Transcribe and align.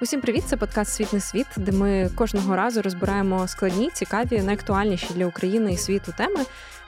Усім 0.00 0.20
привіт! 0.20 0.44
Це 0.46 0.56
подкаст 0.56 0.92
Світ 0.92 1.12
не 1.12 1.20
світ, 1.20 1.46
де 1.56 1.72
ми 1.72 2.10
кожного 2.14 2.56
разу 2.56 2.82
розбираємо 2.82 3.48
складні, 3.48 3.90
цікаві, 3.90 4.42
найактуальніші 4.42 5.06
для 5.14 5.26
України 5.26 5.72
і 5.72 5.76
світу 5.76 6.14
теми. 6.16 6.44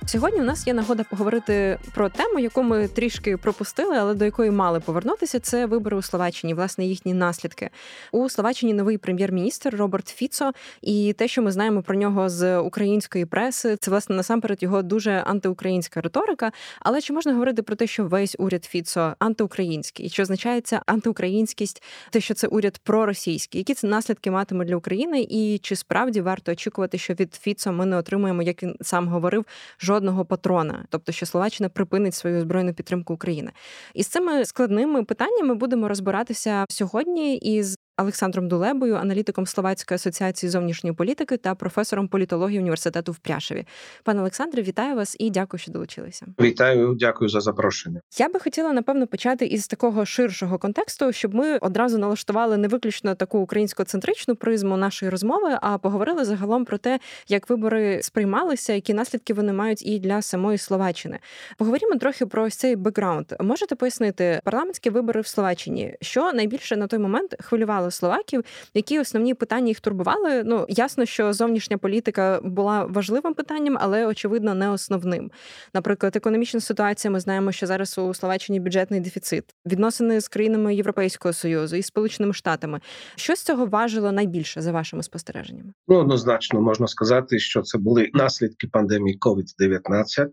Сьогодні 0.07 0.41
у 0.41 0.45
нас 0.45 0.67
є 0.67 0.75
нагода 0.75 1.05
поговорити 1.05 1.79
про 1.95 2.09
тему, 2.09 2.39
яку 2.39 2.63
ми 2.63 2.89
трішки 2.89 3.37
пропустили, 3.37 3.97
але 3.97 4.15
до 4.15 4.25
якої 4.25 4.51
мали 4.51 4.81
повернутися. 4.81 5.41
Це 5.41 5.67
вибори 5.67 5.97
у 5.97 6.03
Словаччині, 6.03 6.55
власне, 6.55 6.85
їхні 6.85 7.15
наслідки. 7.15 7.71
У 8.13 8.29
Словаччині 8.29 8.75
новий 8.75 8.99
прем'єр-міністр 8.99 9.77
Роберт 9.77 10.09
Фіцо, 10.09 10.53
і 10.83 11.13
те, 11.13 11.29
що 11.29 11.43
ми 11.43 11.53
знаємо 11.53 11.83
про 11.83 11.95
нього 11.95 12.29
з 12.29 12.59
української 12.59 13.25
преси, 13.25 13.77
це 13.77 13.91
власне 13.91 14.17
насамперед 14.17 14.63
його 14.63 14.83
дуже 14.83 15.13
антиукраїнська 15.27 16.01
риторика. 16.01 16.53
Але 16.81 17.01
чи 17.01 17.13
можна 17.13 17.33
говорити 17.33 17.63
про 17.63 17.77
те, 17.77 17.87
що 17.87 18.05
весь 18.05 18.37
уряд 18.39 18.65
Фіцо 18.65 19.15
антиукраїнський, 19.19 20.07
і 20.07 20.09
що 20.09 20.23
означає 20.23 20.61
ця 20.61 20.83
антиукраїнськість, 20.87 21.83
те, 22.11 22.21
що 22.21 22.35
це 22.35 22.47
уряд 22.47 22.81
проросійський, 23.01 23.59
які 23.59 23.75
це 23.75 23.87
наслідки 23.87 24.31
матиме 24.31 24.65
для 24.65 24.77
України, 24.77 25.27
і 25.31 25.59
чи 25.63 25.77
справді 25.77 26.21
варто 26.21 26.53
очікувати, 26.53 26.99
що 26.99 27.15
від 27.15 27.35
Фіцо 27.35 27.73
ми 27.73 27.87
не 27.87 27.97
отримуємо, 27.97 28.43
як 28.43 28.63
він 28.63 28.77
сам 28.81 29.09
говорив, 29.09 29.45
жодного 29.81 30.25
патрона, 30.25 30.85
тобто 30.89 31.13
що 31.13 31.27
Словаччина 31.27 31.69
припинить 31.69 32.15
свою 32.15 32.41
збройну 32.41 32.75
підтримку 32.75 33.15
України. 33.15 33.51
І 33.95 34.03
з 34.03 34.07
цими 34.07 34.45
складними 34.45 35.05
питаннями 35.05 35.55
будемо 35.55 35.89
розбиратися 35.89 36.65
сьогодні 36.69 37.37
із 37.37 37.77
Олександром 38.03 38.49
Дулебою, 38.49 38.95
аналітиком 38.95 39.47
Словацької 39.47 39.97
асоціації 39.97 40.51
зовнішньої 40.51 40.97
політики 40.97 41.37
та 41.37 41.55
професором 41.55 42.09
політології 42.09 42.61
університету 42.61 43.13
в 43.13 43.19
Пряшеві. 43.19 43.67
Пане 44.05 44.21
Олександре, 44.21 44.63
вітаю 44.63 44.97
вас 44.97 45.17
і 45.19 45.31
дякую, 45.31 45.59
що 45.59 45.73
долучилися. 45.73 46.27
Вітаю, 46.41 46.97
дякую 46.99 47.29
за 47.29 47.41
запрошення. 47.41 48.01
Я 48.19 48.29
би 48.29 48.41
хотіла 48.41 48.73
напевно 48.73 49.07
почати 49.07 49.47
із 49.47 49.67
такого 49.67 50.07
ширшого 50.07 50.59
контексту, 50.59 51.13
щоб 51.13 51.35
ми 51.35 51.59
одразу 51.59 51.99
налаштували 51.99 52.57
не 52.57 52.69
виключно 52.69 53.15
таку 53.15 53.39
українсько-центричну 53.39 54.37
призму 54.37 54.77
нашої 54.77 55.11
розмови, 55.11 55.59
а 55.63 55.79
поговорили 55.79 56.25
загалом 56.25 56.65
про 56.65 56.79
те, 56.79 57.01
як 57.29 57.51
вибори 57.51 58.03
сприймалися, 58.03 58.73
які 58.73 58.95
наслідки 58.95 59.35
вони 59.35 59.53
мають 59.53 59.87
і 59.87 59.99
для 59.99 60.23
самої 60.23 60.59
Словаччини. 60.59 61.19
Поговоримо 61.59 61.97
трохи 61.97 62.27
про 62.27 62.43
ось 62.43 62.57
цей 62.57 62.77
бекграунд. 62.77 63.27
Можете 63.41 63.75
пояснити 63.75 64.41
парламентські 64.45 64.91
вибори 64.91 65.21
в 65.21 65.27
Словаччині, 65.27 65.97
що 66.01 66.33
найбільше 66.33 66.77
на 66.77 66.87
той 66.87 66.99
момент 66.99 67.37
хвилювало 67.41 67.90
словаків, 67.91 68.45
які 68.75 69.01
основні 69.01 69.35
питання 69.35 69.69
їх 69.69 69.81
турбували. 69.81 70.43
Ну 70.45 70.67
ясно, 70.69 71.05
що 71.05 71.33
зовнішня 71.33 71.79
політика 71.79 72.41
була 72.45 72.85
важливим 72.85 73.35
питанням, 73.35 73.79
але 73.81 74.07
очевидно 74.07 74.55
не 74.55 74.71
основним. 74.71 75.31
Наприклад, 75.75 76.17
економічна 76.17 76.61
ситуація. 76.61 77.11
Ми 77.11 77.21
знаємо, 77.21 77.53
що 77.53 77.67
зараз 77.67 77.99
у 77.99 78.15
Словаччині 78.15 78.61
бюджетний 78.61 79.01
дефіцит, 79.01 79.45
відносини 79.67 80.21
з 80.21 80.29
країнами 80.29 80.75
Європейського 80.75 81.33
союзу 81.33 81.77
і 81.77 81.83
Сполученими 81.83 82.35
Штатами. 82.35 82.81
Що 83.17 83.37
з 83.37 83.43
цього 83.43 83.67
важило 83.67 84.13
найбільше 84.13 84.63
за 84.63 84.73
вашими 84.73 85.03
спостереженнями? 85.03 85.73
Ну 85.89 85.97
однозначно 85.97 86.61
можна 86.61 86.87
сказати, 86.87 87.39
що 87.39 87.63
це 87.63 87.79
були 87.79 88.11
наслідки 88.13 88.67
пандемії 88.67 89.19
COVID-19. 89.21 90.29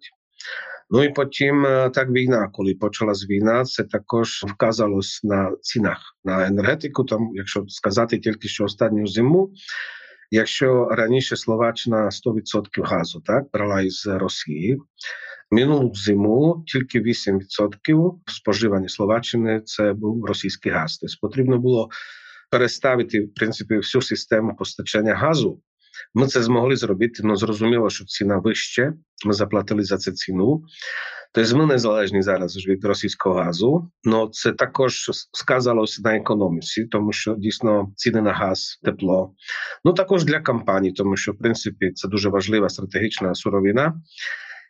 Ну 0.89 1.03
і 1.03 1.09
потім 1.09 1.63
так 1.93 2.09
війна, 2.09 2.49
коли 2.53 2.73
почалась 2.73 3.29
війна, 3.29 3.65
це 3.65 3.83
також 3.83 4.43
вказалось 4.47 5.23
на 5.23 5.51
цінах 5.61 5.97
на 6.23 6.47
енергетику. 6.47 7.03
Там, 7.03 7.29
якщо 7.33 7.65
сказати 7.67 8.19
тільки 8.19 8.47
що 8.47 8.63
останню 8.63 9.07
зиму, 9.07 9.51
якщо 10.31 10.85
раніше 10.85 11.35
Словаччина 11.35 12.09
100% 12.09 12.83
газу 12.83 13.21
так 13.25 13.43
брала 13.53 13.81
із 13.81 14.07
Росії. 14.07 14.77
Минулу 15.51 15.93
зиму 15.93 16.63
тільки 16.67 17.01
8% 17.01 18.13
споживання 18.25 18.89
Словаччини 18.89 19.61
це 19.65 19.93
був 19.93 20.25
російський 20.25 20.71
газ. 20.71 20.97
Тобто 20.97 21.15
потрібно 21.21 21.57
було 21.57 21.89
переставити 22.51 23.21
в 23.21 23.33
принципі 23.33 23.75
всю 23.77 24.01
систему 24.01 24.55
постачання 24.55 25.15
газу 25.15 25.61
ми 26.13 26.27
це 26.27 26.43
змогли 26.43 26.75
зробити. 26.75 27.21
Ну 27.23 27.35
зрозуміло, 27.35 27.89
що 27.89 28.05
ціна 28.05 28.37
вище. 28.37 28.93
Ми 29.25 29.33
заплатили 29.33 29.83
за 29.83 29.97
це 29.97 30.11
ціну. 30.11 30.63
Тобто 31.33 31.57
ми 31.57 31.65
незалежні 31.65 32.21
зараз 32.21 32.67
від 32.67 32.85
російського 32.85 33.35
газу. 33.35 33.91
але 34.05 34.27
це 34.31 34.51
також 34.51 35.11
сказалося 35.33 36.01
на 36.01 36.15
економіці, 36.15 36.85
тому 36.85 37.11
що 37.11 37.35
дійсно 37.35 37.91
ціни 37.95 38.21
на 38.21 38.33
газ, 38.33 38.79
тепло. 38.83 39.33
Ну 39.85 39.93
також 39.93 40.23
для 40.25 40.39
компаній, 40.39 40.91
тому 40.91 41.17
що 41.17 41.31
в 41.31 41.37
принципі 41.37 41.91
це 41.91 42.07
дуже 42.07 42.29
важлива 42.29 42.69
стратегічна 42.69 43.35
суровина. 43.35 43.93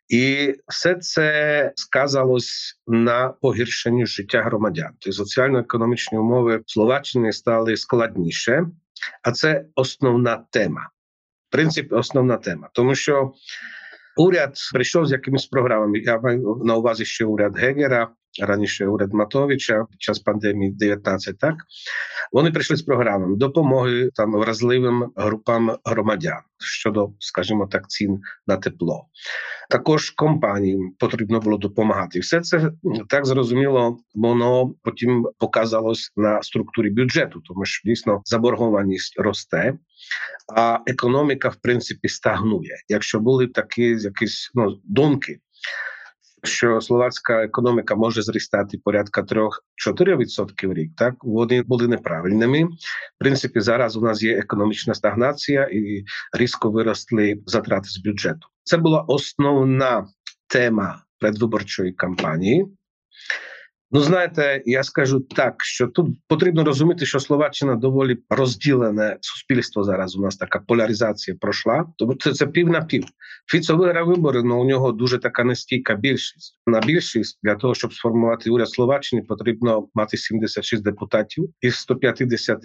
І 0.10 0.54
все 0.68 0.96
це 0.96 1.72
сказалось 1.76 2.80
на 2.88 3.30
погіршенні 3.30 4.06
життя 4.06 4.44
громадян. 4.44 4.92
Тобто 5.00 5.18
соціально-економічні 5.18 6.18
умови 6.18 6.58
в 6.58 6.72
Словаччині 6.72 7.34
стали 7.34 7.78
складніше, 7.78 8.66
а 9.24 9.32
це 9.32 9.66
основна 9.76 10.46
тема 10.52 10.90
в 11.50 11.52
принципі 11.52 11.96
основна 11.96 12.38
тема, 12.38 12.70
тому 12.74 12.96
що 12.96 13.32
уряд 14.18 14.58
прийшов 14.74 15.06
з 15.06 15.12
якимись 15.12 15.46
програмами. 15.46 16.00
Я 16.00 16.20
маю 16.20 16.62
на 16.66 16.76
увазі 16.76 17.06
ще 17.06 17.26
уряд 17.26 17.58
Гегера, 17.58 18.10
раніше 18.42 18.88
уряд 18.88 19.14
Матовича 19.14 19.86
під 19.92 20.02
час 20.02 20.20
пандемії 20.20 20.72
19, 20.72 21.38
Так 21.38 21.56
вони 22.32 22.52
прийшли 22.52 22.76
з 22.76 22.82
програмами 22.82 23.38
допомоги 23.38 24.10
там 24.16 24.32
вразливим 24.32 25.12
групам 25.16 25.78
громадян 25.86 26.40
щодо, 26.60 27.10
скажімо 27.20 27.68
так, 27.68 27.90
цін 27.90 28.20
на 28.48 28.58
тепло. 28.58 29.06
Також 29.70 30.10
компаніям 30.10 30.92
потрібно 31.00 31.40
було 31.40 31.58
допомагати. 31.58 32.20
Все 32.20 32.42
це 32.42 32.72
так 33.10 33.26
зрозуміло, 33.26 33.98
воно 34.16 34.74
потім 34.84 35.28
показалось 35.40 36.12
на 36.16 36.42
структурі 36.42 36.90
бюджету, 36.90 37.42
тому 37.46 37.66
що 37.66 37.90
дійсно 37.90 38.22
заборгованість 38.26 39.20
росте, 39.20 39.74
а 40.56 40.80
економіка 40.86 41.50
в 41.50 41.56
принципі 41.56 42.08
стагнує. 42.10 42.76
Якщо 42.88 43.20
були 43.20 43.48
такі 43.48 43.84
якісь 43.84 44.52
ну 44.54 44.80
думки 44.84 45.40
що 46.44 46.82
словацька 46.82 47.44
економіка 47.44 47.96
може 47.96 48.22
зростати 48.22 48.78
порядка 48.78 49.22
3-4% 49.22 50.68
в 50.68 50.74
рік. 50.74 50.92
Так 50.98 51.14
вони 51.24 51.62
були 51.62 51.88
неправильними. 51.88 52.64
В 52.64 53.20
принципі, 53.20 53.60
зараз 53.60 53.98
у 53.98 54.02
нас 54.02 54.24
є 54.24 54.38
економічна 54.38 54.94
стагнація 54.94 55.70
і 55.74 56.04
різко 56.34 56.72
виросли 56.72 57.40
затрати 57.46 57.90
з 57.90 57.98
бюджету. 57.98 58.48
Це 58.64 58.78
була 58.78 59.02
основна 59.02 60.08
тема 60.48 61.04
предвиборчої 61.20 61.94
кампанії. 61.94 62.66
Ну, 63.92 64.00
знаєте, 64.00 64.62
я 64.66 64.84
скажу 64.84 65.20
так, 65.20 65.64
що 65.64 65.88
тут 65.88 66.18
потрібно 66.28 66.64
розуміти, 66.64 67.06
що 67.06 67.20
Словаччина 67.20 67.76
доволі 67.76 68.18
розділене 68.30 69.18
суспільство 69.22 69.84
зараз. 69.84 70.16
У 70.16 70.22
нас 70.22 70.38
така 70.38 70.60
поляризація 70.60 71.38
пройшла. 71.40 71.86
Тому 71.98 72.16
це 72.16 72.34
це 72.34 72.48
пів 72.48 72.70
на 72.70 72.82
пів. 72.82 73.06
Фіцо 73.52 73.78
виграв 73.78 74.08
вибори, 74.08 74.40
але 74.40 74.54
у 74.54 74.66
нього 74.66 74.92
дуже 74.92 75.18
така 75.18 75.44
нестійка 75.44 75.96
більшість. 75.96 76.60
На 76.66 76.80
більшість 76.80 77.40
для 77.44 77.56
того, 77.56 77.76
щоб 77.76 77.94
сформувати 77.94 78.50
уряд 78.50 78.70
Словаччини, 78.70 79.22
потрібно 79.22 79.88
мати 79.94 80.18
76 80.18 80.84
депутатів 80.84 81.50
із 81.62 81.76
150, 81.76 82.60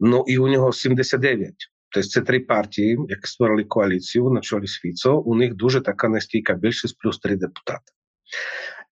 Ну 0.00 0.24
і 0.26 0.38
у 0.38 0.48
нього 0.48 0.72
79. 0.72 1.54
Тобто 1.90 2.08
це 2.08 2.20
три 2.20 2.40
партії, 2.40 2.98
які 3.08 3.26
створили 3.26 3.64
коаліцію 3.64 4.30
на 4.30 4.40
чолі 4.40 4.66
з 4.66 4.78
Фіцо. 4.78 5.18
У 5.18 5.34
них 5.34 5.54
дуже 5.54 5.80
така 5.80 6.08
нестійка 6.08 6.54
більшість, 6.54 6.98
плюс 6.98 7.18
три 7.18 7.36
депутати. 7.36 7.92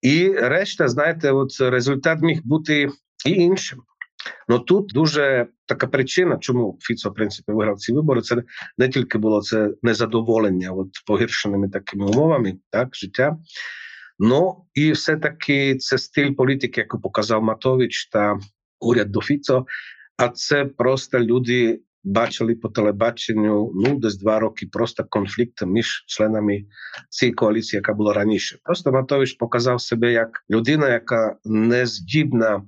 І 0.03 0.29
решта, 0.29 0.89
знаєте, 0.89 1.33
от 1.33 1.61
результат 1.61 2.19
міг 2.23 2.41
бути 2.45 2.91
і 3.27 3.31
іншим. 3.31 3.83
Ну 4.49 4.59
тут 4.59 4.87
дуже 4.95 5.47
така 5.67 5.87
причина, 5.87 6.39
чому 6.41 6.79
Фіцо 6.81 7.11
в 7.11 7.15
принципі 7.15 7.53
виграв 7.53 7.79
ці 7.79 7.93
вибори. 7.93 8.21
Це 8.21 8.43
не 8.79 8.89
тільки 8.89 9.19
було 9.19 9.43
це 9.43 9.71
незадоволення 9.83 10.71
от 10.73 10.89
погіршеними 11.07 11.69
такими 11.69 12.07
умовами, 12.07 12.59
так 12.71 12.97
життя. 12.97 13.37
Ну 14.19 14.65
і 14.75 14.93
все 14.93 15.17
таки 15.17 15.77
це 15.77 15.99
стиль 15.99 16.34
політики, 16.34 16.81
яку 16.81 17.01
показав 17.01 17.42
Матович 17.42 18.07
та 18.07 18.39
уряд 18.81 19.10
до 19.10 19.21
Фіцо. 19.21 19.66
А 20.16 20.28
це 20.28 20.65
просто 20.65 21.21
люди 21.21 21.81
бачили 22.06 22.54
по 22.54 22.68
телебаченню 22.68 23.72
ну 23.74 23.98
десь 23.98 24.18
два 24.18 24.38
роки 24.38 24.66
просто 24.72 25.04
конфлікт 25.08 25.66
між 25.66 26.04
членами 26.06 26.64
цієї 27.08 27.34
коаліції, 27.34 27.78
яка 27.78 27.94
була 27.94 28.12
раніше. 28.12 28.58
Просто 28.64 28.92
Матович 28.92 29.32
показав 29.32 29.80
себе 29.80 30.12
як 30.12 30.44
людина, 30.50 30.88
яка 30.88 31.36
не 31.44 31.86
здібна 31.86 32.62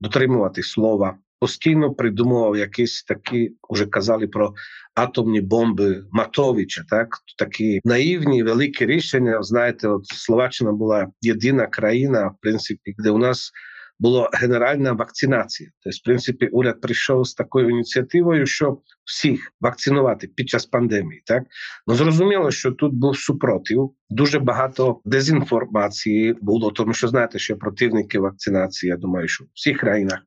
дотримувати 0.00 0.62
слова. 0.62 1.18
Постійно 1.40 1.94
придумував 1.94 2.56
якісь 2.56 3.02
такі, 3.02 3.56
вже 3.70 3.86
казали 3.86 4.26
про 4.26 4.54
атомні 4.94 5.40
бомби 5.40 6.04
Матовича. 6.12 6.84
Так 6.90 7.08
такі 7.38 7.80
наївні 7.84 8.42
великі 8.42 8.86
рішення. 8.86 9.42
Знаєте, 9.42 9.88
от 9.88 10.06
Словаччина 10.06 10.72
була 10.72 11.06
єдина 11.20 11.66
країна, 11.66 12.26
в 12.26 12.36
принципі, 12.40 12.94
де 12.98 13.10
у 13.10 13.18
нас 13.18 13.52
була 13.98 14.30
генеральна 14.32 14.92
вакцинація. 14.92 15.70
Тобто, 15.84 15.98
в 15.98 16.04
принципі, 16.04 16.46
уряд 16.46 16.80
прийшов 16.80 17.26
з 17.26 17.34
такою 17.34 17.70
ініціативою, 17.70 18.46
що 18.46 18.78
всіх 19.08 19.52
вакцинувати 19.60 20.26
під 20.26 20.48
час 20.48 20.66
пандемії. 20.66 21.22
Так 21.26 21.42
ну 21.86 21.94
зрозуміло, 21.94 22.50
що 22.50 22.72
тут 22.72 22.94
був 22.94 23.18
супротив. 23.18 23.90
Дуже 24.10 24.38
багато 24.38 25.00
дезінформації 25.04 26.36
було, 26.40 26.70
тому 26.70 26.92
що 26.92 27.08
знаєте, 27.08 27.38
що 27.38 27.56
противники 27.56 28.18
вакцинації. 28.18 28.90
Я 28.90 28.96
думаю, 28.96 29.28
що 29.28 29.44
в 29.44 29.48
всіх 29.54 29.78
країнах. 29.78 30.18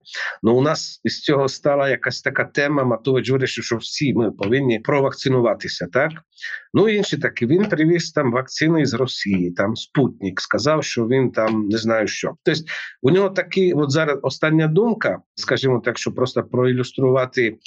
Ну 0.43 0.55
у 0.55 0.61
нас 0.61 1.01
із 1.03 1.21
цього 1.21 1.47
стала 1.47 1.89
якась 1.89 2.21
така 2.21 2.43
тема. 2.43 2.83
Матович 2.83 3.31
вирішив, 3.31 3.63
що 3.63 3.77
всі 3.77 4.13
ми 4.13 4.31
повинні 4.31 4.79
провакцинуватися. 4.79 5.87
Так 5.93 6.11
ну 6.73 6.89
інші 6.89 7.17
такі 7.17 7.45
він 7.45 7.65
привіз 7.65 8.11
там 8.11 8.31
вакцини 8.31 8.85
з 8.85 8.93
Росії, 8.93 9.51
там 9.51 9.75
Спутник, 9.75 10.41
сказав, 10.41 10.83
що 10.83 11.07
він 11.07 11.31
там 11.31 11.67
не 11.67 11.77
знаю 11.77 12.07
що. 12.07 12.31
Тобто 12.43 12.61
у 13.01 13.11
нього 13.11 13.29
такі, 13.29 13.73
от 13.73 13.91
зараз 13.91 14.19
остання 14.21 14.67
думка, 14.67 15.19
скажімо 15.35 15.81
так, 15.85 15.97
що 15.97 16.11
просто 16.11 16.43
проілюструвати 16.43 17.57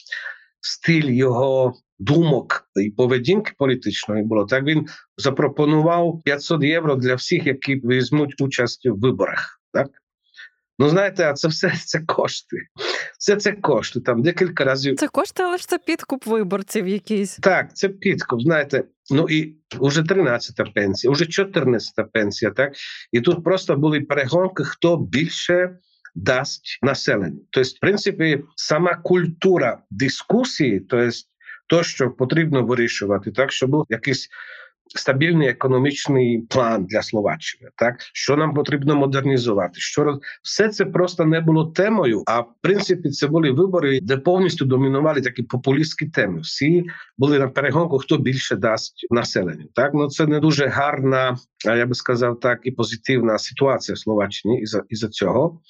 стиль 0.64 1.10
його 1.10 1.74
думок 1.98 2.68
і 2.76 2.90
поведінки 2.90 3.52
політичної 3.58 4.22
було 4.22 4.44
так. 4.44 4.64
Він 4.64 4.86
запропонував 5.16 6.22
500 6.24 6.62
євро 6.62 6.96
для 6.96 7.14
всіх, 7.14 7.46
які 7.46 7.74
візьмуть 7.74 8.40
участь 8.40 8.86
в 8.86 9.00
виборах. 9.00 9.60
Так 9.72 9.88
ну 10.78 10.88
знаєте, 10.88 11.30
а 11.30 11.32
це 11.32 11.48
все 11.48 11.72
це 11.84 12.00
кошти. 12.00 12.56
Це 13.18 13.36
це 13.36 13.52
кошти. 13.52 14.00
Там 14.00 14.22
декілька 14.22 14.64
разів 14.64 14.96
це 14.96 15.08
кошти, 15.08 15.42
але 15.42 15.58
ж 15.58 15.68
це 15.68 15.78
підкуп 15.78 16.26
виборців. 16.26 16.88
Якийсь 16.88 17.36
так, 17.36 17.76
це 17.76 17.88
підкуп. 17.88 18.42
Знаєте, 18.42 18.84
ну 19.10 19.26
і 19.30 19.56
вже 19.80 20.02
13-та 20.02 20.64
пенсія, 20.64 21.12
вже 21.12 21.24
14-та 21.24 22.04
пенсія. 22.04 22.50
Так 22.50 22.72
і 23.12 23.20
тут 23.20 23.44
просто 23.44 23.76
були 23.76 24.00
перегонки, 24.00 24.64
хто 24.64 24.96
більше 24.96 25.78
дасть 26.14 26.78
населенню. 26.82 27.40
Тобто, 27.50 27.70
в 27.76 27.80
принципі, 27.80 28.44
сама 28.56 28.94
культура 28.94 29.78
дискусії, 29.90 30.80
тобто, 30.80 31.10
то, 31.66 31.82
що 31.82 32.10
потрібно 32.10 32.62
вирішувати, 32.62 33.32
так 33.32 33.52
щоб 33.52 33.70
був 33.70 33.86
якийсь 33.88 34.28
стабільний 34.96 35.48
економічний 35.48 36.38
план 36.50 36.84
для 36.84 37.02
Словаччини, 37.02 37.70
так 37.76 37.96
що 38.12 38.36
нам 38.36 38.54
потрібно 38.54 38.96
модернізувати, 38.96 39.80
що 39.80 40.20
все 40.42 40.68
це 40.68 40.84
просто 40.84 41.24
не 41.24 41.40
було 41.40 41.66
темою. 41.66 42.22
А 42.26 42.40
в 42.40 42.54
принципі, 42.60 43.10
це 43.10 43.26
були 43.26 43.50
вибори, 43.50 44.00
де 44.02 44.16
повністю 44.16 44.64
домінували 44.64 45.20
такі 45.20 45.42
популістські 45.42 46.06
теми. 46.06 46.40
Всі 46.40 46.84
були 47.18 47.38
на 47.38 47.48
перегонку, 47.48 47.98
хто 47.98 48.18
більше 48.18 48.56
дасть 48.56 49.06
населенню. 49.10 49.64
Так 49.74 49.90
ну 49.94 50.08
це 50.08 50.26
не 50.26 50.40
дуже 50.40 50.66
гарна, 50.66 51.36
я 51.64 51.86
би 51.86 51.94
сказав 51.94 52.40
так, 52.40 52.60
і 52.62 52.70
позитивна 52.70 53.38
ситуація 53.38 53.94
в 53.94 53.98
Словаччині 53.98 54.60
із 54.60 54.70
за 54.70 54.82
із 54.88 54.98
за 54.98 55.08
цього. 55.08 55.60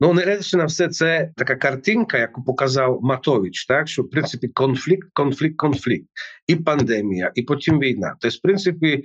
Ну, 0.00 0.12
нереально 0.12 0.42
на 0.52 0.64
все 0.64 0.88
це 0.88 1.32
така 1.36 1.56
картинка, 1.56 2.18
яку 2.18 2.44
показав 2.44 2.98
Матович, 3.02 3.66
так 3.66 3.88
що 3.88 4.02
в 4.02 4.10
принципі 4.10 4.48
конфлікт, 4.48 5.08
конфлікт, 5.12 5.56
конфлікт, 5.56 6.06
і 6.46 6.56
пандемія, 6.56 7.32
і 7.34 7.42
потім 7.42 7.80
війна. 7.80 8.16
Тобто, 8.20 8.38
в 8.38 8.40
принципі, 8.42 9.04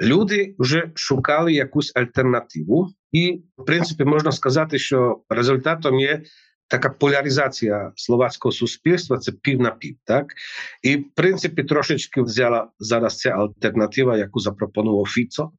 люди 0.00 0.54
вже 0.58 0.90
шукали 0.94 1.52
якусь 1.52 1.92
альтернативу, 1.94 2.88
і 3.12 3.42
в 3.58 3.64
принципі 3.64 4.04
можна 4.04 4.32
сказати, 4.32 4.78
що 4.78 5.22
результатом 5.28 6.00
є. 6.00 6.22
Така 6.68 6.90
поляризація 6.90 7.92
словацького 7.96 8.52
суспільства 8.52 9.18
це 9.18 9.32
пів 9.32 9.60
на 9.60 9.70
пів, 9.70 9.96
так 10.04 10.34
і 10.82 10.96
в 10.96 11.14
принципі 11.14 11.64
трошечки 11.64 12.22
взяла 12.22 12.68
зараз 12.78 13.18
ця 13.18 13.30
альтернатива, 13.30 14.16
яку 14.16 14.40
запропонував 14.40 15.08
Фіцо. 15.08 15.50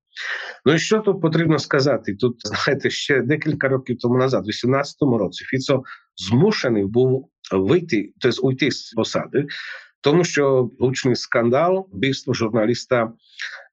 Ну 0.66 0.74
і 0.74 0.80
що 0.80 1.00
тут 1.00 1.22
потрібно 1.22 1.60
сказати? 1.60 2.16
Тут 2.16 2.36
знаєте, 2.48 2.90
ще 2.90 3.22
декілька 3.22 3.68
років 3.68 3.98
тому 3.98 4.18
назад, 4.18 4.46
у 4.48 4.50
18-му 4.50 5.18
році, 5.18 5.46
Фіцо 5.46 5.84
змушений 6.16 6.86
був 6.86 7.30
вийти, 7.52 8.14
тобто 8.20 8.42
уйти 8.42 8.72
з 8.72 8.92
посади, 8.92 9.48
тому 10.02 10.24
що 10.24 10.70
гучний 10.80 11.16
скандал, 11.16 11.90
вбивство 11.92 12.34
журналіста 12.34 13.12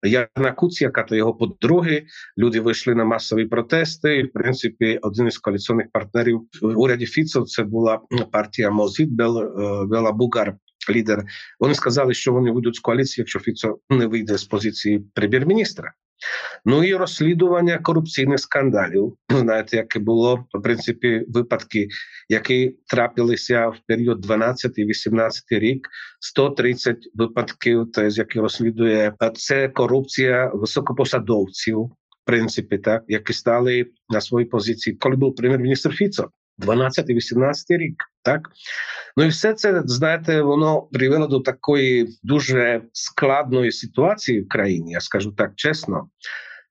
Яна 0.02 0.52
Куціяка 0.52 1.02
та 1.02 1.16
його 1.16 1.34
подруги. 1.34 2.06
Люди 2.38 2.60
вийшли 2.60 2.94
на 2.94 3.04
масові 3.04 3.46
протести. 3.46 4.16
І, 4.16 4.22
в 4.22 4.32
принципі, 4.32 4.98
один 5.02 5.26
із 5.26 5.38
коаліційних 5.38 5.86
партнерів 5.92 6.40
в 6.62 6.78
уряді 6.78 7.06
Фіцо 7.06 7.42
це 7.42 7.62
була 7.62 8.00
партія 8.32 8.70
Мозит 8.70 9.10
Бела 9.10 10.12
Бугар. 10.12 10.56
Лідер 10.90 11.24
вони 11.60 11.74
сказали, 11.74 12.14
що 12.14 12.32
вони 12.32 12.50
вийдуть 12.50 12.76
з 12.76 12.80
коаліції, 12.80 13.22
якщо 13.22 13.38
Фіцо 13.38 13.78
не 13.90 14.06
вийде 14.06 14.38
з 14.38 14.44
позиції 14.44 14.98
прем'єр-міністра. 15.14 15.92
Ну 16.64 16.84
і 16.84 16.94
розслідування 16.94 17.78
корупційних 17.78 18.40
скандалів. 18.40 19.16
Знаєте, 19.30 19.76
яке 19.76 19.98
було 19.98 20.44
в 20.54 20.62
принципі 20.62 21.24
випадки, 21.28 21.88
які 22.28 22.76
трапилися 22.86 23.68
в 23.68 23.76
період 23.86 24.26
12-18 24.26 25.30
рік, 25.50 25.88
130 26.20 26.96
випадків, 27.14 27.78
тобто, 27.94 28.20
які 28.20 28.40
розслідує 28.40 29.14
це 29.34 29.68
корупція 29.68 30.50
високопосадовців, 30.54 31.78
в 31.80 31.92
принципі, 32.24 32.78
так 32.78 33.04
які 33.08 33.32
стали 33.32 33.86
на 34.08 34.20
своїй 34.20 34.46
позиції, 34.46 34.96
коли 34.96 35.16
був 35.16 35.34
прем'єр-міністр 35.34 35.90
Фіцо. 35.90 36.30
12-18 36.58 37.52
рік, 37.68 38.04
так 38.22 38.50
ну 39.16 39.24
і 39.24 39.28
все 39.28 39.54
це 39.54 39.82
знаєте, 39.84 40.42
воно 40.42 40.82
привело 40.82 41.26
до 41.26 41.40
такої 41.40 42.08
дуже 42.22 42.82
складної 42.92 43.72
ситуації 43.72 44.40
в 44.40 44.48
країні. 44.48 44.92
Я 44.92 45.00
скажу 45.00 45.32
так 45.32 45.52
чесно. 45.56 46.08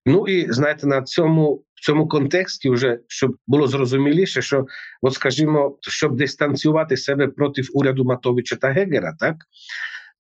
Ну 0.06 0.28
і 0.28 0.52
знаєте, 0.54 0.88
на 0.88 1.02
цьому 1.02 1.64
в 1.78 1.86
цьому 1.86 2.08
контексті, 2.08 2.70
вже 2.70 3.00
щоб 3.08 3.36
було 3.48 3.68
зрозуміліше, 3.68 4.42
що 4.42 4.66
от 5.02 5.14
скажімо, 5.14 5.78
щоб 5.82 6.16
дистанціювати 6.16 6.98
себе 6.98 7.28
проти 7.28 7.62
уряду 7.74 8.06
Матовича 8.06 8.56
та 8.56 8.68
Гегера, 8.68 9.16
так 9.20 9.36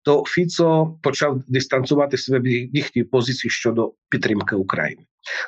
то 0.07 0.24
Фіцо 0.27 0.98
почав 1.04 1.42
дистанціювати 1.48 2.18
себе 2.18 2.39
від 2.39 2.75
їхньої 2.75 3.04
позиції 3.04 3.51
щодо 3.51 3.94
підтримки 4.09 4.56
України. 4.56 5.01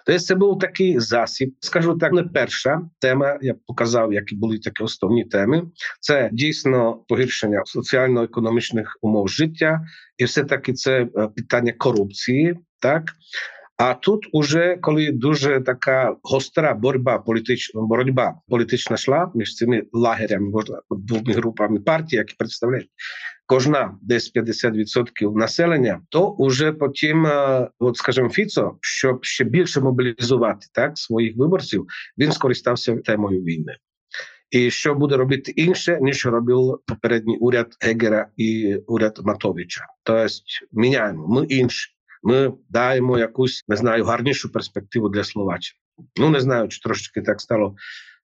Тобто 0.05 0.19
це 0.19 0.35
був 0.35 0.59
такий 0.59 0.99
засіб. 0.99 1.55
Скажу 1.59 1.97
так, 1.97 2.13
не 2.13 2.23
перша 2.23 2.81
тема. 2.99 3.37
Я 3.41 3.55
показав, 3.67 4.13
які 4.13 4.35
були 4.35 4.57
такі 4.57 4.83
основні 4.83 5.25
теми. 5.25 5.63
Це 5.99 6.29
дійсно 6.33 6.93
погіршення 7.07 7.61
соціально-економічних 7.65 8.97
умов 9.01 9.29
життя, 9.29 9.81
і 10.17 10.23
все 10.23 10.43
таки 10.43 10.73
це 10.73 11.05
питання 11.35 11.73
корупції, 11.77 12.55
так. 12.79 13.03
А 13.77 13.93
тут 13.93 14.27
уже 14.31 14.77
коли 14.81 15.11
дуже 15.11 15.61
така 15.61 16.15
гостра 16.23 16.73
боротьба 16.73 17.19
політична 17.19 17.81
боротьба 17.81 18.35
політична 18.47 18.93
йшла 18.93 19.31
між 19.35 19.55
цими 19.55 19.83
лагерями, 19.93 20.63
двома 20.89 21.33
групами 21.33 21.79
партій, 21.79 22.15
які 22.15 22.35
представляють 22.37 22.89
кожна 23.49 23.97
десь 24.01 24.35
50% 24.35 25.35
населення, 25.35 26.01
то 26.09 26.29
уже 26.29 26.71
потім, 26.71 27.27
от 27.79 27.97
скажімо, 27.97 28.29
Фіцо, 28.29 28.77
щоб 28.81 29.25
ще 29.25 29.43
більше 29.43 29.81
мобілізувати 29.81 30.67
так 30.73 30.97
своїх 30.97 31.37
виборців, 31.37 31.87
він 32.17 32.31
скористався 32.31 32.95
темою 32.95 33.41
війни. 33.41 33.75
І 34.51 34.71
що 34.71 34.95
буде 34.95 35.17
робити 35.17 35.51
інше, 35.51 35.99
ніж 36.01 36.25
робив 36.25 36.79
попередній 36.85 37.37
уряд 37.37 37.67
Гегера 37.81 38.27
і 38.37 38.75
уряд 38.87 39.19
Матовича. 39.23 39.85
Тобто 40.03 40.27
міняємо 40.71 41.27
ми 41.27 41.45
інші. 41.45 41.89
Ми 42.23 42.53
даємо 42.69 43.19
якусь 43.19 43.63
не 43.67 43.75
знаю 43.75 44.03
гарнішу 44.03 44.51
перспективу 44.51 45.09
для 45.09 45.23
Словаччини. 45.23 45.79
Ну 46.19 46.29
не 46.29 46.39
знаю, 46.39 46.67
чи 46.67 46.81
трошечки 46.81 47.21
так 47.21 47.41
стало 47.41 47.75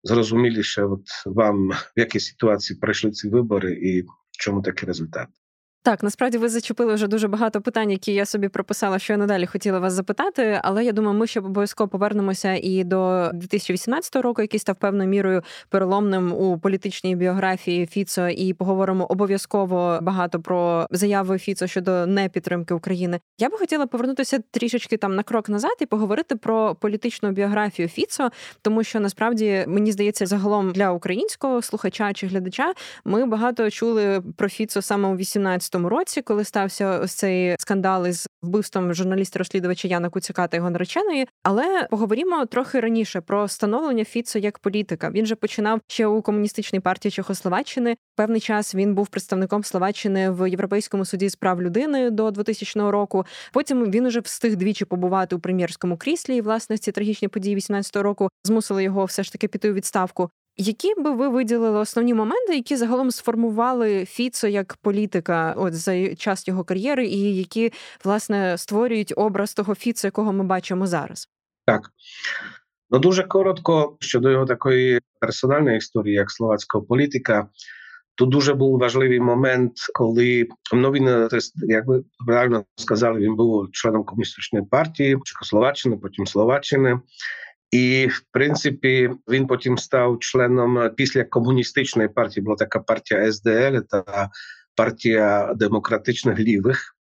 зрозуміліше. 0.02 0.84
От 0.84 1.04
вам 1.26 1.68
в 1.68 1.92
якій 1.96 2.20
ситуації 2.20 2.78
пройшли 2.78 3.10
ці 3.10 3.28
вибори, 3.28 3.72
і 3.72 4.04
чому 4.42 4.62
такий 4.62 4.86
результат? 4.86 5.28
Так, 5.84 6.02
насправді 6.02 6.38
ви 6.38 6.48
зачепили 6.48 6.94
вже 6.94 7.06
дуже 7.06 7.28
багато 7.28 7.60
питань, 7.60 7.90
які 7.90 8.12
я 8.12 8.26
собі 8.26 8.48
прописала, 8.48 8.98
що 8.98 9.12
я 9.12 9.16
надалі 9.16 9.46
хотіла 9.46 9.78
вас 9.78 9.92
запитати. 9.92 10.60
Але 10.62 10.84
я 10.84 10.92
думаю, 10.92 11.18
ми 11.18 11.26
ще 11.26 11.40
обов'язково 11.40 11.88
повернемося 11.88 12.58
і 12.62 12.84
до 12.84 13.30
2018 13.34 14.16
року, 14.16 14.42
який 14.42 14.60
став 14.60 14.76
певною 14.76 15.08
мірою 15.08 15.42
переломним 15.68 16.32
у 16.32 16.58
політичній 16.58 17.16
біографії 17.16 17.86
Фіцо, 17.86 18.28
і 18.28 18.54
поговоримо 18.54 19.06
обов'язково 19.06 19.98
багато 20.02 20.40
про 20.40 20.86
заяви 20.90 21.38
Фіцо 21.38 21.66
щодо 21.66 22.06
непідтримки 22.06 22.74
України. 22.74 23.20
Я 23.38 23.48
би 23.48 23.58
хотіла 23.58 23.86
повернутися 23.86 24.38
трішечки 24.50 24.96
там 24.96 25.14
на 25.14 25.22
крок 25.22 25.48
назад 25.48 25.76
і 25.80 25.86
поговорити 25.86 26.36
про 26.36 26.74
політичну 26.74 27.30
біографію 27.30 27.88
Фіцо, 27.88 28.30
тому 28.62 28.84
що 28.84 29.00
насправді 29.00 29.64
мені 29.68 29.92
здається, 29.92 30.26
загалом 30.26 30.72
для 30.72 30.92
українського 30.92 31.62
слухача 31.62 32.12
чи 32.12 32.26
глядача 32.26 32.72
ми 33.04 33.26
багато 33.26 33.70
чули 33.70 34.22
про 34.36 34.48
Фіцо 34.48 34.82
саме 34.82 35.08
у 35.08 35.16
18 35.16 35.71
2015 35.78 35.90
році, 35.90 36.22
коли 36.22 36.44
стався 36.44 36.98
ось 36.98 37.12
цей 37.12 37.56
скандал 37.58 38.06
із 38.06 38.26
вбивством 38.42 38.94
журналіста-розслідувача 38.94 39.88
Яна 39.88 40.08
Куцяка 40.10 40.46
та 40.46 40.56
його 40.56 40.70
нареченої. 40.70 41.26
Але 41.42 41.86
поговоримо 41.90 42.46
трохи 42.46 42.80
раніше 42.80 43.20
про 43.20 43.48
становлення 43.48 44.04
Фіцо 44.04 44.38
як 44.38 44.58
політика. 44.58 45.10
Він 45.10 45.26
же 45.26 45.34
починав 45.34 45.80
ще 45.86 46.06
у 46.06 46.22
комуністичній 46.22 46.80
партії 46.80 47.12
Чехословаччини. 47.12 47.96
Певний 48.16 48.40
час 48.40 48.74
він 48.74 48.94
був 48.94 49.08
представником 49.08 49.64
Словаччини 49.64 50.30
в 50.30 50.50
Європейському 50.50 51.04
суді 51.04 51.28
з 51.28 51.36
прав 51.36 51.62
людини 51.62 52.10
до 52.10 52.30
2000 52.30 52.80
року. 52.80 53.26
Потім 53.52 53.90
він 53.90 54.06
уже 54.06 54.20
встиг 54.20 54.56
двічі 54.56 54.84
побувати 54.84 55.36
у 55.36 55.38
прем'єрському 55.38 55.96
кріслі. 55.96 56.36
І 56.36 56.40
власне 56.40 56.78
ці 56.78 56.92
трагічні 56.92 57.28
події 57.28 57.56
18 57.56 57.96
року 57.96 58.28
змусили 58.44 58.84
його 58.84 59.04
все 59.04 59.22
ж 59.22 59.32
таки 59.32 59.48
піти 59.48 59.70
у 59.70 59.74
відставку. 59.74 60.30
Які 60.56 60.94
би 60.94 61.14
ви 61.14 61.28
виділили 61.28 61.78
основні 61.78 62.14
моменти, 62.14 62.54
які 62.54 62.76
загалом 62.76 63.10
сформували 63.10 64.04
Фіцо 64.04 64.48
як 64.48 64.76
політика 64.82 65.54
от 65.56 65.74
за 65.74 66.14
час 66.14 66.48
його 66.48 66.64
кар'єри, 66.64 67.06
і 67.06 67.36
які 67.36 67.72
власне 68.04 68.58
створюють 68.58 69.12
образ 69.16 69.54
того 69.54 69.74
Фіцо, 69.74 70.06
якого 70.06 70.32
ми 70.32 70.44
бачимо 70.44 70.86
зараз? 70.86 71.28
Так 71.66 71.90
ну 72.90 72.98
дуже 72.98 73.22
коротко 73.22 73.96
щодо 74.00 74.30
його 74.30 74.44
такої 74.44 75.00
персональної 75.20 75.76
історії, 75.76 76.14
як 76.14 76.30
словацького 76.30 76.84
політика. 76.84 77.48
Тут 78.14 78.28
дуже 78.28 78.54
був 78.54 78.78
важливий 78.78 79.20
момент, 79.20 79.72
коли 79.94 80.48
ну 80.74 80.90
він, 80.90 81.28
як 81.54 81.86
ви 81.86 82.04
правильно 82.26 82.64
сказали, 82.76 83.20
він 83.20 83.36
був 83.36 83.70
членом 83.72 84.04
комуністичної 84.04 84.64
партії 84.64 85.18
Чехословаччини, 85.24 85.96
потім 85.96 86.26
Словаччини. 86.26 87.00
І 87.72 88.06
в 88.06 88.22
принципі 88.32 89.10
він 89.28 89.46
потім 89.46 89.78
став 89.78 90.18
членом 90.18 90.90
після 90.96 91.24
комуністичної 91.24 92.08
партії. 92.08 92.44
Була 92.44 92.56
така 92.56 92.78
партія 92.78 93.32
СДЛ 93.32 93.78
та 93.90 94.30
партія 94.76 95.54
демократичних 95.56 96.38
лівих, 96.38 96.96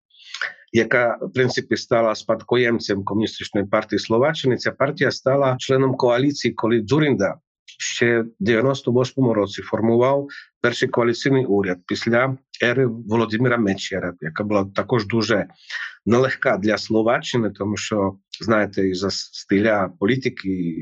яка 0.72 1.18
в 1.22 1.34
принципі 1.34 1.78
стала 1.78 2.16
спадкоємцем 2.16 3.04
комуністичної 3.04 3.68
партії 3.68 4.00
Словаччини. 4.00 4.58
Ця 4.58 4.72
партія 4.72 5.12
стала 5.12 5.56
членом 5.60 5.96
коаліції, 5.96 6.54
коли 6.54 6.82
Дзурінда 6.82 7.36
ще 7.80 8.20
в 8.22 8.28
98-му 8.42 9.34
році 9.34 9.62
формував 9.62 10.28
перший 10.62 10.90
коаліційний 10.90 11.46
уряд 11.46 11.78
після 11.88 12.38
ери 12.64 12.86
Володимира 12.86 13.58
Мечера, 13.58 14.14
яка 14.22 14.44
була 14.44 14.66
також 14.76 15.08
дуже 15.08 15.48
нелегка 16.10 16.58
для 16.58 16.78
Словаччини, 16.78 17.50
тому 17.50 17.78
що 17.78 18.13
знаєте, 18.42 18.89
із 18.89 18.98
за 18.98 19.10
стиля 19.12 19.92
політики, 20.00 20.75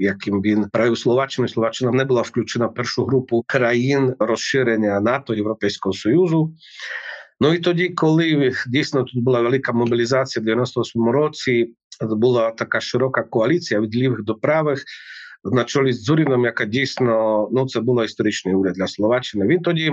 яким 0.00 0.42
він 0.42 0.68
правив 0.72 0.98
Словаччину, 0.98 1.48
Словаччина 1.48 1.90
не 1.90 2.04
була 2.04 2.22
включена 2.22 2.66
в 2.66 2.74
першу 2.74 3.04
групу 3.04 3.44
країн 3.46 4.14
розширення 4.18 5.00
НАТО 5.00 5.34
Європейського 5.34 5.92
Союзу. 5.92 6.54
Ну 7.40 7.54
і 7.54 7.58
тоді, 7.58 7.88
коли 7.88 8.52
дійсно 8.68 9.02
тут 9.02 9.24
була 9.24 9.40
велика 9.40 9.72
мобілізація 9.72 10.44
в 10.44 10.48
98-му 10.48 11.12
році, 11.12 11.74
була 12.00 12.50
така 12.50 12.80
широка 12.80 13.22
коаліція 13.22 13.80
від 13.80 13.96
лівих 13.96 14.22
до 14.22 14.34
правих 14.34 14.84
на 15.44 15.64
чолі 15.64 15.92
з 15.92 16.04
Дзуріном, 16.04 16.44
яка 16.44 16.64
дійсно 16.64 17.48
ну 17.52 17.66
це 17.66 17.80
була 17.80 18.04
історичний 18.04 18.54
уряд 18.54 18.74
для 18.74 18.86
Словаччини. 18.86 19.46
Він 19.46 19.60
тоді 19.60 19.92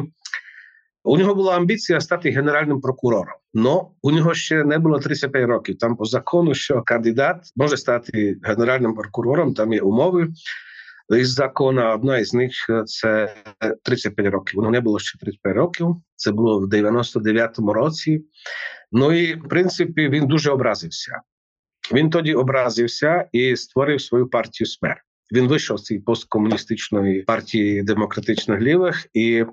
у 1.07 1.17
нього 1.17 1.35
була 1.35 1.55
амбіція 1.55 2.01
стати 2.01 2.29
генеральним 2.29 2.81
прокурором. 2.81 3.33
Но 3.53 3.91
у 4.01 4.11
нього 4.11 4.33
ще 4.33 4.63
не 4.63 4.79
було 4.79 4.99
35 4.99 5.47
років. 5.47 5.77
Там 5.77 5.95
по 5.95 6.05
закону, 6.05 6.53
що 6.53 6.81
кандидат 6.81 7.51
може 7.55 7.77
стати 7.77 8.37
генеральним 8.43 8.95
прокурором, 8.95 9.53
там 9.53 9.73
є 9.73 9.81
умови. 9.81 10.27
Із 11.17 11.29
закону 11.29 11.93
одна 11.93 12.17
із 12.17 12.33
них 12.33 12.51
це 12.85 13.35
35 13.83 14.27
років. 14.27 14.55
Воно 14.55 14.71
не 14.71 14.81
було 14.81 14.99
ще 14.99 15.19
35 15.19 15.55
років. 15.55 15.95
Це 16.15 16.31
було 16.31 16.59
в 16.59 16.63
99-му 16.63 17.73
році. 17.73 18.25
Ну 18.91 19.11
і 19.11 19.33
в 19.35 19.47
принципі 19.47 20.09
він 20.09 20.27
дуже 20.27 20.51
образився. 20.51 21.21
Він 21.93 22.09
тоді 22.09 22.33
образився 22.33 23.25
і 23.31 23.55
створив 23.55 24.01
свою 24.01 24.29
партію 24.29 24.67
смерть. 24.67 25.01
Він 25.31 25.47
вийшов 25.47 25.77
з 25.77 25.83
цієї 25.83 26.03
посткомуністичної 26.03 27.21
партії 27.21 27.83
демократичних 27.83 28.61
лівих, 28.61 29.07
і 29.13 29.45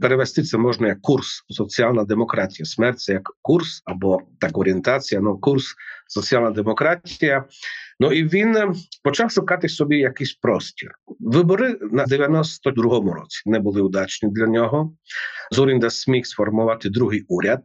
перевести 0.00 0.42
це 0.42 0.58
можна 0.58 0.88
як 0.88 1.00
курс 1.00 1.44
соціальна 1.48 2.04
демократія. 2.04 2.66
Смерть 2.66 3.00
це 3.00 3.12
як 3.12 3.30
курс 3.42 3.82
або 3.84 4.20
так 4.40 4.58
орієнтація, 4.58 5.20
ну 5.20 5.38
курс 5.38 5.74
соціальна 6.08 6.50
демократія. 6.50 7.44
Ну 8.00 8.12
і 8.12 8.24
він 8.24 8.56
е, 8.56 8.72
почав 9.04 9.30
шукати 9.30 9.68
собі 9.68 9.98
якийсь 9.98 10.32
простір. 10.32 10.90
Вибори 11.20 11.78
на 11.92 12.04
92-му 12.04 13.12
році 13.12 13.42
не 13.46 13.58
були 13.58 13.82
удачні 13.82 14.30
для 14.30 14.46
нього. 14.46 14.96
Зорінда 15.50 15.90
зміг 15.90 16.26
сформувати 16.26 16.90
другий 16.90 17.24
уряд. 17.28 17.62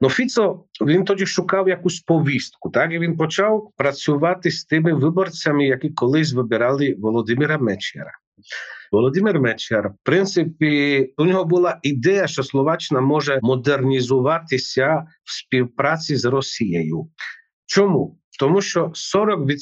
Ну, 0.00 0.10
Фіцо 0.10 0.64
він 0.80 1.04
тоді 1.04 1.26
шукав 1.26 1.68
якусь 1.68 2.00
повістку. 2.00 2.70
Так 2.70 2.92
і 2.92 2.98
він 2.98 3.16
почав 3.16 3.70
працювати 3.76 4.50
з 4.50 4.64
тими 4.64 4.92
виборцями, 4.92 5.66
які 5.66 5.90
колись 5.90 6.32
вибирали 6.32 6.96
Володимира 6.98 7.58
Мечера. 7.58 8.12
Володимир 8.92 9.40
Мечер, 9.40 9.88
в 9.88 9.94
принципі, 10.02 11.14
у 11.16 11.24
нього 11.24 11.44
була 11.44 11.78
ідея, 11.82 12.26
що 12.26 12.42
Словаччина 12.42 13.00
може 13.00 13.38
модернізуватися 13.42 15.06
в 15.24 15.32
співпраці 15.32 16.16
з 16.16 16.24
Росією. 16.24 17.10
Чому? 17.66 18.18
Тому 18.38 18.60
що 18.60 18.92
40% 19.14 19.56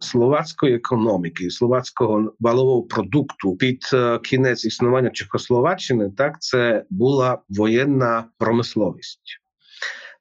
словацької 0.00 0.74
економіки, 0.74 1.50
словацького 1.50 2.34
валового 2.40 2.82
продукту 2.82 3.56
під 3.56 3.78
кінець 4.24 4.64
існування 4.64 5.10
Чехословаччини, 5.10 6.10
так 6.16 6.40
це 6.40 6.84
була 6.90 7.38
воєнна 7.48 8.24
промисловість. 8.38 9.39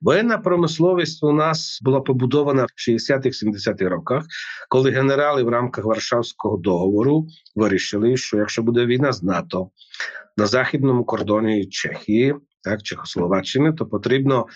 Воєнна 0.02 0.38
промисловість 0.38 1.24
у 1.24 1.32
нас 1.32 1.80
була 1.82 2.02
побудована 2.02 2.64
в 2.64 2.90
60-70-х 2.90 3.90
роках, 3.90 4.24
коли 4.70 4.92
генерали 4.92 5.44
в 5.44 5.50
рамках 5.50 5.86
Варшавського 5.86 6.58
договору 6.58 7.28
вирішили, 7.56 8.18
що 8.18 8.38
якщо 8.38 8.64
буде 8.64 8.86
війна 8.86 9.12
з 9.12 9.24
НАТО 9.24 9.70
на 10.38 10.46
західному 10.46 11.04
кордоні 11.04 11.66
Чехії, 11.66 12.36
так 12.64 12.84
Чехословаччини, 12.84 13.74
то 13.74 13.86
потрібно 13.86 14.48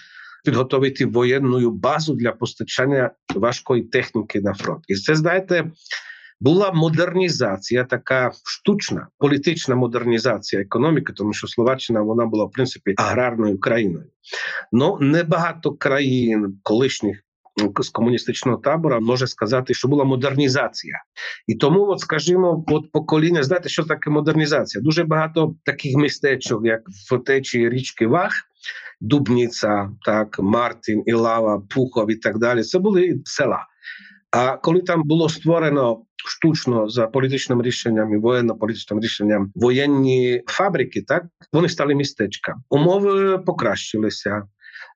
підготовити 0.45 1.05
воєнну 1.05 1.71
базу 1.71 2.15
для 2.15 2.31
постачання 2.31 3.11
важкої 3.35 3.83
техніки 3.83 4.41
на 4.41 4.53
фронт. 4.53 4.83
І 4.87 4.95
це 4.95 5.15
знаєте. 5.15 5.71
Була 6.39 6.71
модернізація, 6.71 7.83
така 7.83 8.31
штучна 8.45 9.07
політична 9.17 9.75
модернізація 9.75 10.61
економіки, 10.61 11.13
тому 11.13 11.33
що 11.33 11.47
Словаччина 11.47 12.01
вона 12.01 12.25
була 12.25 12.45
в 12.45 12.51
принципі 12.51 12.93
аграрною 12.97 13.59
країною. 13.59 14.05
Ну 14.71 14.97
небагато 15.01 15.71
країн 15.71 16.59
колишніх 16.63 17.23
з 17.79 17.89
комуністичного 17.89 18.57
табора 18.57 18.99
може 18.99 19.27
сказати, 19.27 19.73
що 19.73 19.87
була 19.87 20.03
модернізація, 20.03 21.03
і 21.47 21.55
тому, 21.55 21.87
от 21.87 21.99
скажімо, 21.99 22.65
от 22.67 22.91
покоління, 22.91 23.43
знаєте, 23.43 23.69
що 23.69 23.83
таке 23.83 24.09
модернізація? 24.09 24.81
Дуже 24.81 25.03
багато 25.03 25.55
таких 25.63 25.95
містечок, 25.95 26.65
як 26.65 26.81
в 27.11 27.23
течії 27.23 27.69
річки 27.69 28.07
Вах, 28.07 28.33
Дубніця, 29.01 29.91
так 30.05 30.39
Мартин, 30.39 31.03
Ілава, 31.05 31.61
Пухов 31.69 32.11
і 32.11 32.15
так 32.15 32.37
далі. 32.37 32.63
Це 32.63 32.79
були 32.79 33.21
села. 33.25 33.67
А 34.33 34.57
коли 34.57 34.81
там 34.81 35.03
було 35.05 35.29
створено 35.29 36.01
штучно 36.25 36.89
за 36.89 37.07
політичним 37.07 37.61
рішенням 37.61 38.13
і 38.13 38.17
воєнно-політичним 38.17 38.99
рішенням 38.99 39.51
воєнні 39.55 40.41
фабрики, 40.47 41.01
так 41.01 41.23
вони 41.53 41.69
стали 41.69 41.95
містечка. 41.95 42.55
Умови 42.69 43.37
покращилися. 43.37 44.43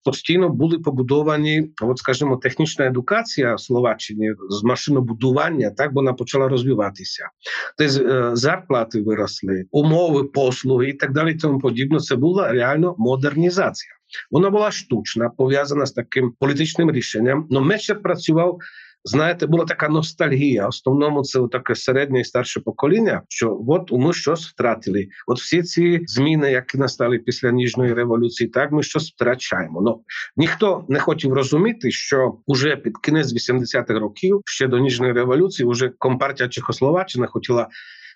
Постійно 0.06 0.50
були 0.50 0.80
побудовані, 0.80 1.72
от 1.82 1.98
скажімо, 1.98 2.38
технічна 2.38 2.86
едукація 2.86 3.56
в 3.56 3.60
Словаччині 3.60 4.32
з 4.50 4.64
машинобудування, 4.64 5.70
так 5.70 5.92
вона 5.94 6.14
почала 6.14 6.48
розвиватися. 6.48 7.30
Тобто 7.78 8.36
зарплати 8.36 9.02
виросли, 9.02 9.66
умови, 9.72 10.24
послуги 10.24 10.90
і 10.90 10.94
так 10.94 11.12
далі. 11.14 11.36
Тому 11.36 11.60
подібне. 11.60 12.00
Це 12.00 12.16
була 12.16 12.52
реально 12.52 12.96
модернізація. 12.98 13.92
Вона 14.32 14.50
була 14.50 14.72
штучна, 14.72 15.30
пов'язана 15.30 15.86
з 15.86 15.92
таким 15.92 16.34
політичним 16.40 16.92
рішенням. 16.92 17.48
Но 17.50 17.62
Мечер 17.62 18.02
працював 18.02 18.60
знаєте, 19.04 19.48
була 19.48 19.66
така 19.66 19.90
ностальгія. 19.90 20.66
В 20.66 20.70
основному 20.70 21.24
це 21.24 21.40
таке 21.52 21.76
середнє 21.76 22.20
і 22.20 22.24
старше 22.24 22.60
покоління. 22.60 23.22
Що 23.30 23.60
от 23.68 23.92
ми 23.92 24.14
щось 24.14 24.48
втратили. 24.48 25.08
От 25.28 25.40
всі 25.40 25.64
ці 25.64 26.02
зміни, 26.06 26.52
які 26.52 26.78
настали 26.78 27.20
після 27.20 27.52
ніжної 27.52 27.94
революції, 27.94 28.50
так 28.50 28.72
ми 28.72 28.84
щось 28.84 29.12
втрачаємо. 29.12 29.82
Ну 29.82 30.04
ніхто 30.38 30.86
не 30.90 31.00
хотів 31.00 31.34
розуміти, 31.34 31.92
що 31.92 32.38
уже 32.46 32.76
під 32.76 32.98
кінець 32.98 33.34
80-х 33.34 34.00
років, 34.00 34.42
ще 34.46 34.68
до 34.68 34.80
ніжної 34.80 35.14
революції, 35.14 35.70
вже 35.70 35.90
компартія 35.98 36.50
Чехословаччина 36.50 37.28
хотіла 37.28 37.68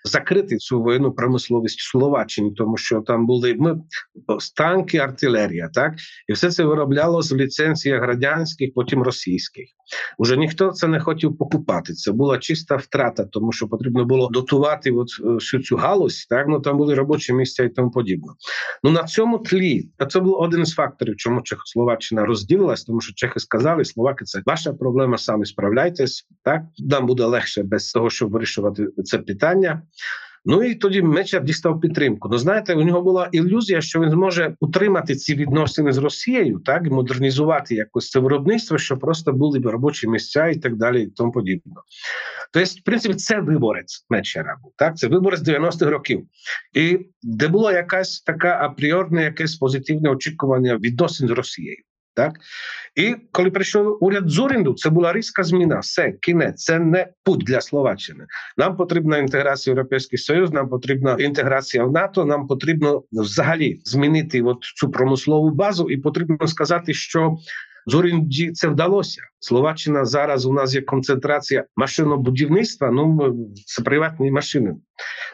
закрити 0.06 0.58
цю 0.58 0.82
воєнну 0.82 1.12
промисловість 1.12 1.80
в 1.80 1.92
Словаччині, 1.92 2.54
тому 2.58 2.78
що 2.78 3.02
там 3.02 3.26
були 3.26 3.56
ми 3.60 3.82
танки, 4.56 4.98
артилерія, 4.98 5.70
так 5.74 5.94
і 6.28 6.34
все 6.34 6.52
це 6.52 6.64
вироблялося 6.64 7.36
в 7.36 7.38
ліцензіях 7.38 8.02
радянських, 8.02 8.74
потім 8.76 9.04
російських. 9.04 9.66
Уже 10.18 10.38
ніхто 10.38 10.72
це 10.72 10.88
не 10.88 11.00
хотів 11.00 11.38
покупати. 11.38 11.94
Це 11.94 12.12
була 12.12 12.38
чиста 12.38 12.76
втрата, 12.76 13.26
тому 13.26 13.52
що 13.52 13.68
потрібно 13.68 14.06
було 14.06 14.30
дотувати 14.30 14.92
от 14.92 15.08
е, 15.26 15.30
всю 15.30 15.64
цю 15.64 15.76
галузь. 15.76 16.26
Так 16.30 16.48
ну 16.48 16.60
там 16.60 16.78
були 16.78 16.96
робочі 16.96 17.34
місця 17.34 17.64
і 17.64 17.70
тому 17.70 17.92
подібне. 17.92 18.28
Ну 18.84 18.92
на 18.92 19.04
цьому 19.04 19.40
тлі 19.40 19.90
а 19.98 20.06
це 20.06 20.20
був 20.20 20.34
один 20.34 20.66
з 20.66 20.74
факторів, 20.74 21.16
чому 21.18 21.42
Чехословаччина 21.42 22.26
розділилась, 22.26 22.84
тому 22.84 23.02
що 23.02 23.14
чехи 23.14 23.40
сказали, 23.40 23.86
словаки 23.86 24.26
це 24.26 24.42
ваша 24.46 24.74
проблема, 24.74 25.18
самі 25.18 25.46
справляйтесь. 25.46 26.28
Так 26.44 26.62
нам 26.80 27.06
буде 27.06 27.26
легше 27.26 27.64
без 27.64 27.92
того, 27.92 28.10
щоб 28.10 28.32
вирішувати 28.32 28.88
це 29.04 29.18
питання. 29.18 29.82
Ну 30.46 30.64
і 30.64 30.76
тоді 30.76 31.02
Мечер 31.02 31.44
дістав 31.44 31.82
підтримку. 31.82 32.30
Ну 32.32 32.38
знаєте, 32.38 32.76
у 32.76 32.84
нього 32.84 33.02
була 33.02 33.30
ілюзія, 33.32 33.82
що 33.82 34.00
він 34.02 34.10
зможе 34.10 34.56
утримати 34.60 35.16
ці 35.16 35.36
відносини 35.36 35.92
з 35.92 35.98
Росією, 35.98 36.60
так 36.60 36.84
модернізувати 36.84 37.76
якось 37.76 38.10
це 38.10 38.20
виробництво, 38.20 38.78
що 38.78 38.98
просто 38.98 39.34
були 39.34 39.60
б 39.60 39.66
робочі 39.66 40.08
місця 40.08 40.48
і 40.48 40.56
так 40.56 40.76
далі, 40.76 41.04
і 41.04 41.08
тому 41.08 41.32
подібне. 41.32 41.74
Тобто, 42.54 42.70
в 42.70 42.84
принципі, 42.84 43.16
це 43.16 43.40
виборець 43.40 44.06
Мечера 44.10 44.58
був. 44.64 44.74
Так, 44.78 44.98
це 44.98 45.08
виборець 45.08 45.42
90-х 45.42 45.86
років, 45.86 46.28
і 46.74 47.00
де 47.24 47.48
було 47.48 47.72
якась 47.72 48.22
така 48.22 48.60
апріорне, 48.62 49.24
якесь 49.24 49.56
позитивне 49.56 50.10
очікування 50.10 50.78
відносин 50.78 51.28
з 51.28 51.32
Росією. 51.32 51.84
Так 52.14 52.34
і 52.96 53.16
коли 53.32 53.52
прийшов 53.52 53.98
уряд 54.02 54.30
Зурінду, 54.30 54.74
це 54.74 54.90
була 54.90 55.14
різка 55.14 55.44
зміна. 55.44 55.80
Все 55.80 56.12
кінець, 56.12 56.64
це 56.64 56.80
не 56.80 57.08
путь 57.24 57.44
для 57.46 57.62
Словаччини. 57.62 58.26
Нам 58.58 58.78
потрібна 58.78 59.18
інтеграція 59.18 59.74
в 59.74 59.78
Європейський 59.78 60.20
Союз, 60.20 60.52
нам 60.52 60.70
потрібна 60.70 61.16
інтеграція 61.20 61.84
в 61.84 61.92
НАТО. 61.92 62.26
Нам 62.26 62.48
потрібно 62.48 63.04
взагалі 63.12 63.82
змінити 63.84 64.42
от 64.42 64.58
цю 64.62 64.92
промислову 64.92 65.50
базу, 65.50 65.90
і 65.90 65.98
потрібно 65.98 66.48
сказати, 66.48 66.94
що 66.94 67.38
Зорінді 67.86 68.52
це 68.52 68.68
вдалося. 68.68 69.22
Словаччина 69.40 70.06
зараз 70.06 70.46
у 70.46 70.54
нас 70.54 70.76
є 70.76 70.82
концентрація 70.82 71.66
машинобудівництва. 71.76 72.92
Ну 72.92 73.34
це 73.66 73.84
приватні 73.84 74.32
машини. 74.32 74.76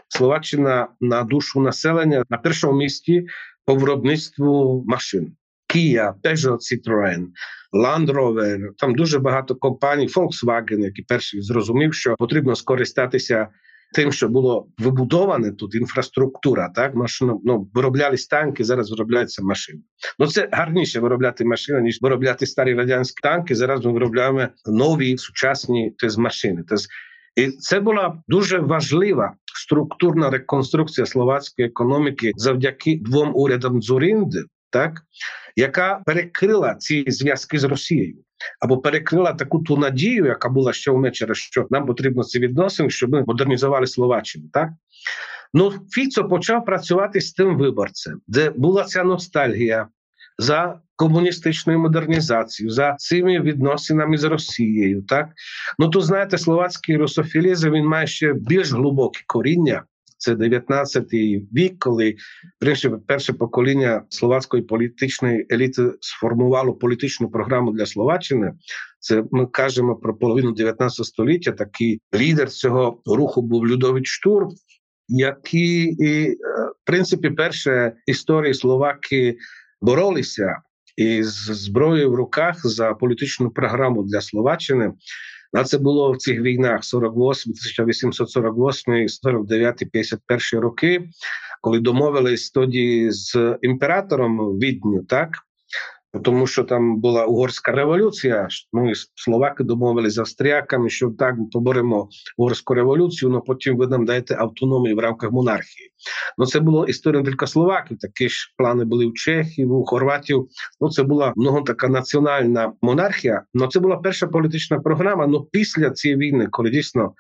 Словаччина 0.07 0.88
на 1.01 1.24
душу 1.24 1.62
населення 1.62 2.24
на 2.29 2.38
першому 2.38 2.77
місці 2.77 3.27
по 3.65 3.75
виробництву 3.75 4.84
машин. 4.88 5.37
Kia, 5.67 6.13
Peugeot, 6.24 6.59
Citroën, 6.59 7.25
Land 7.74 8.09
Rover, 8.09 8.59
там 8.77 8.95
дуже 8.95 9.19
багато 9.19 9.55
компаній, 9.55 10.07
Volkswagen, 10.07 10.79
які 10.79 11.01
перші 11.01 11.41
зрозумів, 11.41 11.93
що 11.93 12.15
потрібно 12.15 12.55
скористатися 12.55 13.47
тим, 13.93 14.12
що 14.12 14.29
було 14.29 14.67
вибудоване 14.77 15.51
тут 15.51 15.75
інфраструктура. 15.75 16.69
Так 16.69 16.95
машину 16.95 17.41
ну 17.45 17.69
вироблялись 17.74 18.27
танки, 18.27 18.63
зараз 18.63 18.91
виробляються 18.91 19.43
машини. 19.43 19.81
Ну 20.19 20.27
це 20.27 20.50
гарніше 20.51 21.00
виробляти 21.00 21.45
машини 21.45 21.81
ніж 21.81 22.00
виробляти 22.01 22.45
старі 22.45 22.74
радянські 22.74 23.21
танки. 23.21 23.55
Зараз 23.55 23.86
ми 23.86 23.91
виробляємо 23.91 24.47
нові 24.65 25.17
сучасні 25.17 25.91
тез 25.97 26.17
машини. 26.17 26.63
Тез 26.63 26.88
і 27.36 27.47
це 27.51 27.79
була 27.79 28.21
дуже 28.27 28.59
важлива 28.59 29.33
структурна 29.55 30.29
реконструкція 30.29 31.05
словацької 31.05 31.67
економіки 31.67 32.31
завдяки 32.36 33.00
двом 33.01 33.31
урядам 33.36 33.81
Дзурінди, 33.81 34.43
так 34.69 35.01
яка 35.57 36.01
перекрила 36.05 36.75
ці 36.75 37.05
зв'язки 37.07 37.59
з 37.59 37.63
Росією. 37.63 38.15
Або 38.59 38.77
перекрила 38.77 39.33
таку 39.33 39.59
ту 39.59 39.77
надію, 39.77 40.25
яка 40.25 40.50
була 40.50 40.74
ще 40.74 40.91
у 40.91 40.97
Мечера, 40.97 41.33
що 41.33 41.67
нам 41.69 41.86
потрібно 41.86 42.24
ці 42.24 42.39
відносини, 42.39 42.89
щоб 42.89 43.09
ми 43.09 43.24
модернізували 43.27 43.88
Словаччину. 43.88 44.45
Так 44.53 44.69
ну 45.53 45.74
Фіцо 45.91 46.24
почав 46.24 46.65
працювати 46.65 47.21
з 47.21 47.33
тим 47.33 47.57
виборцем, 47.57 48.21
де 48.27 48.50
була 48.50 48.83
ця 48.83 49.03
ностальгія 49.03 49.88
за 50.38 50.79
комуністичною 50.95 51.79
модернізацією, 51.79 52.71
за 52.71 52.95
цими 52.95 53.39
відносинами 53.39 54.17
з 54.17 54.24
Росією. 54.24 55.01
Так 55.01 55.29
ну 55.79 55.89
то 55.89 56.01
знаєте, 56.01 56.38
словацький 56.38 56.97
русофілізм 56.97 57.71
він 57.71 57.86
має 57.86 58.07
ще 58.07 58.33
більш 58.33 58.71
глибокі 58.71 59.24
коріння. 59.27 59.83
Це 60.17 60.36
19-й 60.36 61.47
вік, 61.53 61.79
коли 61.79 62.15
перше 63.07 63.33
покоління 63.33 64.03
словацької 64.09 64.63
політичної 64.63 65.47
еліти 65.51 65.91
сформувало 66.00 66.74
політичну 66.74 67.29
програму 67.29 67.71
для 67.71 67.86
Словаччини. 67.86 68.53
Це 69.00 69.24
ми 69.31 69.45
кажемо 69.45 69.95
про 69.95 70.17
половину 70.17 70.51
19 70.51 71.05
століття. 71.05 71.51
Такий 71.51 72.01
лідер 72.15 72.50
цього 72.50 73.01
руху 73.05 73.41
був 73.41 73.67
Людович 73.67 74.07
Штур, 74.07 74.47
який 75.07 75.95
і, 76.00 76.31
в 76.31 76.86
принципі 76.86 77.29
перше 77.29 77.93
історії 78.07 78.53
Словаки 78.53 79.38
боролися 79.81 80.55
із 80.97 81.33
зброєю 81.36 82.12
в 82.12 82.15
руках 82.15 82.67
за 82.67 82.93
політичну 82.93 83.50
програму 83.50 84.03
для 84.03 84.21
Словаччини. 84.21 84.93
А 85.54 85.63
це 85.63 85.77
було 85.77 86.12
в 86.12 86.18
цих 86.18 86.42
війнах 86.42 86.84
48, 86.84 87.51
1848, 87.51 89.08
49, 89.08 89.84
51 89.92 90.60
роки, 90.60 91.10
коли 91.62 91.80
домовились 91.80 92.51
тоді 92.51 93.12
з 93.12 93.58
імператором 93.62 94.60
Відню, 94.60 95.04
так 95.04 95.47
тому 96.24 96.48
що 96.48 96.64
там 96.64 97.00
була 97.00 97.26
угорська 97.26 97.72
революція. 97.72 98.48
Ну 98.74 98.92
і 98.92 98.94
словаки 99.16 99.64
домовилися 99.64 100.16
з 100.16 100.20
австріяками, 100.20 100.90
що 100.90 101.10
так 101.10 101.36
поборемо 101.52 102.10
угорську 102.38 102.74
революцію, 102.74 103.32
але 103.32 103.42
потім 103.42 103.78
ви 103.78 103.88
нам 103.88 104.06
даєте 104.06 104.36
автономію 104.40 104.96
в 104.96 105.00
рамках 105.00 105.32
монархії. 105.32 105.90
Ну 106.38 106.46
це 106.46 106.60
було 106.60 106.86
історія 106.86 107.24
тільки 107.24 107.48
словаків. 107.48 107.98
Такі 108.00 108.30
ж 108.30 108.54
плани 108.58 108.86
були 108.86 109.06
в 109.06 109.13
Чехів, 109.13 109.72
у 109.72 109.86
Хорватів. 109.86 110.48
Ну 110.82 110.89
це 110.89 111.04
була 111.04 111.34
много 111.36 111.62
така 111.62 111.88
національна 111.88 112.74
монархія. 112.82 113.43
Ну 113.54 113.67
це 113.67 113.80
була 113.80 113.98
перша 113.98 114.28
політична 114.28 114.80
програма. 114.80 115.28
Ну 115.28 115.48
після 115.52 115.91
цієї 115.91 116.20
війни, 116.20 116.48
коли 116.52 116.70
дійсно 116.70 117.13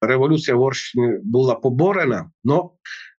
революція 0.00 0.56
в 0.56 0.60
Угорщині 0.60 1.18
була 1.22 1.54
поборена, 1.54 2.30
ну 2.44 2.70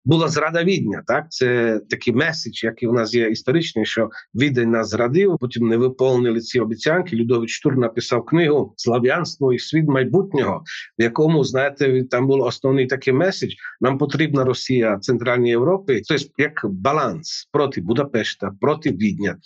була 0.05 0.27
зрада 0.27 0.63
відня. 0.63 1.03
Так 1.07 1.31
це 1.31 1.79
такий 1.89 2.13
меседж, 2.13 2.63
який 2.63 2.89
у 2.89 2.93
нас 2.93 3.13
є 3.13 3.29
історичний, 3.29 3.85
що 3.85 4.09
відень 4.35 4.71
нас 4.71 4.89
зрадив. 4.89 5.37
Потім 5.39 5.67
не 5.67 5.77
виповнили 5.77 6.39
ці 6.39 6.59
обіцянки. 6.59 7.15
Людович 7.15 7.49
Штур 7.49 7.77
написав 7.77 8.25
книгу 8.25 8.73
Слав'янство 8.77 9.53
і 9.53 9.59
світ 9.59 9.87
майбутнього, 9.87 10.63
в 10.99 11.03
якому 11.03 11.43
знаєте, 11.43 12.03
там 12.03 12.27
був 12.27 12.41
основний 12.41 12.87
такий 12.87 13.13
меседж. 13.13 13.53
Нам 13.81 13.97
потрібна 13.97 14.43
Росія 14.43 14.99
Центральної 14.99 15.49
Європи. 15.49 16.01
Тобто 16.07 16.25
як 16.37 16.61
баланс 16.63 17.49
проти 17.51 17.81
Будапешта, 17.81 18.51
проти 18.61 18.91
Відня. 18.91 19.37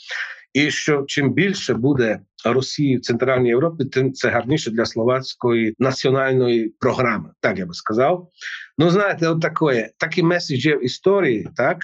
І 0.58 0.72
що 0.72 1.04
чим 1.08 1.34
більше 1.34 1.74
буде 1.74 2.20
Росії 2.46 2.98
в 2.98 3.02
Центральній 3.02 3.50
Європі, 3.50 3.86
тим 3.86 4.14
це 4.14 4.30
гарніше 4.30 4.72
для 4.72 4.86
словацької 4.86 5.76
національної 5.80 6.70
програми, 6.80 7.30
так 7.40 7.58
я 7.58 7.66
би 7.66 7.74
сказав. 7.74 8.30
Ну 8.78 8.90
знаєте, 8.90 9.28
от 9.28 9.42
таке, 9.42 9.92
такі 9.98 10.24
меседжі 10.24 10.76
в 10.76 10.86
історії, 10.86 11.50
так 11.56 11.78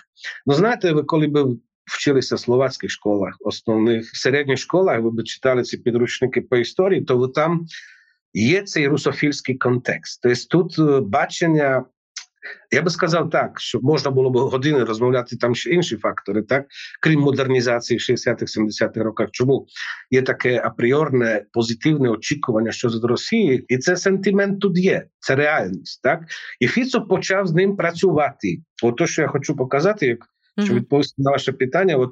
ну 0.45 0.53
знаєте, 0.53 0.91
ви 0.91 1.03
коли 1.03 1.27
би 1.27 1.45
вчилися 1.85 2.35
в 2.35 2.39
словацьких 2.39 2.89
школах, 2.89 3.37
основних 3.39 4.15
середніх 4.15 4.57
школах, 4.57 5.01
ви 5.01 5.11
б 5.11 5.23
читали 5.23 5.63
ці 5.63 5.77
підручники 5.77 6.41
по 6.41 6.57
історії, 6.57 7.01
то 7.01 7.17
ви 7.17 7.27
там 7.27 7.65
є 8.33 8.61
цей 8.61 8.87
русофільський 8.87 9.55
контекст. 9.55 10.19
Тобто 10.23 10.47
тут 10.47 10.79
е, 10.79 11.01
бачення 11.01 11.85
я 12.71 12.81
би 12.81 12.89
сказав 12.89 13.29
так, 13.29 13.59
що 13.59 13.79
можна 13.81 14.11
було 14.11 14.29
б 14.29 14.37
години 14.37 14.83
розмовляти 14.83 15.37
там 15.37 15.55
ще 15.55 15.69
інші 15.69 15.97
фактори, 15.97 16.41
так 16.41 16.65
крім 17.01 17.19
модернізації 17.19 17.97
в 17.97 18.01
60-х-70-х 18.01 19.03
роках. 19.03 19.29
Чому 19.31 19.67
є 20.11 20.21
таке 20.21 20.61
апріорне 20.65 21.45
позитивне 21.53 22.09
очікування 22.09 22.71
щодо 22.71 23.07
Росії, 23.07 23.65
і 23.67 23.77
це 23.77 23.97
сентимент 23.97 24.59
тут 24.59 24.77
є, 24.77 25.05
це 25.19 25.35
реальність. 25.35 26.01
Так 26.03 26.19
і 26.59 26.67
Фіцо 26.67 27.01
почав 27.01 27.47
з 27.47 27.53
ним 27.53 27.75
працювати. 27.75 28.57
От 28.83 28.97
то, 28.97 29.07
що 29.07 29.21
я 29.21 29.27
хочу 29.27 29.55
показати, 29.55 30.07
як 30.07 30.19
що 30.63 30.73
відповісти 30.73 31.21
на 31.21 31.31
ваше 31.31 31.51
питання, 31.51 31.95
от 31.95 32.11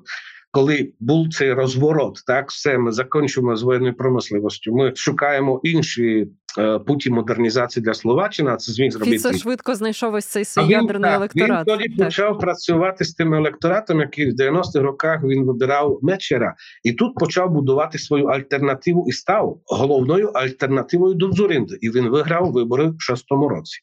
коли 0.52 0.94
був 1.00 1.34
цей 1.34 1.54
розворот, 1.54 2.24
так 2.28 2.50
все 2.50 2.78
ми 2.78 2.92
закінчимо 2.92 3.56
з 3.56 3.64
воєнною 3.64 3.94
промисливістю. 3.94 4.76
Ми 4.76 4.96
шукаємо 4.96 5.62
інші 5.64 6.28
е, 6.58 6.80
путі 6.80 7.10
модернізації 7.10 7.84
для 7.84 7.94
Словаччини. 7.94 8.58
Це 8.58 8.72
зміг 8.72 8.92
зробити 8.92 9.12
Фіцо 9.12 9.34
швидко 9.34 9.76
знайшов 9.76 10.14
ось 10.14 10.26
цей 10.26 10.46
свій 10.46 10.68
ядерний 10.68 11.12
так, 11.12 11.18
електорат. 11.18 11.68
Він 11.68 11.78
тоді 11.78 11.90
так. 11.90 12.06
почав 12.06 12.40
працювати 12.40 13.06
з 13.06 13.14
тим 13.14 13.34
електоратом, 13.34 14.00
який 14.00 14.32
в 14.32 14.36
90-х 14.36 14.80
роках 14.80 15.24
він 15.24 15.46
вибирав 15.46 16.00
Мечера, 16.02 16.56
і 16.84 16.94
тут 16.94 17.16
почав 17.16 17.52
будувати 17.52 18.00
свою 18.00 18.26
альтернативу 18.26 19.06
і 19.08 19.12
став 19.12 19.62
головною 19.66 20.28
альтернативою 20.28 21.14
до 21.14 21.32
Дзуринди. 21.32 21.78
І 21.82 21.90
він 21.90 22.10
виграв 22.10 22.52
вибори 22.52 22.88
в 22.90 22.96
шостому 23.00 23.50
році 23.50 23.82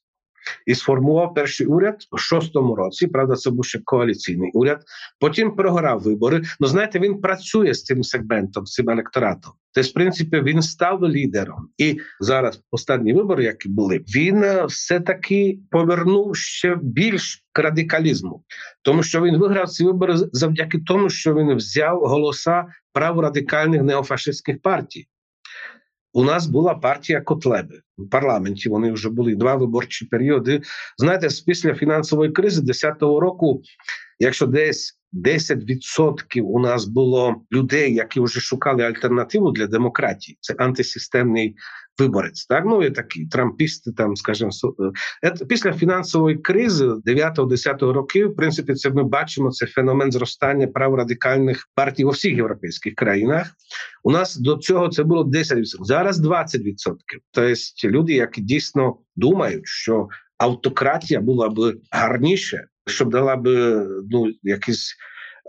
і 0.67 0.75
сформував 0.75 1.35
перший 1.35 1.67
уряд 1.67 1.97
у 2.13 2.19
шостому 2.19 2.75
році. 2.75 3.07
Правда, 3.07 3.35
це 3.35 3.51
був 3.51 3.65
ще 3.65 3.81
коаліційний 3.85 4.51
уряд. 4.55 4.83
Потім 5.21 5.57
програв 5.57 6.01
вибори. 6.01 6.43
Ну 6.61 6.67
знаєте, 6.67 6.99
він 6.99 7.21
працює 7.21 7.75
з 7.75 7.83
цим 7.83 8.05
сегментом, 8.05 8.67
з 8.67 8.73
цим 8.73 8.91
електоратом. 8.91 9.53
Тобто, 9.75 9.91
в 9.91 9.95
принципі, 9.95 10.41
він 10.41 10.63
став 10.63 11.05
лідером. 11.05 11.69
І 11.79 11.99
зараз 12.21 12.61
останні 12.71 13.13
вибори, 13.13 13.45
які 13.45 13.69
були, 13.69 13.99
він 13.99 14.45
е, 14.45 14.65
все 14.65 15.01
таки 15.01 15.59
повернув 15.71 16.37
ще 16.37 16.77
більш 16.83 17.45
к 17.53 17.63
радикалізму, 17.63 18.45
тому 18.83 19.03
що 19.03 19.23
він 19.23 19.37
виграв 19.37 19.69
ці 19.69 19.85
вибори 19.85 20.15
завдяки 20.17 20.79
тому, 20.79 21.11
що 21.11 21.35
він 21.35 21.55
взяв 21.55 22.01
голоса 22.01 22.67
праворадикальних 22.93 23.83
неофашистських 23.83 24.63
партій. 24.63 25.07
У 26.13 26.25
нас 26.25 26.47
була 26.47 26.75
партія 26.75 27.21
Котлеби 27.21 27.81
в 27.99 28.09
парламенті. 28.11 28.69
Вони 28.69 28.93
вже 28.93 29.11
були 29.11 29.35
два 29.35 29.55
виборчі 29.55 30.05
періоди. 30.07 30.63
Знаєте, 30.99 31.29
після 31.47 31.75
фінансової 31.75 32.33
кризи 32.33 32.63
10 32.63 33.03
року, 33.03 33.63
якщо 34.19 34.47
десь 34.47 34.99
10% 35.13 36.41
у 36.41 36.59
нас 36.59 36.85
було 36.85 37.37
людей, 37.53 37.95
які 37.95 38.21
вже 38.21 38.41
шукали 38.41 38.83
альтернативу 38.83 39.53
для 39.53 39.67
демократії, 39.67 40.39
це 40.41 40.55
антисистемний 40.59 41.57
виборець. 41.99 42.47
Так 42.47 42.65
ну 42.67 42.83
є 42.83 42.91
такі 42.91 43.27
трампісти, 43.27 43.93
там 43.93 44.17
скажімо, 44.17 44.51
е, 45.25 45.45
після 45.49 45.73
фінансової 45.73 46.37
кризи 46.37 46.87
9-10 46.87 47.93
років. 47.93 48.31
В 48.31 48.37
принципі, 48.37 48.75
це 48.75 48.91
ми 48.91 49.05
бачимо 49.05 49.51
це 49.51 49.67
феномен 49.67 50.13
зростання 50.13 50.67
праворадикальних 50.67 51.69
партій 51.75 52.05
у 52.05 52.11
всіх 52.11 52.37
європейських 52.37 52.95
країнах. 52.95 53.47
У 54.03 54.11
нас 54.11 54.37
до 54.37 54.57
цього 54.57 54.89
це 54.89 55.03
було 55.03 55.25
10%, 55.25 55.65
зараз 55.81 56.21
20%. 56.21 56.95
Тобто 57.33 57.89
люди, 57.89 58.13
які 58.13 58.41
дійсно 58.41 58.97
думають, 59.17 59.67
що 59.67 60.09
автократія 60.39 61.21
була 61.21 61.49
б 61.49 61.75
гарніше, 61.91 62.67
щоб 62.87 63.11
дала 63.11 63.37
б 63.37 63.49
ну 64.11 64.33
якісь 64.43 64.97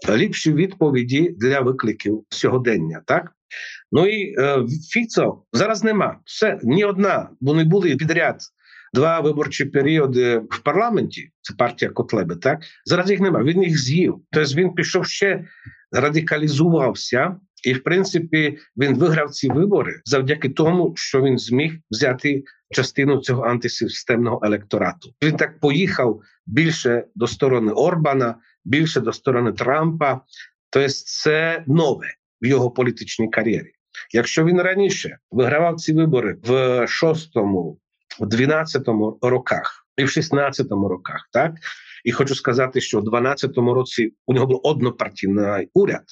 ліпші 0.09 0.53
відповіді 0.53 1.35
для 1.37 1.59
викликів 1.59 2.23
сьогодення, 2.29 3.01
так 3.05 3.31
ну 3.91 4.07
і 4.07 4.35
е, 4.39 4.65
Фіцо 4.91 5.41
зараз 5.53 5.83
нема. 5.83 6.19
Все 6.25 6.59
ні 6.63 6.85
одна, 6.85 7.29
бо 7.41 7.53
не 7.53 7.63
були 7.63 7.95
підряд 7.95 8.41
два 8.93 9.19
виборчі 9.19 9.65
періоди 9.65 10.37
в 10.37 10.59
парламенті. 10.63 11.31
Це 11.41 11.53
партія 11.53 11.91
Котлеби. 11.91 12.35
Так 12.35 12.59
зараз 12.85 13.11
їх 13.11 13.19
нема. 13.19 13.43
Він 13.43 13.63
їх 13.63 13.77
з'їв. 13.79 14.15
Тобто 14.31 14.55
він 14.55 14.73
пішов 14.73 15.05
ще 15.05 15.45
радикалізувався, 15.91 17.35
і 17.63 17.73
в 17.73 17.83
принципі 17.83 18.57
він 18.77 18.95
виграв 18.95 19.29
ці 19.29 19.49
вибори 19.49 20.01
завдяки 20.05 20.49
тому, 20.49 20.93
що 20.95 21.21
він 21.21 21.37
зміг 21.37 21.73
взяти 21.91 22.43
частину 22.71 23.17
цього 23.17 23.43
антисистемного 23.43 24.41
електорату. 24.43 25.13
Він 25.23 25.35
так 25.35 25.59
поїхав 25.59 26.21
більше 26.45 27.05
до 27.15 27.27
сторони 27.27 27.71
Орбана, 27.71 28.35
більше 28.65 28.99
до 28.99 29.13
сторони 29.13 29.51
Трампа. 29.51 30.21
Тобто, 30.69 30.89
це 30.89 31.63
нове 31.67 32.07
в 32.41 32.45
його 32.45 32.71
політичній 32.71 33.29
кар'єрі. 33.29 33.71
Якщо 34.13 34.45
він 34.45 34.61
раніше 34.61 35.17
вигравав 35.31 35.75
ці 35.75 35.93
вибори 35.93 36.37
в 36.43 36.87
шостому, 36.87 37.79
в 38.19 38.27
дванадцятому 38.27 39.19
роках 39.21 39.87
і 39.97 40.03
в 40.03 40.07
16-му 40.07 40.87
роках, 40.87 41.29
так 41.33 41.53
і 42.03 42.11
хочу 42.11 42.35
сказати, 42.35 42.81
що 42.81 42.99
в 42.99 43.03
12-му 43.03 43.73
році 43.73 44.13
у 44.25 44.33
нього 44.33 44.47
був 44.47 44.61
однопартійний 44.63 45.69
уряд. 45.73 46.03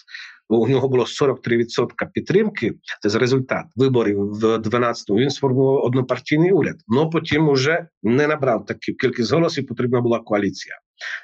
У 0.50 0.68
нього 0.68 0.88
було 0.88 1.04
43% 1.04 2.12
підтримки. 2.14 2.74
Це 3.02 3.10
за 3.10 3.20
результат 3.20 3.66
виборів 3.76 4.20
в 4.20 4.44
12-му. 4.44 5.20
Він 5.20 5.30
сформував 5.30 5.84
однопартійний 5.84 6.52
уряд. 6.52 6.76
Ну 6.88 7.10
потім 7.10 7.50
уже 7.50 7.88
не 8.04 8.28
набрав 8.28 8.66
таку 8.66 8.80
кількість 8.80 9.34
голосів. 9.34 9.68
Потрібна 9.68 10.02
була 10.02 10.20
коаліція. 10.20 10.76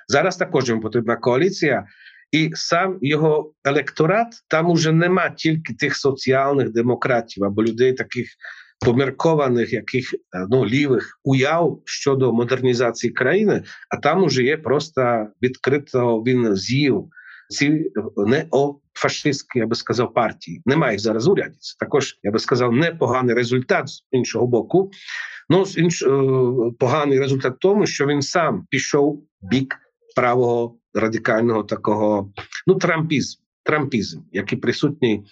Зараз 0.07 0.37
також 0.37 0.69
йому 0.69 0.81
потрібна 0.81 1.15
коаліція, 1.15 1.87
і 2.31 2.51
сам 2.53 2.97
його 3.01 3.53
електорат 3.63 4.27
там 4.47 4.69
уже 4.69 4.91
нема 4.91 5.29
тільки 5.29 5.73
тих 5.73 5.95
соціальних 5.95 6.71
демократів 6.71 7.43
або 7.43 7.63
людей 7.63 7.93
таких 7.93 8.27
поміркованих, 8.85 9.73
яких 9.73 10.15
ну 10.49 10.65
лівих 10.65 11.19
уяв 11.23 11.81
щодо 11.85 12.33
модернізації 12.33 13.13
країни. 13.13 13.63
А 13.89 13.97
там 13.97 14.23
уже 14.23 14.43
є 14.43 14.57
просто 14.57 15.27
відкрито 15.41 16.17
він 16.17 16.55
з'їв 16.55 17.05
ці 17.49 17.91
неофашистські, 18.95 19.59
я 19.59 19.65
би 19.65 19.75
сказав, 19.75 20.13
партії. 20.13 20.61
Немає 20.65 20.93
їх 20.93 21.01
зараз 21.01 21.27
уряді. 21.27 21.55
Це 21.59 21.75
також 21.79 22.19
я 22.23 22.31
би 22.31 22.39
сказав 22.39 22.73
непоганий 22.73 23.35
результат 23.35 23.89
з 23.89 24.03
іншого 24.11 24.47
боку. 24.47 24.91
Ну 25.49 25.65
з 25.65 25.77
інш 25.77 26.03
поганий 26.79 27.19
результат 27.19 27.53
в 27.55 27.59
тому, 27.59 27.85
що 27.85 28.07
він 28.07 28.21
сам 28.21 28.65
пішов 28.69 29.23
бік 29.41 29.75
правого 30.15 30.77
радикального 30.93 31.63
такого 31.63 32.33
ну 32.67 32.75
трампізм, 32.75 33.39
трампізм, 33.63 34.19
який 34.31 34.59
присутній 34.59 35.23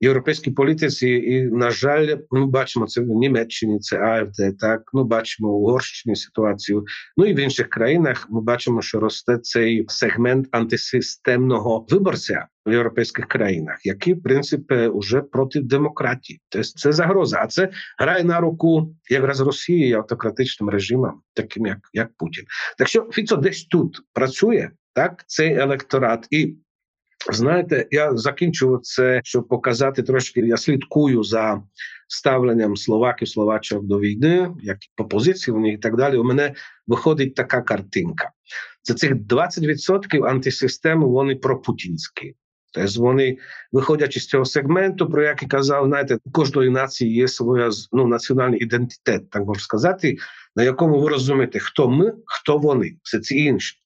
європейській 0.00 0.50
політиці, 0.50 1.08
і 1.08 1.42
на 1.42 1.70
жаль, 1.70 2.16
ми 2.30 2.46
бачимо 2.46 2.86
це 2.86 3.00
в 3.00 3.06
Німеччині, 3.06 3.78
це 3.78 3.98
АФД. 3.98 4.58
Так 4.58 4.82
ну 4.92 5.04
бачимо 5.04 5.48
в 5.48 5.54
Угорщині 5.54 6.16
ситуацію. 6.16 6.84
Ну 7.16 7.26
і 7.26 7.34
в 7.34 7.38
інших 7.38 7.68
країнах 7.68 8.26
ми 8.30 8.40
бачимо, 8.40 8.82
що 8.82 9.00
росте 9.00 9.38
цей 9.38 9.84
сегмент 9.88 10.48
антисистемного 10.50 11.86
виборця 11.90 12.46
в 12.66 12.72
європейських 12.72 13.26
країнах, 13.26 13.78
який 13.84 14.14
в 14.14 14.22
принципі 14.22 14.90
вже 14.94 15.20
проти 15.20 15.60
демократії. 15.60 16.40
Тобто 16.48 16.68
це 16.68 16.92
загроза. 16.92 17.38
А 17.42 17.46
це 17.46 17.70
грає 17.98 18.24
на 18.24 18.40
руку 18.40 18.94
якраз 19.10 19.40
Росії 19.40 19.88
і 19.88 19.92
автократичним 19.92 20.70
режимам, 20.70 21.20
таким 21.34 21.66
як 21.66 21.78
як 21.92 22.10
Путін. 22.16 22.44
Так 22.78 22.88
що 22.88 23.08
Фіцо 23.12 23.36
десь 23.36 23.64
тут 23.64 24.00
працює. 24.12 24.70
Так, 24.94 25.24
цей 25.26 25.54
електорат, 25.54 26.26
і 26.30 26.56
Знаєте, 27.32 27.86
я 27.90 28.16
закінчу 28.16 28.80
це, 28.82 29.20
щоб 29.24 29.48
показати 29.48 30.02
трошки. 30.02 30.40
Я 30.40 30.56
слідкую 30.56 31.22
за 31.22 31.62
ставленням 32.08 32.76
словаків, 32.76 33.28
словачок 33.28 33.84
до 33.84 34.00
війни, 34.00 34.50
як 34.62 34.78
по 34.96 35.04
позиції 35.04 35.54
вони 35.54 35.72
і 35.72 35.78
так 35.78 35.96
далі. 35.96 36.16
У 36.16 36.24
мене 36.24 36.54
виходить 36.86 37.34
така 37.34 37.62
картинка. 37.62 38.30
Це 38.82 38.94
цих 38.94 39.14
20% 39.14 40.26
антисистеми, 40.26 41.06
вони 41.06 41.36
пропутінські. 41.36 42.34
Тобто 42.76 43.00
вони, 43.02 43.38
виходячи 43.72 44.20
з 44.20 44.26
цього 44.26 44.44
сегменту, 44.44 45.10
про 45.10 45.22
який 45.22 45.48
казав, 45.48 45.86
знаєте, 45.86 46.18
у 46.24 46.30
кожної 46.30 46.70
нації 46.70 47.14
є 47.14 47.28
своя 47.28 47.70
ну, 47.92 48.06
національний 48.06 48.60
ідентитет, 48.60 49.30
так 49.30 49.42
можна 49.46 49.62
сказати, 49.62 50.16
на 50.56 50.62
якому 50.62 51.00
ви 51.00 51.08
розумієте, 51.08 51.58
хто 51.58 51.88
ми, 51.88 52.12
хто 52.26 52.58
вони, 52.58 52.96
все 53.02 53.20
ці 53.20 53.36
інші. 53.38 53.76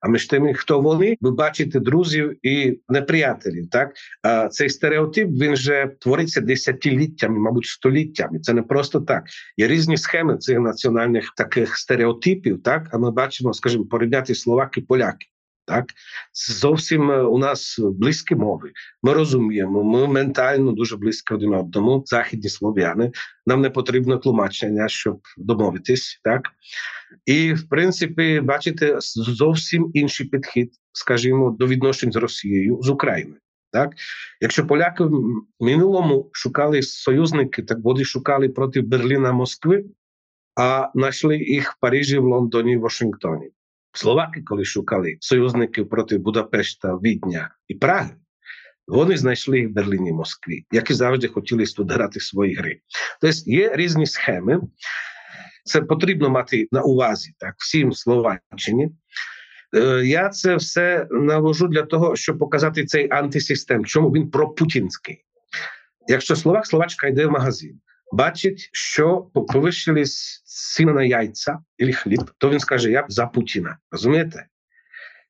А 0.00 0.08
між 0.08 0.26
тим, 0.26 0.54
хто 0.54 0.80
вони, 0.80 1.16
ви 1.20 1.30
бачите 1.30 1.80
друзів 1.80 2.46
і 2.46 2.80
неприятелів. 2.88 3.70
Так 3.70 3.92
а 4.22 4.48
цей 4.48 4.68
стереотип 4.68 5.28
він 5.28 5.52
вже 5.52 5.90
твориться 6.00 6.40
десятиліттями, 6.40 7.38
мабуть, 7.38 7.66
століттями. 7.66 8.40
Це 8.40 8.52
не 8.52 8.62
просто 8.62 9.00
так. 9.00 9.24
Є 9.56 9.68
різні 9.68 9.96
схеми 9.96 10.38
цих 10.38 10.60
національних 10.60 11.32
таких 11.36 11.76
стереотипів. 11.76 12.62
Так, 12.62 12.88
а 12.92 12.98
ми 12.98 13.10
бачимо, 13.10 13.52
скажімо, 13.52 13.84
порівняти 13.84 14.34
словаки, 14.34 14.80
поляки. 14.80 15.26
Так, 15.70 15.86
зовсім 16.60 17.10
у 17.10 17.38
нас 17.38 17.80
близькі 17.80 18.34
мови. 18.34 18.72
Ми 19.02 19.12
розуміємо, 19.12 19.84
ми 19.84 20.06
ментально 20.06 20.72
дуже 20.72 20.96
близько 20.96 21.34
один 21.34 21.54
одному, 21.54 22.02
західні 22.06 22.48
слов'яни. 22.48 23.12
Нам 23.46 23.60
не 23.60 23.70
потрібно 23.70 24.18
тлумачення, 24.18 24.88
щоб 24.88 25.20
домовитись, 25.36 26.20
так 26.24 26.42
і 27.26 27.52
в 27.52 27.68
принципі, 27.68 28.40
бачите, 28.40 28.96
зовсім 29.16 29.90
інший 29.94 30.26
підхід, 30.26 30.72
скажімо, 30.92 31.56
до 31.58 31.66
відношень 31.66 32.12
з 32.12 32.16
Росією 32.16 32.78
з 32.82 32.88
Україною. 32.88 33.40
Так, 33.72 33.90
якщо 34.40 34.66
поляки 34.66 35.04
в 35.04 35.12
минулому 35.60 36.30
шукали 36.32 36.82
союзники, 36.82 37.62
так 37.62 37.78
вони 37.82 38.04
шукали 38.04 38.48
проти 38.48 38.80
Берліна 38.80 39.32
Москви, 39.32 39.84
а 40.56 40.88
знайшли 40.94 41.38
їх 41.38 41.72
в 41.72 41.80
Парижі, 41.80 42.18
в 42.18 42.24
Лондоні, 42.24 42.76
в 42.76 42.80
Вашингтоні. 42.80 43.50
Словаки, 43.92 44.42
коли 44.46 44.64
шукали 44.64 45.16
союзників 45.20 45.88
проти 45.88 46.18
Будапешта, 46.18 46.94
Відня 46.94 47.50
і 47.68 47.74
Праги, 47.74 48.10
вони 48.86 49.16
знайшли 49.16 49.58
їх 49.58 49.68
в 49.68 49.72
Берліні 49.72 50.12
Москві, 50.12 50.66
які 50.72 50.94
завжди 50.94 51.28
хотіли 51.28 51.64
грати 51.78 52.20
свої 52.20 52.54
гри. 52.54 52.80
Тобто 53.20 53.36
є 53.50 53.70
різні 53.74 54.06
схеми. 54.06 54.60
Це 55.64 55.82
потрібно 55.82 56.30
мати 56.30 56.68
на 56.72 56.82
увазі 56.82 57.34
так 57.38 57.54
всім 57.58 57.92
Словаччині. 57.92 58.88
Е, 59.76 60.02
я 60.04 60.28
це 60.28 60.56
все 60.56 61.06
навожу 61.10 61.68
для 61.68 61.82
того, 61.82 62.16
щоб 62.16 62.38
показати 62.38 62.84
цей 62.84 63.10
антисистем, 63.10 63.84
чому 63.84 64.10
він 64.10 64.30
пропутінський. 64.30 65.24
Якщо 66.08 66.36
Словак, 66.36 66.66
Словачка 66.66 67.06
йде 67.06 67.26
в 67.26 67.30
магазин, 67.30 67.80
бачить, 68.12 68.70
що 68.72 69.30
повищили 69.52 70.04
ціни 70.44 70.92
на 70.92 71.04
яйця 71.04 71.58
і 71.78 71.92
хліб, 71.92 72.30
то 72.38 72.50
він 72.50 72.60
скаже: 72.60 72.90
Я 72.90 73.06
за 73.08 73.26
Путіна. 73.26 73.78
Розумієте? 73.90 74.46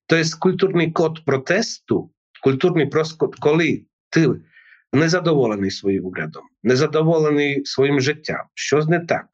Тобто 0.07 0.39
культурний 0.39 0.93
код 0.93 1.25
протесту, 1.25 2.11
культурний 2.43 2.87
проскод, 2.87 3.37
коли 3.37 3.85
ти 4.11 4.29
незадоволений 4.93 5.71
своїм 5.71 6.05
урядом, 6.07 6.43
незадоволений 6.63 7.65
своїм 7.65 8.01
життям, 8.01 8.43
щось 8.55 8.87
не 8.87 9.01
так, 9.01 9.27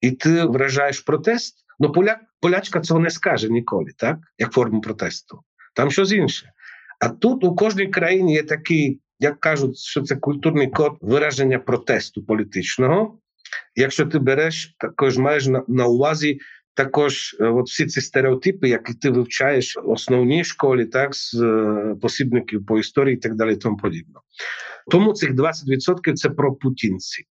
і 0.00 0.10
ти 0.10 0.44
вражаєш 0.44 1.00
протест. 1.00 1.64
Ну, 1.78 1.92
поляк, 1.92 2.20
полячка 2.40 2.80
цього 2.80 3.00
не 3.00 3.10
скаже 3.10 3.48
ніколи, 3.48 3.90
так 3.96 4.18
як 4.38 4.52
форму 4.52 4.80
протесту. 4.80 5.40
Там 5.74 5.90
щось 5.90 6.12
інше. 6.12 6.52
А 7.00 7.08
тут 7.08 7.44
у 7.44 7.54
кожній 7.54 7.86
країні 7.86 8.34
є 8.34 8.42
такий 8.42 9.00
як 9.24 9.40
кажуть, 9.40 9.78
що 9.78 10.02
це 10.02 10.16
культурний 10.16 10.70
код 10.70 10.96
вираження 11.00 11.58
протесту 11.58 12.24
політичного. 12.24 13.18
Якщо 13.76 14.06
ти 14.06 14.18
береш, 14.18 14.76
також 14.78 15.18
маєш 15.18 15.46
на, 15.46 15.62
на 15.68 15.86
увазі 15.86 16.38
також 16.74 17.36
е, 17.40 17.44
от 17.44 17.66
всі 17.66 17.86
ці 17.86 18.00
стереотипи, 18.00 18.68
які 18.68 18.94
ти 18.94 19.10
вивчаєш 19.10 19.76
в 19.76 19.90
основній 19.90 20.44
школі, 20.44 20.86
так 20.86 21.14
з 21.14 21.34
е, 21.34 21.96
посібників 22.02 22.66
по 22.66 22.78
історії 22.78 23.16
і 23.16 23.18
так 23.18 23.34
далі, 23.34 23.56
тому 23.56 23.76
подібно. 23.76 24.20
Тому 24.90 25.12
цих 25.12 25.30
20% 25.30 26.14
це 26.14 26.30
про 26.30 26.54
путінці. 26.54 27.24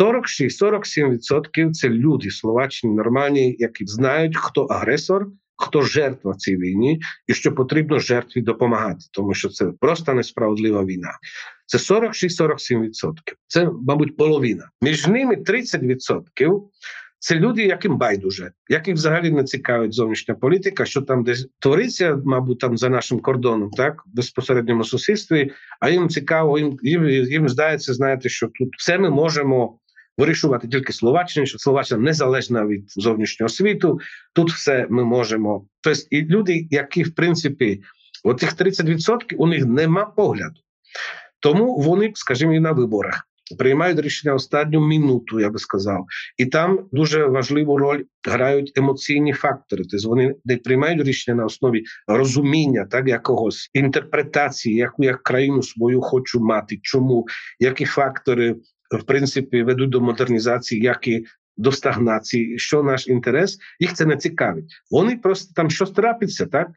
46-47% 0.00 1.70
це 1.70 1.88
люди 1.88 2.30
Словаччини 2.30 2.94
нормальні, 2.94 3.56
які 3.58 3.86
знають, 3.86 4.36
хто 4.36 4.62
агресор, 4.64 5.26
хто 5.56 5.82
жертва 5.82 6.34
цій 6.34 6.56
війні, 6.56 7.00
і 7.26 7.34
що 7.34 7.52
потрібно 7.52 7.98
жертві 7.98 8.40
допомагати, 8.40 9.00
тому 9.12 9.34
що 9.34 9.48
це 9.48 9.66
просто 9.80 10.14
несправедлива 10.14 10.84
війна. 10.84 11.12
Це 11.66 11.78
46-47%. 11.78 12.90
Це, 13.46 13.70
мабуть, 13.82 14.16
половина. 14.16 14.70
Між 14.82 15.06
ними 15.06 15.34
30% 15.36 16.62
це 17.18 17.34
люди, 17.34 17.62
яким 17.62 17.98
байдуже, 17.98 18.52
яких 18.68 18.94
взагалі 18.94 19.30
не 19.30 19.44
цікавить 19.44 19.94
зовнішня 19.94 20.34
політика, 20.34 20.84
що 20.84 21.02
там 21.02 21.24
десь 21.24 21.48
твориться, 21.58 22.18
мабуть, 22.24 22.58
там 22.58 22.78
за 22.78 22.88
нашим 22.88 23.20
кордоном, 23.20 23.70
так 23.70 24.02
в 24.06 24.16
безпосередньому 24.16 24.84
сусідстві. 24.84 25.50
А 25.80 25.90
їм 25.90 26.08
цікаво, 26.08 26.58
їм 26.58 26.78
їм, 26.82 27.08
їм 27.08 27.48
здається, 27.48 27.94
знаєте, 27.94 28.28
що 28.28 28.46
тут 28.46 28.68
все 28.78 28.98
ми 28.98 29.10
можемо 29.10 29.78
вирішувати 30.18 30.68
тільки 30.68 30.92
Словаччині, 30.92 31.46
що 31.46 31.58
Словаччина 31.58 32.00
незалежна 32.00 32.66
від 32.66 32.84
зовнішнього 32.88 33.48
світу. 33.48 33.98
Тут 34.34 34.52
все 34.52 34.86
ми 34.90 35.04
можемо. 35.04 35.66
Тобто, 35.80 36.00
і 36.10 36.22
люди, 36.22 36.66
які 36.70 37.02
в 37.02 37.14
принципі, 37.14 37.82
оцих 38.24 38.56
30% 38.56 39.34
у 39.38 39.46
них 39.46 39.64
нема 39.66 40.04
погляду, 40.04 40.60
тому 41.40 41.76
вони, 41.76 42.12
скажімо, 42.14 42.54
і 42.54 42.60
на 42.60 42.72
виборах. 42.72 43.28
Приймають 43.58 44.00
рішення 44.00 44.34
останню 44.34 44.80
минуту, 44.80 45.40
я 45.40 45.50
би 45.50 45.58
сказав, 45.58 46.06
і 46.36 46.46
там 46.46 46.88
дуже 46.92 47.24
важливу 47.24 47.78
роль 47.78 48.02
грають 48.28 48.72
емоційні 48.76 49.32
фактори. 49.32 49.84
Тобто 49.90 50.08
вони 50.08 50.34
не 50.44 50.56
приймають 50.56 51.02
рішення 51.02 51.36
на 51.36 51.44
основі 51.44 51.84
розуміння, 52.06 52.86
так 52.90 53.08
якогось 53.08 53.70
інтерпретації, 53.72 54.76
яку 54.76 55.04
я 55.04 55.14
країну 55.14 55.62
свою 55.62 56.00
хочу 56.00 56.40
мати, 56.40 56.78
чому 56.82 57.26
які 57.60 57.84
фактори 57.84 58.56
в 58.90 59.02
принципі 59.02 59.62
ведуть 59.62 59.90
до 59.90 60.00
модернізації, 60.00 60.82
як 60.82 61.08
і 61.08 61.24
до 61.56 61.72
стагнації, 61.72 62.58
що 62.58 62.82
наш 62.82 63.08
інтерес, 63.08 63.58
їх 63.80 63.94
це 63.94 64.06
не 64.06 64.16
цікавить. 64.16 64.72
Вони 64.90 65.16
просто 65.16 65.52
там 65.54 65.70
щось 65.70 65.90
трапиться, 65.90 66.46
так 66.46 66.68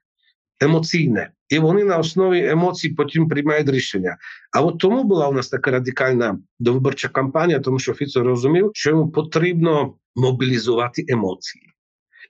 емоційне, 0.60 1.32
і 1.50 1.60
вони 1.60 1.84
на 1.84 1.98
основі 1.98 2.48
емоцій 2.48 2.90
потім 2.90 3.28
приймають 3.28 3.70
рішення. 3.70 4.18
А 4.52 4.62
от 4.62 4.80
тому 4.80 5.04
була 5.04 5.28
у 5.28 5.34
нас 5.34 5.50
така 5.50 5.72
радикальна 5.72 6.40
довиборча 6.60 7.08
кампанія, 7.08 7.60
тому 7.60 7.80
що 7.80 7.94
Фіцо 7.94 8.24
розумів, 8.24 8.72
що 8.74 8.90
йому 8.90 9.12
потрібно 9.12 9.96
мобілізувати 10.16 11.06
емоції. 11.08 11.66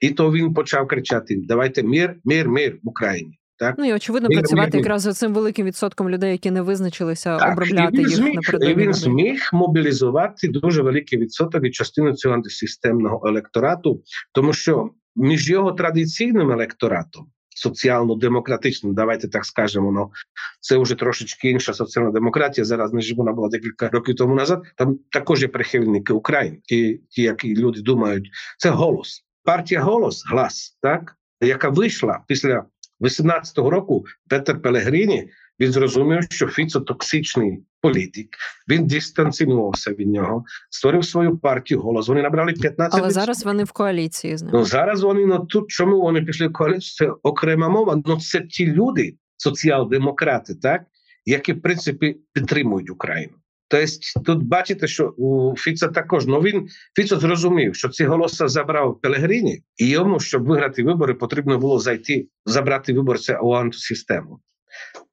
І 0.02 0.10
то 0.10 0.32
він 0.32 0.54
почав 0.54 0.88
кричати: 0.88 1.42
Давайте 1.44 1.84
мир, 1.84 2.16
мир, 2.24 2.50
мир 2.50 2.80
в 2.84 2.90
Україні. 2.90 3.40
Так 3.60 3.76
ну 3.78 3.86
і 3.86 3.94
очевидно 3.94 4.30
працювати 4.30 4.78
якраз 4.78 5.02
з 5.02 5.14
цим 5.14 5.34
великим 5.34 5.66
відсотком 5.66 6.10
людей, 6.10 6.32
які 6.32 6.52
не 6.52 6.62
визначилися, 6.62 7.38
так, 7.38 7.54
обробляти 7.54 7.98
і 7.98 8.00
їх 8.00 8.10
зміг, 8.10 8.36
напередодні. 8.36 8.84
Він 8.84 8.94
зміг 8.94 9.50
мобілізувати 9.54 10.48
дуже 10.48 10.82
великий 10.82 11.20
відсоток 11.20 11.66
і 11.66 11.70
частину 11.70 12.14
цього 12.14 12.36
антисистемного 12.36 13.28
електорату, 13.28 14.04
тому 14.34 14.54
що 14.54 14.90
між 15.16 15.50
його 15.50 15.72
традиційним 15.72 16.52
електоратом. 16.52 17.28
Соціально-демократичним, 17.56 18.94
давайте 18.94 19.28
так 19.28 19.46
скажемо. 19.46 19.92
Ну 19.92 20.12
це 20.60 20.78
вже 20.78 20.96
трошечки 20.96 21.50
інша 21.50 21.74
соціальна 21.74 22.12
демократія. 22.12 22.66
Зараз 22.66 22.94
не 22.94 23.02
вона 23.18 23.32
була 23.32 23.50
декілька 23.50 23.90
років 23.90 24.16
тому 24.16 24.36
назад. 24.36 24.64
Там 24.76 25.00
також 25.12 25.42
є 25.42 25.48
прихильники 25.48 26.14
України, 26.14 26.58
ті, 26.64 27.02
ті, 27.10 27.22
які 27.22 27.56
люди 27.56 27.82
думають, 27.82 28.30
це 28.58 28.70
голос. 28.70 29.26
Партія 29.44 29.82
голос, 29.82 30.24
глас, 30.32 30.78
так 30.82 31.16
яка 31.42 31.70
вийшла 31.70 32.20
після 32.28 32.66
18-го 33.02 33.70
року 33.70 34.06
Петер 34.30 34.62
Пелегріні 34.62 35.30
він 35.60 35.72
зрозумів, 35.72 36.24
що 36.30 36.48
Фіцо 36.48 36.80
токсичний 36.80 37.64
політик. 37.82 38.28
Він 38.70 38.88
дистанціювався 38.88 39.92
від 39.92 40.08
нього, 40.08 40.44
створив 40.70 41.06
свою 41.06 41.38
партію 41.38 41.82
голос. 41.82 42.08
Вони 42.08 42.22
набрали 42.22 42.54
15 42.54 43.00
Але 43.02 43.12
зараз 43.12 43.46
вони 43.46 43.64
в 43.64 43.72
коаліції 43.72 44.38
з 44.38 44.42
ним. 44.42 44.52
Ну 44.54 44.66
зараз 44.66 45.04
вони 45.04 45.26
ну 45.26 45.40
тут 45.40 45.70
чому 45.70 46.02
вони 46.02 46.22
пішли 46.22 46.48
в 46.48 46.54
коаліцію? 46.54 47.08
Це 47.08 47.14
окрема 47.24 47.70
мова. 47.70 48.02
Ну 48.06 48.20
це 48.20 48.42
ті 48.42 48.68
люди, 48.68 49.16
соціал-демократи, 49.38 50.56
так 50.56 50.82
які 51.26 51.54
в 51.54 51.62
принципі 51.62 52.18
підтримують 52.34 52.90
Україну. 52.90 53.34
Тобто 53.70 54.22
тут 54.26 54.44
бачите, 54.44 54.88
що 54.88 55.14
у 55.18 55.56
Фіца 55.58 55.88
також 55.88 56.26
ну 56.26 56.40
він 56.40 56.68
Фіцо 56.96 57.20
зрозумів, 57.20 57.76
що 57.76 57.90
ці 57.90 58.06
голоси 58.06 58.48
забрав 58.48 59.02
Пелегріні, 59.02 59.64
і 59.78 59.90
йому, 59.90 60.20
щоб 60.20 60.46
виграти 60.46 60.84
вибори, 60.84 61.14
потрібно 61.14 61.58
було 61.58 61.80
зайти, 61.80 62.28
забрати 62.46 62.94
виборця 62.94 63.40
у 63.40 63.54
антисистему. 63.54 64.40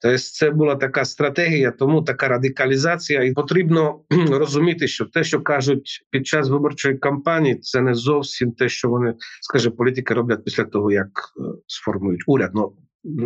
Тобто 0.00 0.18
це 0.18 0.50
була 0.50 0.76
така 0.76 1.04
стратегія, 1.04 1.70
тому 1.70 2.02
така 2.02 2.28
радикалізація, 2.28 3.22
і 3.24 3.32
потрібно 3.32 4.00
розуміти, 4.30 4.88
що 4.88 5.04
те, 5.04 5.24
що 5.24 5.40
кажуть 5.40 6.06
під 6.10 6.26
час 6.26 6.48
виборчої 6.48 6.98
кампанії, 6.98 7.56
це 7.56 7.80
не 7.80 7.94
зовсім 7.94 8.52
те, 8.52 8.68
що 8.68 8.88
вони 8.88 9.14
скаже, 9.40 9.70
політики 9.70 10.14
роблять 10.14 10.44
після 10.44 10.64
того, 10.64 10.92
як 10.92 11.08
е, 11.08 11.42
сформують 11.66 12.24
уряд. 12.26 12.50
Ну 12.54 12.72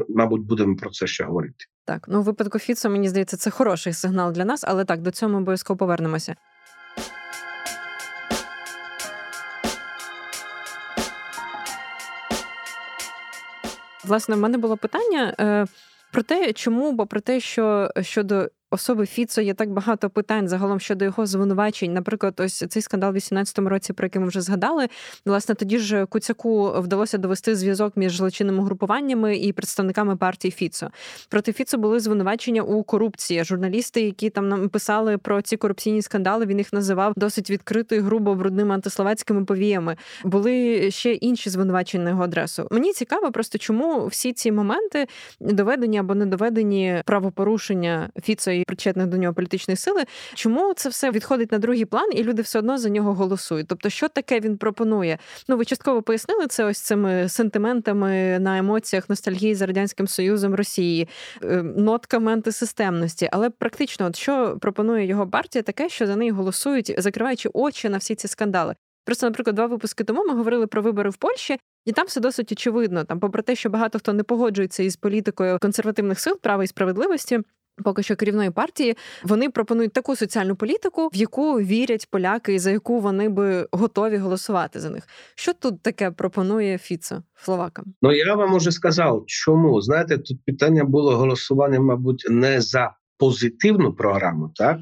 мабуть, 0.08 0.42
будемо 0.42 0.76
про 0.76 0.90
це 0.90 1.06
ще 1.06 1.24
говорити. 1.24 1.64
Так, 1.90 2.05
ну 2.09 2.20
в 2.20 2.24
випадку 2.24 2.59
Фіцо, 2.59 2.90
мені 2.90 3.09
здається, 3.09 3.37
це 3.37 3.50
хороший 3.50 3.92
сигнал 3.92 4.33
для 4.33 4.44
нас, 4.44 4.64
але 4.66 4.85
так 4.85 5.00
до 5.00 5.11
цього 5.11 5.33
ми 5.33 5.38
обов'язково 5.38 5.79
повернемося. 5.79 6.35
Власне, 14.05 14.35
в 14.35 14.38
мене 14.38 14.59
було 14.59 14.76
питання 14.76 15.35
е, 15.40 15.66
про 16.12 16.22
те, 16.22 16.53
чому, 16.53 16.92
бо 16.92 17.07
про 17.07 17.20
те, 17.20 17.40
що 17.40 17.90
щодо 18.00 18.50
особи 18.70 19.06
Фіцо 19.06 19.40
є 19.42 19.54
так 19.54 19.70
багато 19.70 20.11
питань 20.11 20.48
загалом 20.48 20.80
щодо 20.80 21.04
його 21.04 21.26
звинувачень. 21.26 21.92
Наприклад, 21.92 22.35
ось 22.38 22.64
цей 22.68 22.83
скандал 22.83 23.12
в 23.12 23.16
18-му 23.16 23.68
році, 23.68 23.92
про 23.92 24.06
який 24.06 24.22
ми 24.22 24.28
вже 24.28 24.40
згадали. 24.40 24.88
Власне, 25.26 25.54
тоді 25.54 25.78
ж 25.78 26.06
Куцяку 26.06 26.72
вдалося 26.80 27.18
довести 27.18 27.56
зв'язок 27.56 27.96
між 27.96 28.16
злочинними 28.16 28.64
групуваннями 28.64 29.37
і 29.37 29.52
представниками 29.52 30.16
партії 30.16 30.52
Фіцо. 30.52 30.90
Проти 31.28 31.52
Фіцо 31.52 31.78
були 31.78 32.00
звинувачення 32.00 32.62
у 32.62 32.83
корупції. 32.83 33.44
Журналісти, 33.44 34.00
які 34.00 34.30
там 34.30 34.48
нам 34.48 34.68
писали 34.68 35.18
про 35.18 35.42
ці 35.42 35.56
корупційні 35.56 36.02
скандали, 36.02 36.46
він 36.46 36.59
їх 36.59 36.72
називав 36.72 37.12
досить 37.16 37.50
відкрито 37.50 37.94
і 37.94 38.00
грубо 38.00 38.35
брудними 38.35 38.74
антисловацькими 38.74 39.44
повіями. 39.44 39.96
Були 40.24 40.90
ще 40.90 41.12
інші 41.12 41.50
звинувачення 41.50 42.04
на 42.04 42.11
його 42.11 42.22
адресу. 42.22 42.68
Мені 42.70 42.92
цікаво, 42.92 43.33
просто 43.33 43.59
чому 43.59 44.06
всі 44.06 44.33
ці 44.33 44.52
моменти 44.52 45.06
доведені 45.40 45.98
або 45.98 46.14
не 46.14 46.26
доведені 46.26 47.02
правопорушення 47.06 48.11
Фіцо 48.22 48.60
причетних 48.64 49.07
до 49.07 49.16
нього 49.16 49.35
політичної 49.35 49.77
сили. 49.77 50.05
Чому 50.35 50.75
це 50.75 50.88
все 50.88 51.11
відходить 51.11 51.53
на 51.53 51.59
другий 51.59 51.85
план, 51.85 52.11
і 52.12 52.23
люди 52.23 52.42
все 52.42 52.59
одно 52.59 52.79
за 52.79 52.88
нього 52.88 53.14
голосують? 53.14 53.66
Тобто, 53.68 53.90
що 53.90 54.09
таке 54.09 54.40
він 54.40 54.57
пропонує? 54.57 55.18
Ну, 55.49 55.57
ви 55.57 55.64
частково 55.64 56.03
пояснили 56.03 56.46
це 56.46 56.64
ось 56.64 56.79
цими 56.79 57.29
сентиментами 57.29 58.38
на 58.38 58.59
емоціях, 58.59 59.11
ностальгії 59.11 59.55
за 59.55 59.66
радянським 59.66 60.09
союзом 60.09 60.55
Росії, 60.55 61.09
е, 61.42 61.62
нотками 61.62 62.33
антисистемності, 62.33 63.29
але 63.33 63.51
практично, 63.51 64.07
от 64.07 64.16
що 64.16 64.59
пропонує 64.61 65.07
його 65.07 65.29
партія, 65.29 65.62
таке, 65.62 65.88
що 65.88 66.07
за 66.07 66.16
неї 66.16 66.31
голосують, 66.31 66.94
закриваючи 66.99 67.51
очі 67.53 67.88
на 67.88 67.99
всі 67.99 68.14
ці 68.14 68.29
скандали. 68.29 68.75
Просто, 69.05 69.27
наприклад, 69.27 69.57
два 69.57 69.66
випуски 69.66 70.05
тому 70.05 70.25
ми 70.25 70.35
говорили 70.35 70.66
про 70.66 70.83
вибори 70.83 71.11
в 71.11 71.16
Польщі, 71.16 71.59
і 71.85 71.92
там 71.92 72.07
все 72.07 72.20
досить 72.20 72.53
очевидно. 72.53 73.05
Там, 73.05 73.20
попри 73.20 73.42
те, 73.42 73.57
що 73.57 73.70
багато 73.70 73.99
хто 73.99 74.12
не 74.12 74.23
погоджується 74.23 74.83
із 74.83 74.96
політикою 74.96 75.59
консервативних 75.59 76.20
сил 76.20 76.38
права 76.40 76.64
і 76.64 76.66
справедливості, 76.66 77.40
Поки 77.84 78.02
що 78.02 78.16
керівної 78.16 78.50
партії 78.50 78.96
вони 79.22 79.50
пропонують 79.50 79.92
таку 79.92 80.16
соціальну 80.16 80.56
політику, 80.56 81.08
в 81.12 81.16
яку 81.16 81.54
вірять 81.54 82.08
поляки, 82.10 82.54
і 82.54 82.58
за 82.58 82.70
яку 82.70 83.00
вони 83.00 83.28
би 83.28 83.68
готові 83.72 84.16
голосувати 84.16 84.80
за 84.80 84.90
них. 84.90 85.08
Що 85.34 85.52
тут 85.52 85.82
таке 85.82 86.10
пропонує 86.10 86.78
Фіцо 86.78 87.22
словакам? 87.36 87.84
Ну 88.02 88.12
я 88.12 88.34
вам 88.34 88.54
уже 88.54 88.72
сказав, 88.72 89.24
чому 89.26 89.80
знаєте, 89.80 90.18
тут 90.18 90.44
питання 90.44 90.84
було 90.84 91.16
голосування, 91.16 91.80
мабуть, 91.80 92.26
не 92.30 92.60
за 92.60 92.94
позитивну 93.18 93.92
програму, 93.92 94.50
так 94.54 94.78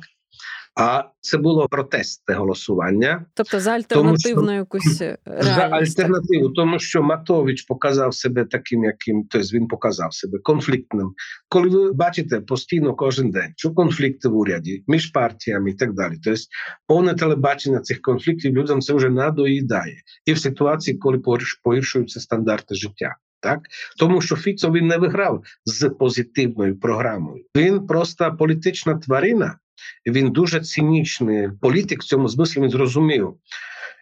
а 0.79 1.05
це 1.21 1.39
було 1.39 1.69
протестне 1.69 2.35
голосування, 2.35 3.27
тобто 3.35 3.61
за 3.61 3.71
альтернативну 3.71 4.41
тому, 4.41 4.53
якусь 4.53 5.01
е, 5.01 5.19
реальність. 5.27 5.97
за 5.97 6.03
альтернативу, 6.03 6.49
тому 6.49 6.79
що 6.79 7.03
Матович 7.03 7.63
показав 7.63 8.15
себе 8.15 8.45
таким, 8.45 8.85
яким 8.85 9.25
тобто 9.31 9.49
він 9.49 9.69
показав 9.69 10.15
себе 10.15 10.39
конфліктним. 10.39 11.13
Коли 11.49 11.69
ви 11.69 11.93
бачите 11.93 12.41
постійно 12.41 12.95
кожен 12.95 13.31
день, 13.31 13.53
що 13.57 13.71
конфлікти 13.71 14.29
в 14.29 14.37
уряді 14.37 14.85
між 14.87 15.07
партіями 15.07 15.71
і 15.71 15.75
так 15.75 15.95
далі, 15.95 16.15
тобто 16.25 16.41
повне 16.87 17.15
телебачення 17.15 17.81
цих 17.81 18.01
конфліктів 18.03 18.55
людям 18.55 18.81
це 18.81 18.95
вже 18.95 19.11
надоїдає, 19.11 19.97
і 20.27 20.33
в 20.33 20.39
ситуації, 20.39 20.99
коли 20.99 21.23
погіршуються 21.65 22.21
стандарти 22.21 22.75
життя. 22.75 23.17
Так, 23.41 23.61
тому 23.99 24.21
що 24.21 24.37
Фіцо 24.37 24.73
він 24.73 24.87
не 24.87 24.97
виграв 24.97 25.43
з 25.65 25.89
позитивною 25.89 26.81
програмою. 26.81 27.45
Він 27.57 27.87
просто 27.87 28.37
політична 28.39 28.95
тварина, 28.95 29.59
він 30.07 30.31
дуже 30.31 30.61
цинічний 30.61 31.49
політик 31.61 32.03
в 32.03 32.07
цьому 32.07 32.29
смислі 32.29 32.61
він 32.61 32.71
зрозумів. 32.71 33.35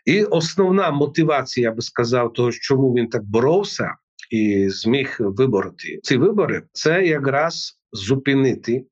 І 0.05 0.25
основна 0.25 0.91
мотивація, 0.91 1.69
я 1.69 1.75
би 1.75 1.83
сказав, 1.83 2.33
того, 2.33 2.53
чому 2.53 2.95
він 2.95 3.09
так 3.09 3.25
боровся 3.25 3.95
і 4.31 4.69
зміг 4.69 5.17
вибороти 5.19 6.01
ці 6.03 6.17
вибори, 6.17 6.63
це 6.73 7.07
якраз 7.07 7.81
зупинити 7.93 8.85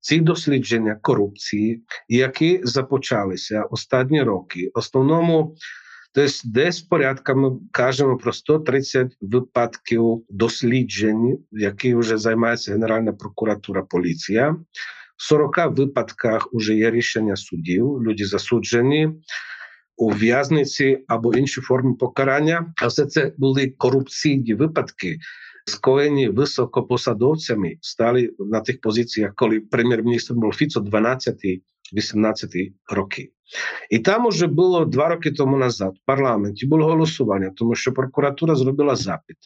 ці 0.00 0.20
дослідження 0.20 0.98
корупції, 1.02 1.84
які 2.08 2.60
започалися 2.62 3.62
останні 3.62 4.22
роки. 4.22 4.70
Основному 4.74 5.56
Тобто, 6.12 6.32
десь 6.44 6.80
порядками 6.80 7.58
кажемо 7.72 8.16
про 8.16 8.32
130 8.32 9.16
випадків 9.20 10.24
досліджень, 10.28 11.38
які 11.52 11.94
вже 11.94 12.18
займається 12.18 12.72
Генеральна 12.72 13.12
прокуратура, 13.12 13.82
поліція. 13.82 14.56
В 15.20 15.22
40 15.22 15.56
випадках 15.76 16.48
вже 16.52 16.74
є 16.74 16.90
рішення 16.90 17.36
судів, 17.36 18.02
люди 18.02 18.24
засуджені 18.24 19.08
у 19.96 20.10
в'язниці 20.10 21.04
або 21.08 21.34
інші 21.34 21.60
форми 21.60 21.94
покарання. 21.94 22.74
А 22.76 22.86
все 22.86 23.06
це 23.06 23.32
були 23.38 23.74
корупційні 23.78 24.54
випадки, 24.54 25.18
скоєні 25.66 26.28
високопосадовцями, 26.28 27.76
стали 27.80 28.30
на 28.38 28.60
тих 28.60 28.80
позиціях, 28.80 29.32
коли 29.34 29.60
прем'єр-міністр 29.60 30.34
був 30.34 30.54
Фіцо 30.54 30.80
12-18 30.80 31.60
роки. 32.90 33.30
І 33.90 33.98
там 33.98 34.26
уже 34.26 34.46
було 34.46 34.84
два 34.84 35.08
роки 35.08 35.30
тому 35.32 35.56
назад 35.56 35.92
в 35.94 36.06
парламенті 36.06 36.66
було 36.66 36.84
голосування, 36.84 37.52
тому 37.56 37.74
що 37.74 37.92
прокуратура 37.92 38.54
зробила 38.54 38.96
запит 38.96 39.36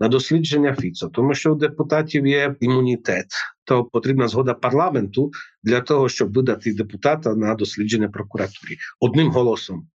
на 0.00 0.08
дослідження 0.08 0.74
Фіцо, 0.74 1.08
тому 1.08 1.34
що 1.34 1.52
у 1.52 1.54
депутатів 1.54 2.26
є 2.26 2.54
імунітет, 2.60 3.26
то 3.64 3.84
потрібна 3.84 4.28
згода 4.28 4.54
парламенту 4.54 5.30
для 5.62 5.80
того, 5.80 6.08
щоб 6.08 6.32
видати 6.32 6.74
депутата 6.74 7.34
на 7.34 7.54
дослідження 7.54 8.08
прокуратури 8.08 8.76
одним 9.00 9.30
голосом. 9.30 9.88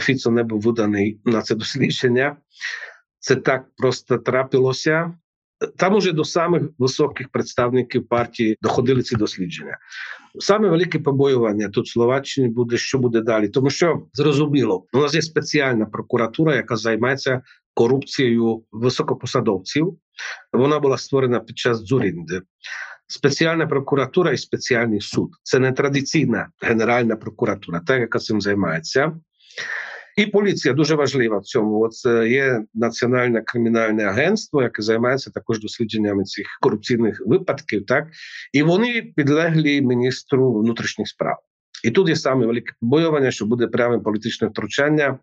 Фіцо 0.00 0.30
не 0.30 0.42
був 0.42 0.60
виданий 0.60 1.20
на 1.24 1.42
це 1.42 1.54
дослідження. 1.54 2.36
Це 3.18 3.36
так 3.36 3.64
просто 3.76 4.18
трапилося. 4.18 5.14
Там 5.76 5.94
уже 5.94 6.12
до 6.12 6.24
самих 6.24 6.62
високих 6.78 7.28
представників 7.28 8.08
партії 8.08 8.56
доходили 8.62 9.02
ці 9.02 9.16
дослідження. 9.16 9.78
Саме 10.38 10.68
велике 10.68 10.98
побоювання 10.98 11.68
тут 11.68 11.86
в 11.86 11.92
Словаччині 11.92 12.48
буде, 12.48 12.76
що 12.76 12.98
буде 12.98 13.20
далі, 13.20 13.48
тому 13.48 13.70
що 13.70 14.02
зрозуміло, 14.12 14.86
у 14.92 14.98
нас 14.98 15.14
є 15.14 15.22
спеціальна 15.22 15.86
прокуратура, 15.86 16.56
яка 16.56 16.76
займається 16.76 17.42
корупцією 17.74 18.64
високопосадовців. 18.72 19.98
Вона 20.52 20.78
була 20.78 20.98
створена 20.98 21.40
під 21.40 21.58
час 21.58 21.84
Дзурінди. 21.84 22.40
Спеціальна 23.06 23.66
прокуратура 23.66 24.32
і 24.32 24.36
спеціальний 24.36 25.00
суд 25.00 25.30
це 25.42 25.58
не 25.58 25.72
традиційна 25.72 26.48
генеральна 26.60 27.16
прокуратура, 27.16 27.80
та 27.86 27.96
яка 27.96 28.18
цим 28.18 28.40
займається. 28.40 29.12
І 30.16 30.26
поліція 30.26 30.74
дуже 30.74 30.94
важлива 30.94 31.38
в 31.38 31.44
цьому. 31.44 31.80
От 31.80 31.92
є 32.28 32.62
національне 32.74 33.42
кримінальне 33.42 34.04
агентство, 34.04 34.62
яке 34.62 34.82
займається 34.82 35.30
також 35.30 35.60
дослідженнями 35.60 36.24
цих 36.24 36.46
корупційних 36.60 37.22
випадків, 37.26 37.86
так 37.86 38.06
і 38.52 38.62
вони 38.62 39.12
підлеглі 39.16 39.80
міністру 39.80 40.54
внутрішніх 40.54 41.08
справ. 41.08 41.36
І 41.84 41.90
тут 41.90 42.08
є 42.08 42.16
саме 42.16 42.46
велике 42.46 42.72
побоювання, 42.80 43.30
що 43.30 43.46
буде 43.46 43.66
пряме 43.66 43.98
політичне 43.98 44.48
втручання. 44.48 45.18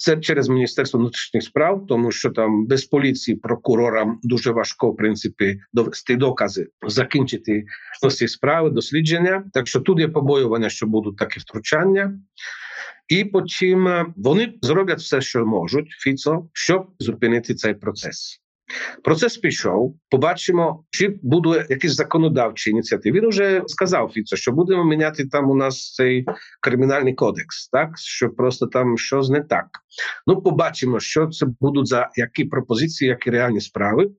Це 0.00 0.16
через 0.16 0.48
міністерство 0.48 1.00
внутрішніх 1.00 1.42
справ, 1.42 1.86
тому 1.88 2.10
що 2.10 2.30
там 2.30 2.66
без 2.66 2.84
поліції 2.84 3.36
прокурорам 3.36 4.20
дуже 4.22 4.50
важко 4.50 4.90
в 4.90 4.96
принципі 4.96 5.60
довести 5.72 6.16
докази, 6.16 6.68
закінчити 6.86 7.64
ці 8.10 8.28
справи, 8.28 8.70
дослідження. 8.70 9.44
Так 9.52 9.66
що 9.66 9.80
тут 9.80 10.00
є 10.00 10.08
побоювання, 10.08 10.70
що 10.70 10.86
будуть 10.86 11.16
такі 11.16 11.40
втручання. 11.40 12.20
І 13.08 13.24
потім 13.24 13.88
е, 13.88 14.06
вони 14.16 14.54
зроблять 14.62 14.98
все, 14.98 15.20
що 15.20 15.46
можуть, 15.46 15.90
Фіцо, 15.90 16.48
щоб 16.52 16.86
зупинити 16.98 17.54
цей 17.54 17.74
процес. 17.74 18.40
Процес 19.04 19.36
пішов. 19.36 19.96
Побачимо, 20.10 20.84
чи 20.90 21.18
буде 21.22 21.66
якісь 21.68 21.94
законодавчі 21.94 22.70
ініціативи. 22.70 23.20
Він 23.20 23.28
вже 23.28 23.62
сказав 23.66 24.10
Фіцо, 24.14 24.36
що 24.36 24.52
будемо 24.52 24.84
міняти 24.84 25.26
там 25.26 25.50
у 25.50 25.54
нас 25.54 25.94
цей 25.94 26.26
кримінальний 26.60 27.14
кодекс, 27.14 27.68
так 27.68 27.90
що 27.98 28.30
просто 28.30 28.66
там 28.66 28.98
щось 28.98 29.28
не 29.28 29.40
так. 29.40 29.66
Ну, 30.26 30.42
побачимо, 30.42 31.00
що 31.00 31.26
це 31.26 31.46
будуть 31.60 31.86
за 31.86 32.10
які 32.14 32.44
пропозиції, 32.44 33.08
які 33.08 33.30
реальні 33.30 33.60
справи. 33.60 34.10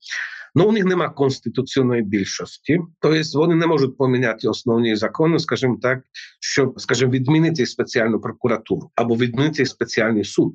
Ну 0.56 0.70
у 0.70 0.72
них 0.72 0.86
нема 0.86 1.10
конституційної 1.10 2.02
більшості, 2.02 2.80
тобто 3.00 3.40
вони 3.40 3.56
не 3.56 3.68
можуть 3.68 3.98
поміняти 3.98 4.48
основні 4.48 4.96
закони, 4.96 5.40
скажімо 5.40 5.78
так, 5.82 6.00
щоб 6.40 6.82
скажімо, 6.82 7.12
відмінити 7.12 7.66
спеціальну 7.66 8.22
прокуратуру 8.22 8.92
або 8.96 9.16
відмінити 9.16 9.66
спеціальний 9.66 10.24
суд. 10.24 10.54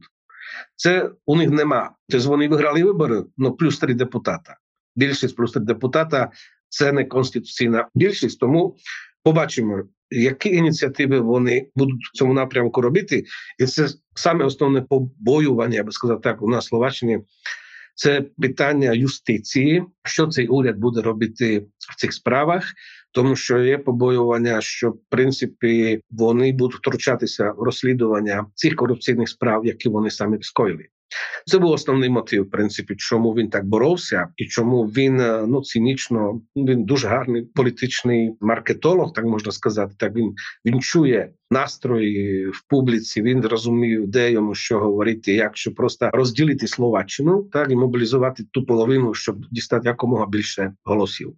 Це 0.77 1.11
у 1.27 1.37
них 1.37 1.51
нема. 1.51 1.95
Тобто 2.09 2.29
вони 2.29 2.49
виграли 2.49 2.85
вибори, 2.85 3.25
ну 3.37 3.53
плюс 3.53 3.79
три 3.79 3.95
депутата. 3.95 4.57
Більшість 4.97 5.37
плюс 5.37 5.53
три 5.53 5.63
депутата 5.63 6.31
це 6.69 6.93
не 6.93 7.05
конституційна 7.05 7.89
більшість. 7.95 8.41
Тому 8.41 8.77
побачимо, 9.23 9.83
які 10.11 10.49
ініціативи 10.49 11.21
вони 11.21 11.71
будуть 11.75 12.05
в 12.05 12.17
цьому 12.17 12.35
напрямку 12.35 12.81
робити, 12.81 13.25
і 13.59 13.67
це 13.67 13.89
саме 14.15 14.45
основне 14.45 14.83
побоювання, 14.83 15.77
я 15.77 15.85
би 15.85 15.93
сказав 15.93 16.21
так, 16.21 16.43
у 16.43 16.49
нас 16.49 16.65
в 16.65 16.69
Словаччині 16.69 17.21
це 17.95 18.21
питання 18.21 18.93
юстиції, 18.93 19.85
що 20.05 20.27
цей 20.27 20.47
уряд 20.47 20.77
буде 20.77 21.03
робити 21.03 21.67
в 21.91 21.97
цих 21.97 22.13
справах, 22.13 22.65
тому 23.15 23.37
що 23.37 23.59
є 23.59 23.79
побоювання, 23.79 24.61
що 24.61 24.91
в 24.91 24.99
принципі 25.09 26.01
вони 26.11 26.53
будуть 26.53 26.79
втручатися 26.79 27.53
в 27.57 27.63
розслідування 27.63 28.47
цих 28.55 28.77
корупційних 28.77 29.29
справ, 29.29 29.67
які 29.67 29.89
вони 29.89 30.11
самі 30.11 30.39
скоїли. 30.41 30.85
Це 31.47 31.59
був 31.59 31.71
основний 31.71 32.09
мотив, 32.09 32.43
в 32.43 32.51
принципі, 32.51 32.95
чому 32.97 33.33
він 33.33 33.51
так 33.51 33.67
боровся, 33.67 34.29
і 34.37 34.45
чому 34.45 34.85
він 34.85 35.21
е, 35.21 35.45
ну 35.47 35.63
цинічно 35.63 36.41
він 36.57 36.85
дуже 36.85 37.09
гарний 37.09 37.43
політичний 37.43 38.33
маркетолог, 38.41 39.13
так 39.13 39.25
можна 39.25 39.53
сказати. 39.53 39.95
Так 39.99 40.15
він 40.15 40.35
він 40.65 40.81
чує 40.81 41.33
настрої 41.51 42.47
в 42.47 42.65
публіці. 42.69 43.23
Він 43.23 43.47
розумів, 43.47 44.07
де 44.07 44.33
йому 44.33 44.55
що 44.55 44.79
говорити, 44.79 45.33
як 45.33 45.57
що 45.57 45.75
просто 45.75 46.11
розділити 46.13 46.67
словаччину, 46.67 47.43
так 47.53 47.71
і 47.71 47.77
мобілізувати 47.77 48.45
ту 48.51 48.67
половину, 48.67 49.15
щоб 49.15 49.37
дістати 49.51 49.89
якомога 49.89 50.27
більше 50.27 50.73
голосів. 50.85 51.35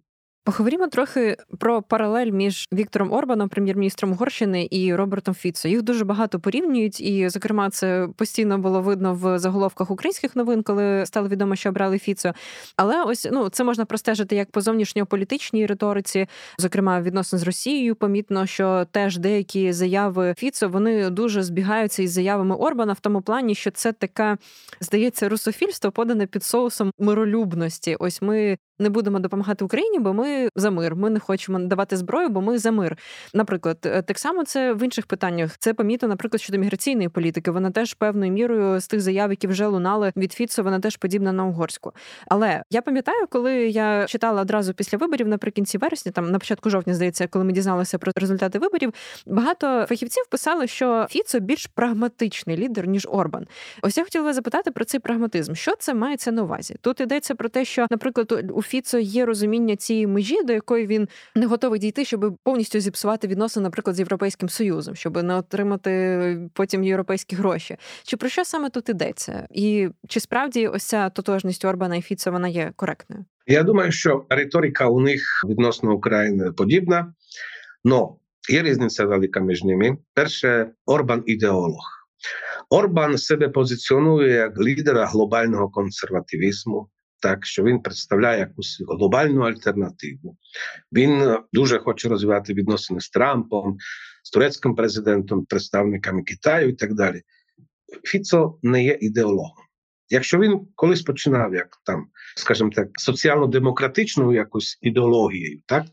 Поговоримо 0.47 0.87
трохи 0.87 1.37
про 1.59 1.81
паралель 1.81 2.31
між 2.31 2.67
Віктором 2.73 3.13
Орбаном, 3.13 3.49
прем'єр-міністром 3.49 4.11
Угорщини, 4.11 4.67
і 4.71 4.95
Робертом 4.95 5.35
Фіцо. 5.35 5.67
Їх 5.67 5.81
дуже 5.81 6.05
багато 6.05 6.39
порівнюють, 6.39 7.01
і, 7.01 7.29
зокрема, 7.29 7.69
це 7.69 8.07
постійно 8.15 8.57
було 8.57 8.81
видно 8.81 9.13
в 9.13 9.39
заголовках 9.39 9.91
українських 9.91 10.35
новин, 10.35 10.63
коли 10.63 11.05
стало 11.05 11.27
відомо, 11.27 11.55
що 11.55 11.69
обрали 11.69 11.99
Фіцо. 11.99 12.33
Але 12.75 13.03
ось 13.03 13.27
ну 13.31 13.49
це 13.49 13.63
можна 13.63 13.85
простежити 13.85 14.35
як 14.35 14.51
по 14.51 14.61
зовнішньополітичній 14.61 15.65
риториці, 15.65 16.27
зокрема 16.57 17.01
відносно 17.01 17.39
з 17.39 17.43
Росією. 17.43 17.95
Помітно, 17.95 18.45
що 18.45 18.85
теж 18.91 19.17
деякі 19.17 19.73
заяви 19.73 20.33
Фіцо 20.37 20.69
вони 20.69 21.09
дуже 21.09 21.43
збігаються 21.43 22.03
із 22.03 22.11
заявами 22.11 22.55
Орбана 22.55 22.93
в 22.93 22.99
тому 22.99 23.21
плані, 23.21 23.55
що 23.55 23.71
це 23.71 23.91
таке 23.91 24.37
здається 24.81 25.29
русофільство 25.29 25.91
подане 25.91 26.25
під 26.25 26.43
соусом 26.43 26.91
миролюбності. 26.99 27.95
Ось 27.99 28.21
ми 28.21 28.57
не 28.79 28.89
будемо 28.89 29.19
допомагати 29.19 29.65
Україні, 29.65 29.99
бо 29.99 30.13
ми 30.13 30.49
за 30.55 30.71
мир. 30.71 30.95
Ми 30.95 31.09
не 31.09 31.19
хочемо 31.19 31.59
давати 31.59 31.97
зброю, 31.97 32.29
бо 32.29 32.41
ми 32.41 32.57
за 32.57 32.71
мир. 32.71 32.97
Наприклад, 33.33 33.77
е, 33.85 34.01
так 34.01 34.19
само 34.19 34.45
це 34.45 34.73
в 34.73 34.83
інших 34.83 35.05
питаннях. 35.05 35.57
Це 35.57 35.73
помітно, 35.73 36.07
наприклад, 36.07 36.41
щодо 36.41 36.59
міграційної 36.59 37.09
політики. 37.09 37.51
Вона 37.51 37.71
теж 37.71 37.93
певною 37.93 38.31
мірою 38.31 38.79
з 38.79 38.87
тих 38.87 39.01
заяв, 39.01 39.29
які 39.29 39.47
вже 39.47 39.67
лунали 39.67 40.11
від 40.15 40.33
Фіцо, 40.33 40.63
вона 40.63 40.79
теж 40.79 40.97
подібна 40.97 41.31
на 41.31 41.45
угорську. 41.45 41.93
Але 42.27 42.63
я 42.69 42.81
пам'ятаю, 42.81 43.27
коли 43.29 43.53
я 43.53 44.05
читала 44.05 44.41
одразу 44.41 44.73
після 44.73 44.97
виборів 44.97 45.27
наприкінці 45.27 45.77
вересня, 45.77 46.11
там 46.11 46.31
на 46.31 46.39
початку 46.39 46.69
жовтня, 46.69 46.93
здається, 46.93 47.27
коли 47.27 47.45
ми 47.45 47.51
дізналися 47.51 47.97
про 47.97 48.11
результати 48.15 48.59
виборів, 48.59 48.93
багато 49.25 49.85
фахівців 49.89 50.23
писали, 50.29 50.67
що 50.67 51.07
Фіцо 51.09 51.39
більш 51.39 51.65
прагматичний 51.65 52.57
лідер 52.57 52.87
ніж 52.87 53.07
Орбан. 53.11 53.47
Ось 53.81 53.97
я 53.97 54.03
хотіла 54.03 54.33
запитати 54.33 54.71
про 54.71 54.85
цей 54.85 54.99
прагматизм. 54.99 55.53
Що 55.53 55.75
це 55.75 55.93
мається 55.93 56.31
на 56.31 56.43
увазі? 56.43 56.75
Тут 56.81 57.01
йдеться 57.01 57.35
про 57.35 57.49
те, 57.49 57.65
що, 57.65 57.87
наприклад, 57.89 58.51
у 58.53 58.61
Фіцо 58.67 58.99
є 58.99 59.25
розуміння 59.25 59.75
цієї 59.75 60.07
межі, 60.07 60.43
до 60.43 60.53
якої 60.53 60.87
він 60.87 61.07
не 61.35 61.45
готовий 61.45 61.79
дійти, 61.79 62.05
щоб 62.05 62.37
повністю 62.43 62.79
зіпсувати 62.79 63.27
відносини, 63.27 63.63
наприклад, 63.63 63.95
з 63.95 63.99
європейським 63.99 64.49
союзом, 64.49 64.95
щоб 64.95 65.23
не 65.23 65.35
отримати 65.35 66.49
потім 66.53 66.83
європейські 66.83 67.35
гроші. 67.35 67.77
Чи 68.03 68.17
про 68.17 68.29
що 68.29 68.45
саме 68.45 68.69
тут 68.69 68.89
йдеться? 68.89 69.47
І 69.51 69.89
чи 70.07 70.19
справді 70.19 70.67
ось 70.67 70.83
ця 70.83 71.09
тотожність 71.09 71.65
Орбана 71.65 71.95
і 71.95 72.01
Фіцо 72.01 72.31
вона 72.31 72.47
є 72.47 72.71
коректною? 72.75 73.25
Я 73.47 73.63
думаю, 73.63 73.91
що 73.91 74.25
риторика 74.29 74.87
у 74.87 74.99
них 74.99 75.21
відносно 75.49 75.93
України 75.93 76.51
подібна, 76.51 77.13
але 77.85 78.07
є 78.49 78.63
різниця 78.63 79.05
велика 79.05 79.39
між 79.39 79.63
ними. 79.63 79.97
Перше, 80.13 80.69
Орбан 80.85 81.23
ідеолог. 81.25 81.97
Орбан 82.69 83.17
себе 83.17 83.49
позиціонує 83.49 84.33
як 84.33 84.59
лідера 84.59 85.05
глобального 85.05 85.69
консервативізму, 85.69 86.89
так 87.21 87.45
що 87.45 87.63
він 87.63 87.79
представляє 87.79 88.39
якусь 88.39 88.83
глобальну 88.87 89.41
альтернативу. 89.41 90.37
Він 90.93 91.37
дуже 91.53 91.79
хоче 91.79 92.09
розвивати 92.09 92.53
відносини 92.53 92.99
з 92.99 93.09
Трампом, 93.09 93.77
з 94.23 94.29
турецьким 94.29 94.75
президентом, 94.75 95.45
представниками 95.45 96.23
Китаю 96.23 96.69
і 96.69 96.73
так 96.73 96.93
далі. 96.93 97.21
Фіцо 98.03 98.57
не 98.63 98.83
є 98.83 98.97
ідеологом. 99.01 99.63
Якщо 100.09 100.39
він 100.39 100.67
колись 100.75 101.01
починав, 101.01 101.53
як 101.53 101.67
там, 101.85 102.07
скажімо 102.35 102.69
так, 102.75 102.87
соціально-демократичною 102.93 104.31
якусь 104.31 104.79
ідеологією, 104.81 105.61
так 105.65 105.85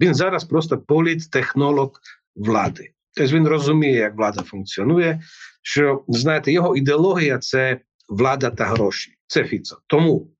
він 0.00 0.14
зараз 0.14 0.44
просто 0.44 0.78
політтехнолог 0.78 1.90
влади. 2.36 2.90
Тобто 3.16 3.36
він 3.36 3.48
розуміє, 3.48 3.94
як 3.94 4.16
влада 4.16 4.42
функціонує. 4.42 5.20
Що 5.62 6.04
знаєте, 6.08 6.52
його 6.52 6.76
ідеологія 6.76 7.38
це 7.38 7.80
влада 8.08 8.50
та 8.50 8.64
гроші. 8.64 9.12
Це 9.26 9.44
Фіцо. 9.44 9.78
Тому 9.86 10.30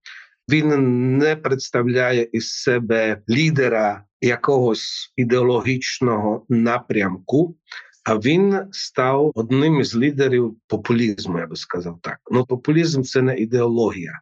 він 0.51 1.18
не 1.18 1.36
представляє 1.36 2.28
із 2.32 2.53
себе 2.53 3.22
лідера 3.28 4.05
якогось 4.20 5.12
ідеологічного 5.16 6.47
напрямку. 6.49 7.57
А 8.05 8.16
він 8.16 8.59
став 8.70 9.32
одним 9.34 9.80
із 9.80 9.97
лідерів 9.97 10.57
популізму, 10.66 11.38
я 11.38 11.47
би 11.47 11.57
сказав 11.57 11.99
так. 12.03 12.18
Ну 12.30 12.47
популізм 12.47 13.03
це 13.03 13.22
не 13.22 13.36
ідеологія, 13.36 14.20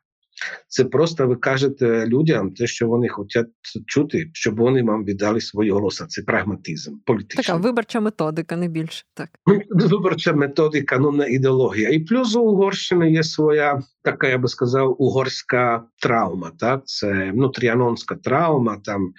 це 0.68 0.84
просто 0.84 1.26
ви 1.26 1.36
кажете 1.36 2.06
людям 2.06 2.50
те, 2.50 2.66
що 2.66 2.88
вони 2.88 3.08
хочуть 3.08 3.46
чути, 3.86 4.30
щоб 4.32 4.56
вони 4.56 4.82
вам 4.82 5.04
віддали 5.04 5.40
свої 5.40 5.70
голоси. 5.70 6.06
Це 6.08 6.22
прагматизм, 6.22 6.96
політичний. 7.06 7.44
Така 7.44 7.58
виборча 7.58 8.00
методика, 8.00 8.56
не 8.56 8.68
більше 8.68 9.04
так. 9.14 9.28
Виборча 9.90 10.32
методика, 10.32 10.98
ну 10.98 11.12
не 11.12 11.28
ідеологія. 11.28 11.90
І 11.90 11.98
плюс 11.98 12.36
у 12.36 12.40
Угорщини 12.40 13.12
є 13.12 13.22
своя 13.22 13.82
така, 14.02 14.28
я 14.28 14.38
би 14.38 14.48
сказав, 14.48 14.96
угорська 14.98 15.84
травма. 16.02 16.52
Так, 16.58 16.86
це 16.86 17.32
ну, 17.34 17.48
тріанонська 17.48 18.14
травма. 18.14 18.80
Там 18.84 19.12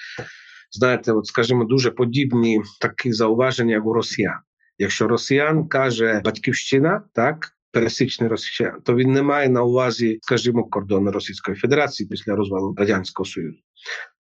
знаєте, 0.72 1.12
от 1.12 1.26
скажімо, 1.26 1.64
дуже 1.64 1.92
подібні 1.92 2.62
такі 2.82 3.14
зауваження, 3.14 3.74
як 3.74 3.86
у 3.86 3.94
росіян. 3.94 4.40
Якщо 4.78 5.08
росіян 5.08 5.68
каже 5.68 6.22
батьківщина, 6.26 7.04
так 7.14 7.55
пересічний 7.76 8.30
росіян, 8.30 8.82
то 8.84 8.96
він 8.96 9.12
не 9.12 9.22
має 9.22 9.50
на 9.50 9.64
увазі, 9.64 10.20
скажімо, 10.22 10.64
кордони 10.64 11.12
Російської 11.12 11.58
Федерації 11.58 12.10
після 12.10 12.36
розвалу 12.36 12.76
радянського 12.78 13.26
союзу. 13.26 13.58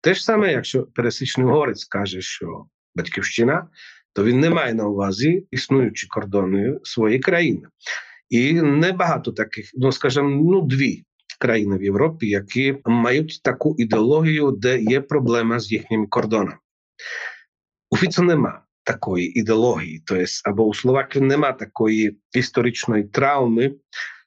Те 0.01 0.13
ж 0.13 0.23
саме, 0.23 0.51
якщо 0.51 0.83
пересічний 0.83 1.47
угорець 1.47 1.85
каже, 1.85 2.21
що 2.21 2.65
батьківщина, 2.95 3.67
то 4.13 4.23
він 4.23 4.39
не 4.39 4.49
має 4.49 4.73
на 4.73 4.87
увазі 4.87 5.47
існуючі 5.51 6.07
кордони 6.07 6.79
своєї 6.83 7.19
країни. 7.19 7.61
І 8.29 8.53
небагато 8.53 9.31
таких, 9.31 9.71
ну 9.73 9.91
скажімо, 9.91 10.29
ну 10.29 10.61
дві 10.61 11.03
країни 11.39 11.77
в 11.77 11.83
Європі, 11.83 12.29
які 12.29 12.77
мають 12.85 13.41
таку 13.43 13.75
ідеологію, 13.77 14.51
де 14.51 14.79
є 14.79 15.01
проблема 15.01 15.59
з 15.59 15.71
їхніми 15.71 16.07
кордонами. 16.07 16.57
У 17.91 17.97
Фіцу 17.97 18.23
нема 18.23 18.64
такої 18.85 19.39
ідеології, 19.39 20.03
тобто 20.05 20.25
або 20.45 20.65
у 20.67 20.73
Словакії 20.73 21.25
нема 21.25 21.51
такої 21.51 22.17
історичної 22.33 23.03
травми, 23.03 23.73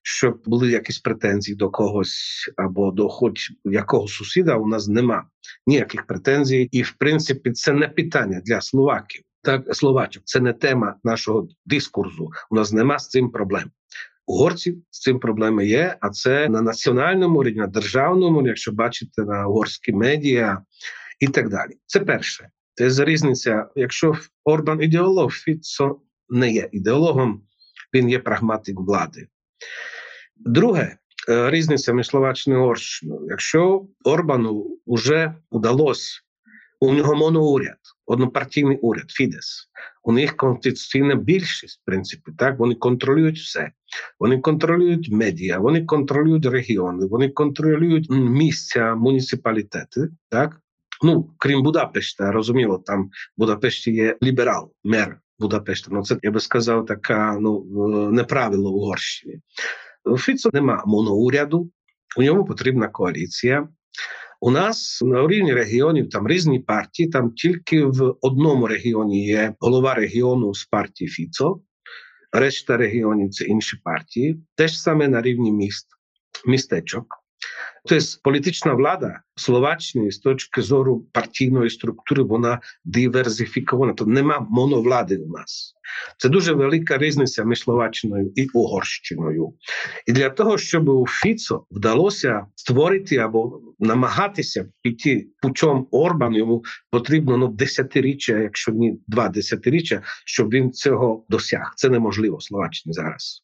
щоб 0.02 0.42
були 0.46 0.70
якісь 0.70 0.98
претензії 0.98 1.56
до 1.56 1.70
когось 1.70 2.50
або 2.56 2.90
до 2.90 3.08
хоч 3.08 3.52
якого 3.64 4.08
сусіда. 4.08 4.56
У 4.56 4.68
нас 4.68 4.88
нема 4.88 5.26
ніяких 5.66 6.06
претензій, 6.06 6.68
і 6.72 6.82
в 6.82 6.92
принципі 6.92 7.52
це 7.52 7.72
не 7.72 7.88
питання 7.88 8.40
для 8.44 8.60
словаків. 8.60 9.22
Так, 9.42 9.76
словачок, 9.76 10.22
це 10.26 10.40
не 10.40 10.52
тема 10.52 10.96
нашого 11.04 11.48
дискурсу. 11.66 12.30
У 12.50 12.54
нас 12.54 12.72
нема 12.72 12.98
з 12.98 13.08
цим 13.08 13.30
проблем. 13.30 13.70
Угорців 14.26 14.82
з 14.90 15.00
цим 15.00 15.20
проблеми 15.20 15.66
є, 15.66 15.96
а 16.00 16.10
це 16.10 16.48
на 16.48 16.62
національному 16.62 17.44
рівні, 17.44 17.60
на 17.60 17.66
державному, 17.66 18.46
якщо 18.46 18.72
бачите 18.72 19.24
на 19.24 19.46
угорські 19.46 19.92
медіа 19.92 20.62
і 21.20 21.28
так 21.28 21.48
далі. 21.48 21.70
Це 21.86 22.00
перше. 22.00 22.48
Це 22.78 23.04
різниця. 23.04 23.66
Якщо 23.74 24.14
Орбан 24.44 24.82
ідеолог, 24.82 25.32
Фіцо 25.32 26.00
не 26.28 26.52
є 26.52 26.68
ідеологом, 26.72 27.42
він 27.94 28.08
є 28.10 28.18
прагматик 28.18 28.80
влади. 28.80 29.26
Друге, 30.36 30.96
е, 31.28 31.50
різниця 31.50 31.92
між 31.92 32.06
Словаччиною 32.06 32.62
і 32.62 32.64
Угорщиною. 32.64 33.26
Якщо 33.30 33.86
Орбану 34.04 34.78
вже 34.86 35.34
вдалося, 35.52 36.20
у 36.80 36.94
нього 36.94 37.14
моноуряд, 37.14 37.78
однопартійний 38.06 38.76
уряд, 38.76 39.10
Фідес, 39.10 39.68
у 40.02 40.12
них 40.12 40.36
конституційна 40.36 41.14
більшість, 41.14 41.80
в 41.80 41.84
принципі, 41.84 42.32
так 42.38 42.58
вони 42.58 42.74
контролюють 42.74 43.38
все. 43.38 43.70
Вони 44.20 44.38
контролюють 44.38 45.10
медіа, 45.10 45.58
вони 45.58 45.84
контролюють 45.84 46.46
регіони, 46.46 47.06
вони 47.06 47.28
контролюють 47.28 48.10
місця, 48.10 48.94
муніципалітети, 48.94 50.08
так 50.28 50.60
Ну, 51.02 51.30
крім 51.38 51.62
Будапешта, 51.62 52.32
розуміло, 52.32 52.82
там 52.86 53.04
в 53.04 53.10
Будапешті 53.36 53.92
є 53.92 54.16
ліберал, 54.22 54.72
мер 54.84 55.20
Будапешта. 55.38 55.90
Ну, 55.92 56.02
це 56.02 56.18
я 56.22 56.30
би 56.30 56.40
сказав, 56.40 56.86
така 56.86 57.38
ну 57.40 57.64
не 58.12 58.25
правило 58.25 58.72
в 58.72 58.74
Угорщині. 58.74 59.40
Фіцо 60.18 60.50
нема 60.52 60.82
моноуряду, 60.86 61.70
йому 62.16 62.44
потрібна 62.44 62.88
коаліція. 62.88 63.68
У 64.40 64.50
нас 64.50 65.02
на 65.02 65.26
рівні 65.28 65.54
регіонів 65.54 66.08
там 66.08 66.28
різні 66.28 66.58
партії. 66.58 67.08
Там 67.08 67.30
тільки 67.30 67.84
в 67.84 68.14
одному 68.20 68.66
регіоні 68.66 69.26
є 69.26 69.54
голова 69.60 69.94
регіону 69.94 70.54
з 70.54 70.64
партії 70.64 71.10
Фіцо, 71.10 71.60
решта 72.32 72.76
регіонів 72.76 73.30
це 73.30 73.44
інші 73.44 73.76
партії. 73.84 74.40
Теж 74.54 74.80
саме 74.80 75.08
на 75.08 75.22
рівні 75.22 75.52
міст, 75.52 75.86
містечок. 76.46 77.06
Тобто 77.88 78.04
політична 78.22 78.74
влада 78.74 79.20
Словаччини 79.36 80.10
з 80.10 80.18
точки 80.18 80.62
зору 80.62 81.06
партійної 81.12 81.70
структури 81.70 82.22
вона 82.22 82.60
диверсифікована. 82.84 83.92
То 83.92 84.06
нема 84.06 84.46
моновлади 84.50 85.16
у 85.16 85.28
нас. 85.28 85.74
Це 86.18 86.28
дуже 86.28 86.52
велика 86.52 86.98
різниця 86.98 87.44
між 87.44 87.60
Словаччиною 87.60 88.32
і 88.34 88.46
Угорщиною. 88.54 89.52
І 90.06 90.12
для 90.12 90.30
того, 90.30 90.58
щоб 90.58 90.88
у 90.88 91.06
Фіцо 91.06 91.64
вдалося 91.70 92.46
створити 92.54 93.16
або 93.16 93.60
намагатися 93.78 94.68
піти 94.82 95.28
путем 95.42 95.86
Орбану, 95.90 96.38
йому 96.38 96.64
потрібно 96.90 97.36
ну, 97.36 97.48
десятиріччя, 97.48 98.38
якщо 98.38 98.72
ні 98.72 99.00
два 99.06 99.28
десятиріччя, 99.28 100.02
щоб 100.24 100.50
він 100.50 100.72
цього 100.72 101.26
досяг. 101.28 101.72
Це 101.76 101.88
неможливо 101.88 102.40
Словаччині 102.40 102.92
зараз. 102.92 103.42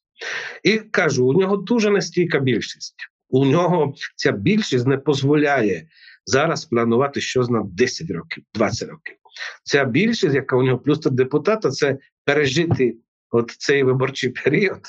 І 0.62 0.78
кажу, 0.78 1.26
у 1.26 1.32
нього 1.32 1.56
дуже 1.56 1.90
нестійка 1.90 2.38
більшість 2.38 3.13
у 3.28 3.44
нього 3.46 3.94
ця 4.16 4.32
більшість 4.32 4.86
не 4.86 4.96
дозволяє 4.96 5.88
зараз 6.26 6.64
планувати 6.64 7.20
щось 7.20 7.50
на 7.50 7.62
10 7.64 8.10
років, 8.10 8.44
20 8.54 8.88
років. 8.88 9.14
Ця 9.64 9.84
більшість, 9.84 10.34
яка 10.34 10.56
у 10.56 10.62
нього 10.62 10.78
плюс 10.78 10.98
депутата, 10.98 11.70
це 11.70 11.98
пережити 12.24 12.96
от 13.34 13.50
цей 13.50 13.82
виборчий 13.82 14.30
період, 14.30 14.80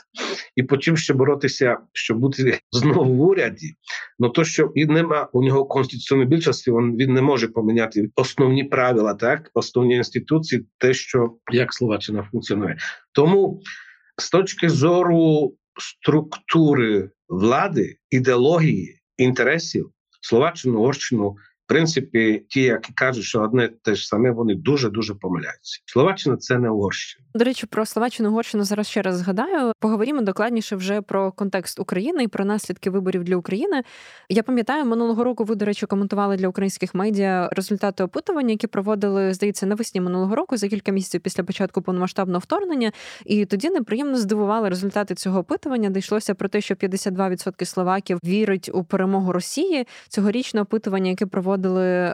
і 0.55 0.63
потім 0.63 0.97
ще 0.97 1.13
боротися, 1.13 1.77
щоб 1.93 2.17
бути 2.17 2.59
знову 2.71 3.13
в 3.13 3.21
уряді. 3.21 3.73
Ну 4.19 4.29
то, 4.29 4.43
що 4.43 4.71
і 4.75 4.85
нема 4.85 5.29
у 5.33 5.43
нього 5.43 5.65
конституційної 5.65 6.27
більшості, 6.27 6.71
він, 6.71 6.97
він 6.97 7.13
не 7.13 7.21
може 7.21 7.47
поміняти 7.47 8.09
основні 8.15 8.63
правила, 8.63 9.13
так 9.13 9.51
основні 9.53 9.95
інституції, 9.95 10.65
те, 10.77 10.93
що 10.93 11.35
як 11.51 11.73
Словаччина 11.73 12.27
функціонує. 12.31 12.77
Тому 13.11 13.61
з 14.17 14.29
точки 14.29 14.69
зору 14.69 15.53
структури 15.77 17.09
влади, 17.29 17.97
ідеології, 18.09 19.01
інтересів 19.17 19.91
Словаччину, 20.21 20.79
Угорщину, 20.79 21.35
в 21.65 21.67
принципі, 21.67 22.45
ті, 22.49 22.61
які 22.61 22.93
кажуть, 22.93 23.23
що 23.23 23.41
одне 23.41 23.69
те 23.81 23.95
ж 23.95 24.07
саме, 24.07 24.31
вони 24.31 24.55
дуже 24.55 24.89
дуже 24.89 25.15
помиляються. 25.15 25.81
Словаччина 25.85 26.37
це 26.37 26.59
не 26.59 26.69
Угорщина. 26.69 27.25
До 27.35 27.45
речі, 27.45 27.65
про 27.65 27.85
Словаччину 27.85 28.29
Угорщину 28.29 28.63
зараз 28.63 28.87
ще 28.87 29.01
раз 29.01 29.17
згадаю. 29.17 29.71
Поговоримо 29.79 30.21
докладніше 30.21 30.75
вже 30.75 31.01
про 31.01 31.31
контекст 31.31 31.79
України 31.79 32.23
і 32.23 32.27
про 32.27 32.45
наслідки 32.45 32.89
виборів 32.89 33.23
для 33.23 33.35
України. 33.35 33.83
Я 34.29 34.43
пам'ятаю, 34.43 34.85
минулого 34.85 35.23
року 35.23 35.43
ви, 35.43 35.55
до 35.55 35.65
речі, 35.65 35.85
коментували 35.85 36.37
для 36.37 36.47
українських 36.47 36.95
медіа 36.95 37.49
результати 37.51 38.03
опитування, 38.03 38.51
які 38.51 38.67
проводили, 38.67 39.33
здається, 39.33 39.65
навесні 39.65 40.01
минулого 40.01 40.35
року 40.35 40.57
за 40.57 40.67
кілька 40.67 40.91
місяців 40.91 41.21
після 41.21 41.43
початку 41.43 41.81
повномасштабного 41.81 42.39
вторгнення. 42.39 42.91
І 43.25 43.45
тоді 43.45 43.69
неприємно 43.69 44.17
здивували 44.17 44.69
результати 44.69 45.15
цього 45.15 45.39
опитування. 45.39 45.89
Де 45.89 45.99
йшлося 45.99 46.35
про 46.35 46.49
те, 46.49 46.61
що 46.61 46.75
52% 46.75 47.65
словаків 47.65 48.19
вірить 48.25 48.69
у 48.73 48.83
перемогу 48.83 49.31
Росії. 49.31 49.87
Цьогорічне 50.07 50.61
опитування, 50.61 51.09
яке 51.09 51.25
проводили 51.25 51.54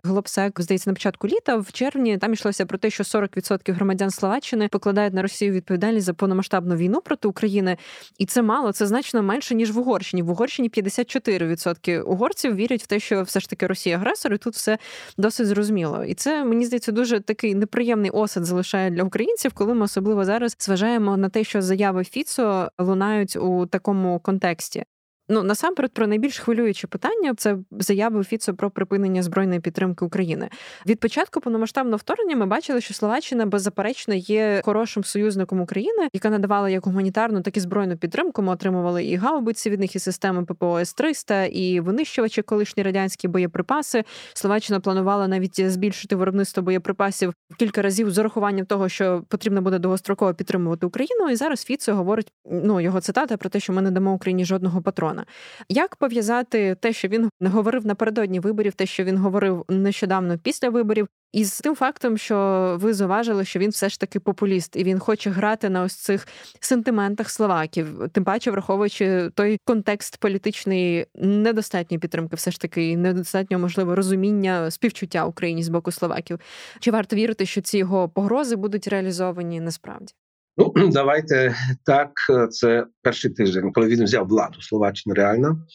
Глобсек, 0.04 0.62
здається, 0.62 0.89
на 0.89 0.94
початку 0.94 1.28
літа 1.28 1.58
в 1.58 1.72
червні. 1.72 2.18
Там 2.18 2.34
йшлося 2.34 2.66
про 2.66 2.78
те, 2.78 2.89
що 2.89 3.04
40% 3.04 3.74
громадян 3.74 4.12
Словаччини 4.12 4.68
покладають 4.68 5.14
на 5.14 5.22
Росію 5.22 5.52
відповідальність 5.52 6.06
за 6.06 6.14
повномасштабну 6.14 6.76
війну 6.76 7.02
проти 7.02 7.28
України, 7.28 7.78
і 8.18 8.26
це 8.26 8.42
мало, 8.42 8.72
це 8.72 8.88
значно 8.88 9.24
менше 9.24 9.56
ніж 9.56 9.72
в 9.72 9.80
Угорщині. 9.80 10.24
В 10.24 10.30
Угорщині 10.30 10.70
54% 10.70 12.02
угорців 12.02 12.56
вірять 12.56 12.84
в 12.84 12.88
те, 12.88 13.00
що 13.00 13.24
все 13.24 13.39
ж 13.39 13.50
таки 13.50 13.68
Росія 13.68 13.96
агресор, 13.96 14.34
і 14.34 14.38
тут 14.38 14.54
все 14.54 14.78
досить 15.18 15.48
зрозуміло. 15.48 16.04
І 16.04 16.14
це 16.14 16.46
мені 16.46 16.66
здається 16.66 16.92
дуже 16.92 17.20
такий 17.20 17.56
неприємний 17.56 18.12
осад 18.12 18.46
залишає 18.46 18.89
для 18.89 19.04
українців, 19.04 19.52
коли 19.54 19.74
ми 19.74 19.86
особливо 19.86 20.26
зараз 20.26 20.56
зважаємо 20.60 21.18
на 21.18 21.30
те, 21.30 21.44
що 21.44 21.62
заяви 21.62 22.04
Фіцо 22.04 22.72
лунають 22.80 23.36
у 23.36 23.66
такому 23.66 24.20
контексті. 24.20 24.84
Ну 25.32 25.44
насамперед 25.44 25.92
про 25.92 26.08
найбільш 26.08 26.40
хвилююче 26.40 26.88
питання 26.88 27.34
це 27.38 27.58
заяви 27.80 28.24
Фіцо 28.24 28.54
про 28.54 28.72
припинення 28.72 29.24
збройної 29.24 29.60
підтримки 29.60 30.06
України. 30.06 30.50
Від 30.88 31.00
початку 31.00 31.42
повномасштабного 31.42 31.98
вторгнення 31.98 32.36
ми 32.36 32.46
бачили, 32.46 32.82
що 32.82 32.94
Словаччина 32.94 33.46
беззаперечно 33.46 34.14
є 34.14 34.62
хорошим 34.66 35.04
союзником 35.04 35.62
України, 35.62 36.08
яка 36.14 36.30
надавала 36.30 36.70
як 36.70 36.86
гуманітарну, 36.86 37.42
так 37.42 37.58
і 37.58 37.60
збройну 37.60 37.98
підтримку. 37.98 38.42
Ми 38.42 38.54
отримували 38.54 39.04
і 39.04 39.16
гаубиці 39.16 39.70
від 39.70 39.80
них, 39.80 39.96
і 39.96 40.00
системи 40.00 40.46
ППО 40.46 40.80
С-300, 40.80 41.48
і 41.48 41.80
винищувачі 41.80 42.42
колишні 42.42 42.84
радянські 42.84 43.28
боєприпаси. 43.28 44.04
Словаччина 44.34 44.80
планувала 44.80 45.28
навіть 45.28 45.72
збільшити 45.72 46.16
виробництво 46.16 46.64
боєприпасів 46.64 47.34
кілька 47.58 47.82
разів 47.82 48.12
з 48.12 48.18
урахуванням 48.18 48.66
того, 48.66 48.90
що 48.90 49.24
потрібно 49.28 49.62
буде 49.62 49.80
довгостроково 49.80 50.34
підтримувати 50.34 50.86
Україну. 50.86 51.30
І 51.30 51.36
зараз 51.36 51.64
Фіцо 51.64 51.96
говорить 51.96 52.32
ну 52.52 52.82
його 52.82 53.02
цитата 53.02 53.38
про 53.38 53.50
те, 53.50 53.60
що 53.60 53.74
ми 53.74 53.82
не 53.82 53.92
дамо 53.92 54.14
Україні 54.14 54.46
жодного 54.46 54.82
патрона. 54.82 55.21
Як 55.70 55.96
пов'язати 55.96 56.76
те, 56.76 56.94
що 56.94 57.08
він 57.08 57.30
говорив 57.42 57.86
напередодні 57.86 58.40
виборів, 58.40 58.74
те, 58.74 58.86
що 58.86 59.04
він 59.04 59.18
говорив 59.18 59.66
нещодавно 59.70 60.38
після 60.38 60.70
виборів, 60.70 61.08
із 61.34 61.60
тим 61.60 61.76
фактом, 61.76 62.18
що 62.18 62.78
ви 62.82 62.94
зауважили, 62.94 63.46
що 63.46 63.60
він 63.60 63.70
все 63.70 63.90
ж 63.90 64.00
таки 64.00 64.20
популіст, 64.20 64.76
і 64.76 64.84
він 64.84 65.00
хоче 65.00 65.30
грати 65.30 65.70
на 65.70 65.84
ось 65.84 65.96
цих 65.96 66.28
сентиментах 66.60 67.30
словаків, 67.30 68.10
тим 68.12 68.24
паче, 68.24 68.52
враховуючи 68.52 69.30
той 69.36 69.58
контекст 69.66 70.18
політичної 70.18 71.08
недостатньої 71.16 72.00
підтримки, 72.00 72.36
все 72.36 72.52
ж 72.52 72.60
таки 72.62 72.98
недостатньо 72.98 73.60
можливо 73.60 73.96
розуміння 73.96 74.72
співчуття 74.72 75.26
Україні 75.26 75.64
з 75.64 75.70
боку 75.70 75.92
словаків. 75.92 76.40
Чи 76.80 76.92
варто 76.92 77.16
вірити, 77.16 77.46
що 77.46 77.62
ці 77.62 77.78
його 77.78 78.10
погрози 78.10 78.56
будуть 78.56 78.88
реалізовані 78.88 79.62
насправді? 79.62 80.14
Ну 80.58 80.74
давайте 80.91 81.56
так. 81.86 82.12
Це 82.52 82.86
перший 83.02 83.32
тиждень, 83.32 83.72
коли 83.72 83.88
він 83.88 84.04
взяв 84.04 84.28
владу 84.28 84.62
Словаччина 84.62 85.16
реально. 85.16 85.66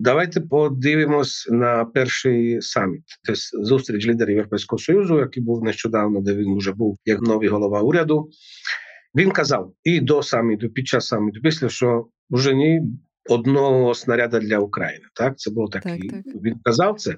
Давайте 0.00 0.40
подивимось 0.40 1.48
на 1.50 1.84
перший 1.84 2.62
саміт. 2.62 3.02
Тобто 3.24 3.40
зустріч 3.64 4.06
лідерів 4.06 4.36
Європейського 4.36 4.78
союзу, 4.78 5.18
який 5.18 5.42
був 5.42 5.64
нещодавно, 5.64 6.20
де 6.20 6.34
він 6.34 6.56
вже 6.56 6.72
був 6.72 6.98
як 7.04 7.20
новий 7.20 7.48
голова 7.48 7.80
уряду. 7.80 8.30
Він 9.14 9.30
казав 9.30 9.72
і 9.84 10.00
до 10.00 10.22
саміту, 10.22 10.68
під 10.68 10.88
час 10.88 11.06
саміту, 11.06 11.40
після 11.40 11.68
що 11.68 12.06
вже 12.30 12.54
ні 12.54 12.82
одного 13.28 13.94
снаряда 13.94 14.38
для 14.40 14.58
України. 14.58 15.04
Так, 15.14 15.38
це 15.38 15.50
було 15.50 15.68
такий. 15.68 16.08
Так, 16.08 16.24
так. 16.24 16.34
Він 16.42 16.54
казав 16.64 17.00
це. 17.00 17.16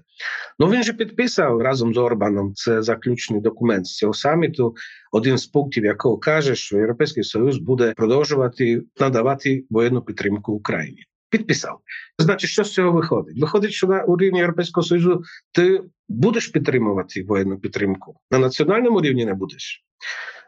Ну 0.58 0.70
він 0.70 0.82
же 0.82 0.92
підписав 0.92 1.60
разом 1.60 1.94
з 1.94 1.96
Орбаном. 1.96 2.54
Це 2.54 2.82
заключний 2.82 3.40
документ 3.40 3.86
з 3.86 3.96
цього 3.96 4.14
саміту. 4.14 4.74
Один 5.12 5.38
з 5.38 5.46
пунктів, 5.46 5.84
якого 5.84 6.18
каже, 6.18 6.54
що 6.54 6.78
Європейський 6.78 7.22
Союз 7.24 7.58
буде 7.58 7.92
продовжувати 7.96 8.82
надавати 9.00 9.64
воєнну 9.70 10.02
підтримку 10.02 10.52
Україні. 10.52 11.04
Підписав. 11.30 11.78
Значить, 12.18 12.50
що 12.50 12.64
з 12.64 12.72
цього 12.72 12.92
виходить? 12.92 13.40
Виходить, 13.40 13.72
що 13.72 13.86
на 13.86 14.04
рівні 14.18 14.38
Європейського 14.38 14.86
Союзу 14.86 15.22
ти 15.52 15.80
будеш 16.08 16.48
підтримувати 16.48 17.22
воєнну 17.22 17.58
підтримку. 17.58 18.16
На 18.30 18.38
національному 18.38 19.00
рівні 19.00 19.24
не 19.24 19.34
будеш. 19.34 19.84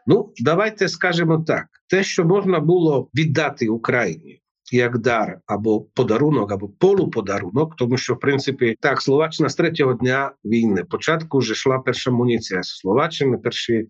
Ну, 0.07 0.33
давайте 0.37 0.87
скажемо 0.87 1.43
так: 1.47 1.65
те, 1.89 2.03
що 2.03 2.25
можна 2.25 2.59
було 2.59 3.09
віддати 3.15 3.67
Україні 3.67 4.42
як 4.73 4.97
дар 4.97 5.39
або 5.45 5.81
подарунок, 5.81 6.51
або 6.51 6.67
полуподарунок, 6.67 7.75
тому 7.75 7.97
що 7.97 8.13
в 8.13 8.19
принципі 8.19 8.75
так 8.79 9.01
Словаччина 9.01 9.49
з 9.49 9.55
третього 9.55 9.93
дня 9.93 10.31
війни 10.45 10.83
початку 10.83 11.37
вже 11.37 11.51
йшла 11.51 11.79
перша 11.79 12.11
муніція 12.11 12.63
з 12.63 12.67
Словаччини, 12.67 13.37
перші 13.37 13.87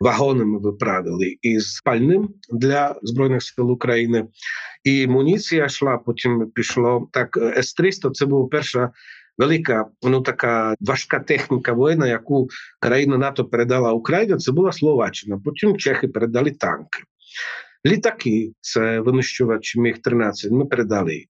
вагони 0.00 0.44
ми 0.44 0.58
виправили 0.58 1.36
із 1.42 1.80
пальним 1.84 2.28
для 2.52 2.96
збройних 3.02 3.42
сил 3.42 3.72
України, 3.72 4.26
і 4.84 5.06
муніція 5.06 5.64
йшла. 5.64 5.98
Потім 5.98 6.50
пішло 6.54 7.08
так. 7.12 7.36
С-300 7.36 8.10
це 8.10 8.26
була 8.26 8.48
перша. 8.48 8.90
Велика, 9.38 9.86
ну 10.02 10.20
така 10.20 10.74
важка 10.80 11.20
техніка 11.20 11.72
воєнна, 11.72 12.06
яку 12.06 12.48
країна 12.80 13.18
НАТО 13.18 13.44
передала 13.44 13.92
Україні, 13.92 14.36
це 14.36 14.52
була 14.52 14.72
Словаччина. 14.72 15.40
Потім 15.44 15.76
Чехи 15.76 16.08
передали 16.08 16.50
танки. 16.50 17.02
Літаки, 17.86 18.52
це 18.60 19.00
винищувачі 19.00 19.80
міг 19.80 19.98
13 20.02 20.52
Ми 20.52 20.64
передали 20.64 21.24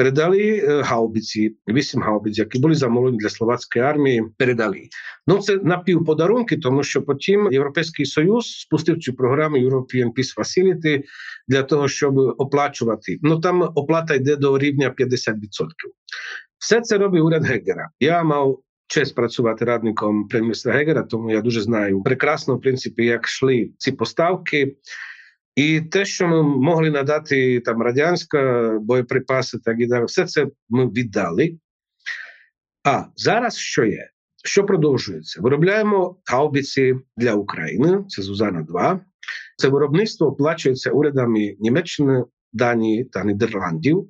передали 0.00 0.60
гаубиці, 0.84 1.56
вісім 1.68 2.02
гаубиць, 2.02 2.38
які 2.38 2.58
були 2.58 2.74
замовлені 2.74 3.18
для 3.18 3.28
словацької 3.28 3.84
армії. 3.84 4.24
Передали. 4.38 4.88
Ну 5.26 5.38
це 5.38 5.56
напівподарунки, 5.56 6.56
тому 6.56 6.82
що 6.82 7.02
потім 7.02 7.52
Європейський 7.52 8.06
Союз 8.06 8.46
спустив 8.46 8.98
цю 8.98 9.14
програму 9.14 9.56
European 9.56 10.12
Peace 10.12 10.36
Facility 10.38 11.02
для 11.48 11.62
того, 11.62 11.88
щоб 11.88 12.18
оплачувати. 12.18 13.18
Ну 13.22 13.40
там 13.40 13.62
оплата 13.62 14.14
йде 14.14 14.36
до 14.36 14.58
рівня 14.58 14.94
50%. 14.98 15.34
Все 16.58 16.80
це 16.80 16.98
робить 16.98 17.22
уряд 17.22 17.44
Гегера. 17.44 17.90
Я 18.00 18.22
мав. 18.22 18.60
Честь 18.92 19.14
працювати 19.14 19.64
радником 19.64 20.28
прем'єр 20.28 20.56
Гегера, 20.64 21.02
тому 21.02 21.30
я 21.30 21.40
дуже 21.40 21.60
знаю 21.60 22.02
прекрасно, 22.02 22.56
в 22.56 22.60
принципі, 22.60 23.04
як 23.04 23.24
йшли 23.24 23.70
ці 23.78 23.92
поставки. 23.92 24.76
І 25.56 25.80
те, 25.80 26.04
що 26.04 26.28
ми 26.28 26.42
могли 26.42 26.90
надати 26.90 27.60
там 27.60 27.82
радянська 27.82 28.70
боєприпаси, 28.82 29.58
так 29.58 29.76
і 29.80 29.86
далі, 29.86 30.04
все 30.04 30.26
це 30.26 30.46
ми 30.68 30.86
віддали. 30.86 31.58
А 32.84 33.04
зараз 33.16 33.56
що 33.56 33.84
є? 33.84 34.10
Що 34.44 34.64
продовжується? 34.64 35.40
Виробляємо 35.40 36.16
гаубиці 36.24 36.94
для 37.16 37.34
України. 37.34 38.04
Це 38.08 38.22
Зузана 38.22 38.62
2 38.62 39.00
Це 39.56 39.68
виробництво 39.68 40.26
оплачується 40.26 40.90
урядами 40.90 41.56
Німеччини, 41.60 42.24
Данії 42.52 43.04
та 43.04 43.24
Нідерландів. 43.24 44.08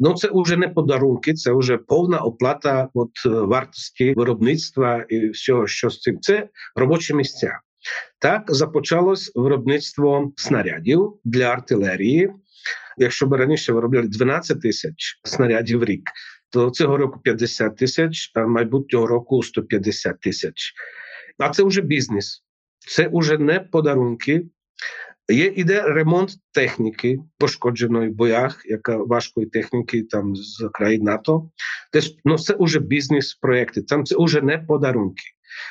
Ну 0.00 0.14
це 0.14 0.30
вже 0.34 0.56
не 0.56 0.68
подарунки, 0.68 1.34
це 1.34 1.52
вже 1.52 1.76
повна 1.76 2.18
оплата 2.18 2.88
от, 2.94 3.10
вартості 3.24 4.14
виробництва 4.16 5.04
і 5.08 5.28
всього, 5.28 5.66
що 5.66 5.90
з 5.90 6.00
цим. 6.00 6.20
Це 6.20 6.48
робочі 6.76 7.14
місця. 7.14 7.60
Так 8.18 8.44
започалось 8.48 9.32
виробництво 9.34 10.32
снарядів 10.36 11.12
для 11.24 11.44
артилерії. 11.44 12.30
Якщо 12.98 13.26
б 13.26 13.32
раніше 13.32 13.72
виробляли 13.72 14.08
12 14.08 14.60
тисяч 14.60 15.20
снарядів 15.24 15.78
в 15.78 15.84
рік, 15.84 16.10
то 16.50 16.70
цього 16.70 16.96
року 16.96 17.20
50 17.22 17.76
тисяч, 17.76 18.32
а 18.34 18.46
майбутнього 18.46 19.06
року 19.06 19.42
150 19.42 20.20
тисяч. 20.20 20.72
А 21.38 21.48
це 21.48 21.62
вже 21.62 21.80
бізнес, 21.80 22.44
це 22.78 23.10
вже 23.12 23.38
не 23.38 23.60
подарунки. 23.60 24.46
Є 25.32 25.46
іде 25.56 25.82
ремонт 25.82 26.30
техніки, 26.52 27.18
пошкодженої 27.38 28.08
в 28.08 28.14
боях, 28.14 28.62
яка 28.64 28.96
важкої 28.96 29.46
техніки 29.46 30.02
там 30.02 30.36
з 30.36 30.68
країн 30.72 31.02
НАТО. 31.02 31.50
Тобто, 31.92 32.08
ну, 32.24 32.38
це 32.38 32.56
вже 32.60 32.80
бізнес-проекти, 32.80 33.82
там 33.82 34.04
це 34.04 34.16
вже 34.18 34.42
не 34.42 34.58
подарунки. 34.58 35.22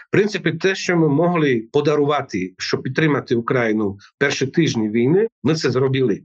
В 0.07 0.11
принципі, 0.11 0.51
те, 0.51 0.75
що 0.75 0.97
ми 0.97 1.09
могли 1.09 1.67
подарувати, 1.73 2.53
щоб 2.57 2.83
підтримати 2.83 3.35
Україну 3.35 3.97
перші 4.17 4.47
тижні 4.47 4.89
війни, 4.89 5.27
ми 5.43 5.55
це 5.55 5.71
зробили. 5.71 6.23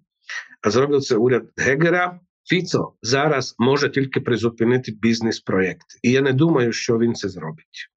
А 0.62 0.70
зробив 0.70 1.02
це 1.02 1.16
уряд 1.16 1.42
Гегера. 1.56 2.20
Фіцо 2.48 2.92
зараз 3.02 3.54
може 3.59 3.90
тільки 3.90 4.20
призупинити 4.20 4.92
бізнес-проєкт, 4.92 5.86
і 6.02 6.11
я 6.11 6.20
не 6.20 6.32
думаю, 6.32 6.72
що 6.72 6.98
він 6.98 7.14
це 7.14 7.28
зробить. 7.28 7.88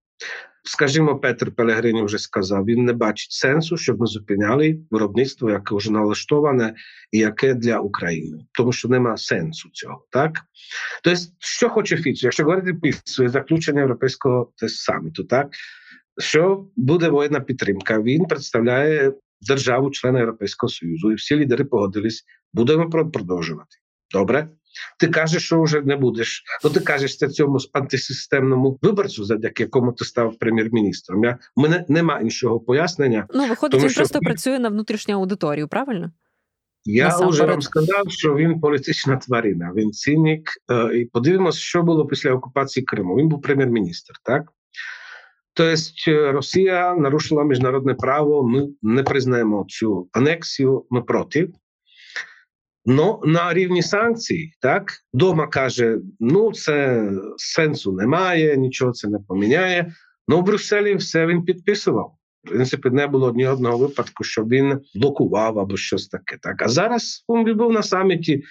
Скажімо, 0.64 1.20
Петр 1.20 1.52
Пелегрині 1.52 2.04
вже 2.04 2.18
сказав: 2.18 2.66
він 2.66 2.86
не 2.86 2.94
бачить 2.94 3.32
сенсу, 3.32 3.78
щоб 3.78 4.00
ми 4.00 4.06
зупиняли 4.06 4.80
виробництво, 4.92 5.50
яке 5.50 5.76
вже 5.76 5.92
налаштоване 5.92 6.76
і 7.12 7.18
яке 7.18 7.54
для 7.54 7.80
України, 7.80 8.46
тому 8.52 8.72
що 8.72 8.90
нема 8.90 9.18
сенсу 9.18 9.70
цього. 9.74 10.06
Так 10.12 10.40
тобто, 11.04 11.20
що 11.40 11.70
хоче 11.70 11.98
Фіцо? 11.98 12.28
Якщо 12.28 12.44
говорити 12.44 12.74
після 12.74 13.30
заключення 13.30 13.80
європейського 13.80 14.52
саміту, 14.56 15.24
так 15.24 15.48
що 16.18 16.68
буде 16.76 17.10
воєнна 17.10 17.40
підтримка? 17.40 18.02
Він 18.02 18.26
представляє 18.26 19.14
державу, 19.42 19.92
члена 19.92 20.20
Європейського 20.20 20.70
Союзу, 20.70 21.12
і 21.12 21.16
всі 21.16 21.36
лідери 21.36 21.66
погодились, 21.66 22.24
будемо 22.54 22.90
продовжувати. 22.90 23.78
Добре. 24.12 24.50
Ти 25.00 25.08
кажеш, 25.08 25.44
що 25.44 25.62
вже 25.62 25.82
не 25.82 25.96
будеш. 25.96 26.44
Ну 26.64 26.70
ти 26.70 26.80
кажеш 26.80 27.18
це 27.18 27.28
цьому 27.28 27.58
антисистемному 27.74 28.80
виборцю, 28.82 29.24
завдяки 29.24 29.64
якому 29.64 29.94
ти 29.94 30.06
став 30.06 30.38
прем'єр-міністром. 30.40 31.24
Я 31.24 31.38
мене 31.56 31.86
немає 31.88 32.24
іншого 32.24 32.60
пояснення. 32.60 33.28
Ну 33.34 33.48
виходить, 33.48 33.72
тому, 33.72 33.84
він 33.84 33.90
що... 33.90 34.00
просто 34.00 34.20
працює 34.20 34.60
на 34.60 34.70
внутрішню 34.70 35.16
аудиторію, 35.16 35.68
правильно? 35.68 36.12
Я 36.86 37.18
вже 37.18 37.46
вам 37.46 37.62
сказав, 37.62 38.04
що 38.08 38.36
він 38.36 38.60
політична 38.60 39.18
тварина, 39.18 39.72
він 39.76 39.92
цінік. 39.92 40.50
Е, 40.72 40.98
і 40.98 41.06
подивимося, 41.06 41.60
що 41.60 41.84
було 41.84 42.06
після 42.06 42.34
окупації 42.34 42.84
Криму. 42.84 43.16
Він 43.16 43.28
був 43.28 43.42
прем'єр-міністр, 43.42 44.14
так? 44.24 44.44
Тобто 45.54 46.32
Росія 46.32 46.96
нарушила 46.96 47.44
міжнародне 47.44 47.94
право. 47.94 48.44
Ми 48.48 48.68
не 48.82 49.04
признаємо 49.04 49.66
цю 49.68 50.10
анексію. 50.12 50.86
Ми 50.90 51.02
проти. 51.02 51.50
Ну 52.86 53.20
на 53.24 53.54
рівні 53.54 53.82
санкцій, 53.82 54.52
так 54.62 54.92
дома 55.14 55.48
каже: 55.48 55.98
ну 56.20 56.52
це 56.52 57.10
сенсу 57.38 57.92
немає, 57.92 58.58
нічого 58.58 58.92
це 58.92 59.08
не 59.08 59.20
поміняє. 59.28 59.94
Ну 60.28 60.40
в 60.40 60.44
Брюсселі 60.44 60.96
все 60.96 61.28
він 61.28 61.44
підписував. 61.44 62.16
В 62.44 62.50
принципі, 62.50 62.90
не 62.90 63.08
було 63.08 63.34
ні 63.34 63.48
одного 63.48 63.78
випадку, 63.78 64.24
щоб 64.24 64.50
він 64.50 64.80
блокував 64.96 65.60
або 65.60 65.78
щось 65.78 66.08
таке. 66.08 66.38
Так 66.42 66.62
а 66.62 66.68
зараз 66.68 67.26
він 67.30 67.58
був 67.58 67.72
на 67.72 67.84
саміті. 67.84 68.44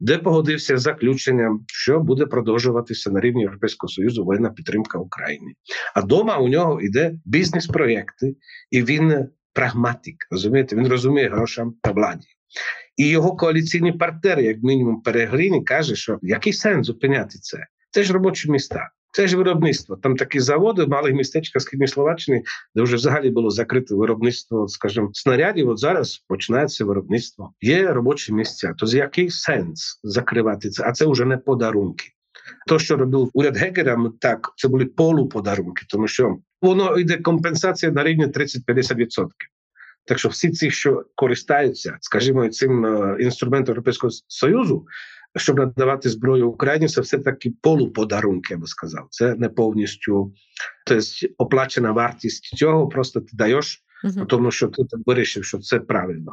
де 0.00 0.18
погодився 0.18 0.78
з 0.78 0.82
заключенням, 0.82 1.64
що 1.66 2.00
буде 2.00 2.26
продовжуватися 2.26 3.10
на 3.10 3.20
рівні 3.20 3.42
Європейського 3.42 3.88
союзу 3.88 4.24
воєнна 4.24 4.50
підтримка 4.50 4.98
України. 4.98 5.52
А 5.94 6.02
дома 6.02 6.36
у 6.36 6.48
нього 6.48 6.80
йде 6.80 7.14
бізнес-проєкти, 7.24 8.36
і 8.70 8.82
він 8.82 9.28
прагматик. 9.52 10.16
Розумієте, 10.30 10.76
він 10.76 10.88
розуміє 10.88 11.28
грошам 11.28 11.74
та 11.82 11.90
владі. 11.92 12.26
І 12.96 13.08
його 13.08 13.36
коаліційні 13.36 13.92
партнери, 13.92 14.42
як 14.42 14.62
мінімум, 14.62 15.00
Перегріні, 15.00 15.64
каже, 15.64 15.96
що 15.96 16.18
який 16.22 16.52
сенс 16.52 16.86
зупиняти 16.86 17.38
це? 17.38 17.58
Це 17.90 18.02
ж 18.02 18.12
робочі 18.12 18.50
міста. 18.50 18.90
Це 19.12 19.26
ж 19.26 19.36
виробництво. 19.36 19.96
Там 19.96 20.16
такі 20.16 20.40
заводи 20.40 20.84
в 20.84 20.88
малих 20.88 21.14
містечках 21.14 21.62
Східної 21.62 21.88
Словаччини, 21.88 22.42
де 22.74 22.82
вже 22.82 22.96
взагалі 22.96 23.30
було 23.30 23.50
закрите 23.50 23.94
виробництво, 23.94 24.68
скажімо, 24.68 25.10
снарядів. 25.12 25.68
От 25.68 25.78
зараз 25.78 26.24
починається 26.28 26.84
виробництво. 26.84 27.52
Є 27.60 27.92
робочі 27.92 28.32
місця. 28.32 28.74
То 28.78 28.86
з 28.86 28.94
який 28.94 29.30
сенс 29.30 30.00
закривати 30.02 30.70
це? 30.70 30.84
А 30.86 30.92
це 30.92 31.06
вже 31.06 31.24
не 31.24 31.36
подарунки. 31.36 32.06
То, 32.66 32.78
що 32.78 32.96
робив 32.96 33.30
уряд 33.32 33.56
Гегера, 33.56 34.10
так 34.20 34.52
це 34.56 34.68
були 34.68 34.84
полуподарунки, 34.84 35.86
тому 35.88 36.08
що 36.08 36.36
воно 36.62 36.98
йде 36.98 37.16
компенсація 37.16 37.92
на 37.92 38.04
рівні 38.04 38.26
30-50%. 38.26 39.28
Так 40.06 40.18
що 40.18 40.28
всі 40.28 40.50
ці, 40.50 40.70
що 40.70 41.04
користаються, 41.14 41.98
скажімо, 42.00 42.48
цим 42.48 42.86
е, 42.86 43.16
інструментом 43.20 43.72
Європейського 43.72 44.10
союзу, 44.28 44.86
щоб 45.36 45.58
надавати 45.58 46.08
зброю 46.08 46.50
Україні, 46.50 46.88
це 46.88 47.00
все 47.00 47.18
таки 47.18 47.52
полуподарунки, 47.62 48.54
я 48.54 48.58
би 48.58 48.66
сказав. 48.66 49.06
Це 49.10 49.34
не 49.34 49.48
повністю 49.48 50.32
тобто 50.86 51.04
оплачена 51.38 51.92
вартість 51.92 52.56
цього. 52.56 52.88
Просто 52.88 53.20
ти 53.20 53.30
даєш, 53.32 53.84
uh-huh. 54.04 54.26
тому 54.26 54.50
що 54.50 54.68
ти 54.68 54.82
вирішив, 55.06 55.44
що 55.44 55.58
це 55.58 55.80
правильно. 55.80 56.32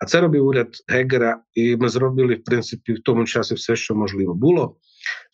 А 0.00 0.06
це 0.06 0.20
робив 0.20 0.46
уряд 0.46 0.68
Гегера, 0.88 1.40
і 1.54 1.76
ми 1.76 1.88
зробили 1.88 2.34
в 2.34 2.44
принципі 2.44 2.92
в 2.92 3.02
тому 3.02 3.24
часі 3.24 3.54
все, 3.54 3.76
що 3.76 3.94
можливо 3.94 4.34
було. 4.34 4.76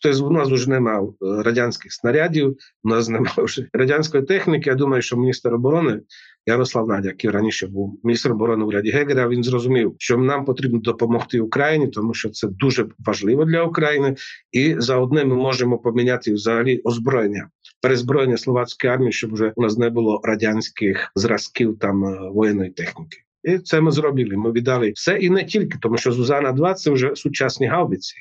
Тобто 0.03 0.27
у 0.27 0.31
нас 0.31 0.49
вже 0.49 0.71
немає 0.71 1.01
радянських 1.21 1.93
снарядів, 1.93 2.57
у 2.85 2.89
нас 2.89 3.09
немає 3.09 3.35
вже 3.39 3.69
радянської 3.73 4.25
техніки. 4.25 4.71
Я 4.71 4.77
думаю, 4.77 5.03
що 5.03 5.17
міністр 5.17 5.55
оборони 5.55 6.01
Ярослав 6.47 6.89
Надя, 6.89 7.09
який 7.09 7.31
раніше 7.31 7.67
був 7.67 8.01
міністр 8.05 8.33
оборони 8.33 8.65
уряді 8.65 8.91
Гегера, 8.91 9.29
він 9.29 9.45
зрозумів, 9.45 9.95
що 9.99 10.19
нам 10.19 10.45
потрібно 10.45 10.79
допомогти 10.79 11.41
Україні, 11.41 11.89
тому 11.89 12.15
що 12.15 12.31
це 12.31 12.49
дуже 12.49 12.87
важливо 12.99 13.45
для 13.45 13.63
України, 13.63 14.17
і 14.53 14.75
за 14.79 14.97
одне 14.97 15.25
ми 15.25 15.35
можемо 15.35 15.79
поміняти 15.79 16.33
взагалі 16.33 16.81
озброєння, 16.85 17.49
перезброєння 17.83 18.37
словацької 18.37 18.93
армії, 18.93 19.13
щоб 19.13 19.33
вже 19.33 19.53
у 19.57 19.63
нас 19.63 19.79
не 19.79 19.91
було 19.91 20.21
радянських 20.25 21.13
зразків 21.15 21.79
там 21.79 22.05
е, 22.05 22.31
воєнної 22.31 22.71
техніки. 22.71 23.19
І 23.45 23.59
це 23.59 23.81
ми 23.81 23.91
зробили. 23.91 24.37
Ми 24.37 24.53
віддали 24.53 24.93
все 24.95 25.17
і 25.17 25.31
не 25.31 25.45
тільки, 25.45 25.79
тому 25.83 25.97
що 25.97 26.13
Зузана 26.13 26.53
2 26.53 26.75
це 26.75 26.91
вже 26.91 27.17
сучасні 27.17 27.67
гаубиці. 27.67 28.15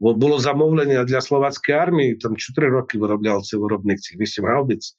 Бо 0.00 0.14
було 0.14 0.38
замовлення 0.38 1.04
для 1.04 1.20
словацької 1.20 1.78
армії. 1.78 2.14
Там 2.14 2.36
4 2.36 2.68
роки 2.68 2.98
виробляв 2.98 3.42
це 3.42 3.56
виробник 3.56 4.00
цих 4.00 4.20
8 4.20 4.44
гаубиць. 4.44 4.96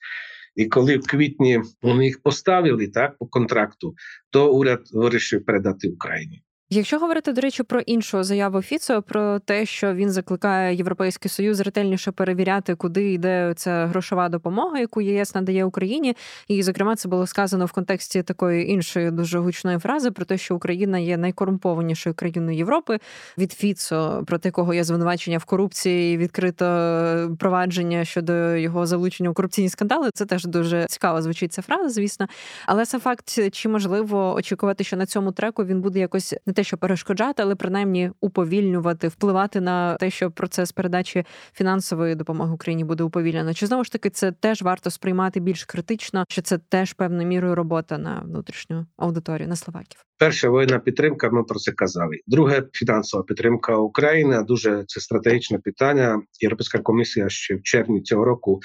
І 0.56 0.66
коли 0.66 0.98
в 0.98 1.08
квітні 1.08 1.62
вони 1.82 2.06
їх 2.06 2.22
поставили 2.22 2.88
так 2.88 3.18
по 3.18 3.26
контракту, 3.26 3.96
то 4.30 4.54
уряд 4.54 4.82
вирішив 4.94 5.46
передати 5.46 5.90
Україні. 5.90 6.44
Якщо 6.71 6.99
говорити 6.99 7.33
до 7.33 7.41
речі 7.41 7.63
про 7.63 7.81
іншу 7.81 8.23
заяву 8.23 8.63
Фіцо, 8.63 9.03
про 9.03 9.39
те, 9.39 9.67
що 9.67 9.95
він 9.95 10.11
закликає 10.11 10.75
Європейський 10.75 11.31
Союз 11.31 11.61
ретельніше 11.61 12.13
перевіряти, 12.13 12.75
куди 12.75 13.13
йде 13.13 13.53
ця 13.57 13.87
грошова 13.87 14.29
допомога, 14.29 14.79
яку 14.79 15.01
ЄС 15.01 15.35
надає 15.35 15.65
Україні, 15.65 16.17
і 16.49 16.63
зокрема 16.63 16.97
це 16.97 17.09
було 17.09 17.27
сказано 17.27 17.67
в 17.67 17.73
контексті 17.73 18.23
такої 18.23 18.71
іншої 18.71 19.11
дуже 19.11 19.39
гучної 19.39 19.79
фрази 19.79 20.11
про 20.11 20.25
те, 20.25 20.39
що 20.39 20.57
Україна 20.57 20.99
є 20.99 21.17
найкорумпованішою 21.17 22.15
країною 22.15 22.59
Європи 22.59 22.99
від 23.39 23.53
Фіцо, 23.53 24.25
проти 24.27 24.51
кого 24.51 24.75
є 24.75 24.85
звинувачення 24.85 25.39
в 25.39 25.45
корупції, 25.45 26.17
відкрито 26.17 27.37
провадження 27.39 28.05
щодо 28.05 28.57
його 28.57 28.87
залучення 28.87 29.31
у 29.31 29.35
корупційні 29.35 29.69
скандали. 29.69 30.11
Це 30.15 30.27
теж 30.27 30.45
дуже 30.45 30.87
цікаво 30.89 31.23
звучить 31.23 31.53
ця 31.53 31.63
фраза, 31.63 31.89
звісно. 31.89 32.27
Але 32.67 32.87
сам 32.87 33.01
факт, 33.01 33.53
чи 33.53 33.69
можливо 33.69 34.35
очікувати, 34.35 34.85
що 34.85 34.97
на 34.97 35.07
цьому 35.07 35.33
треку 35.33 35.65
він 35.65 35.81
буде 35.81 35.99
якось 35.99 36.35
не 36.47 36.53
те, 36.59 36.65
що 36.65 36.77
перешкоджати, 36.77 37.43
але 37.43 37.55
принаймні 37.55 38.11
уповільнювати, 38.21 39.09
впливати 39.09 39.61
на 39.61 39.95
те, 39.95 40.11
що 40.11 40.31
процес 40.31 40.73
передачі 40.73 41.25
фінансової 41.55 42.15
допомоги 42.15 42.53
Україні 42.53 42.85
буде 42.85 43.05
уповільнено. 43.05 43.55
Чи 43.55 43.67
знову 43.67 43.85
ж 43.85 43.93
таки 43.93 44.11
це 44.11 44.33
теж 44.33 44.63
варто 44.63 44.91
сприймати 44.91 45.41
більш 45.41 45.65
критично? 45.65 46.25
Чи 46.29 46.43
це 46.43 46.59
теж 46.59 46.93
певною 46.93 47.29
мірою 47.29 47.55
робота 47.55 47.99
на 47.99 48.23
внутрішню 48.25 48.87
аудиторію 48.97 49.49
на 49.49 49.57
словаків? 49.57 50.05
Перша 50.19 50.49
воєнна 50.49 50.79
підтримка. 50.79 51.31
Ми 51.31 51.43
про 51.45 51.59
це 51.59 51.73
казали. 51.73 52.17
Друге 52.27 52.63
фінансова 52.73 53.25
підтримка 53.25 53.77
України. 53.77 54.43
Дуже 54.43 54.85
це 54.87 55.01
стратегічне 55.01 55.59
питання. 55.59 56.23
Європейська 56.41 56.79
комісія 56.79 57.29
ще 57.29 57.55
в 57.55 57.63
червні 57.63 58.03
цього 58.03 58.25
року 58.25 58.61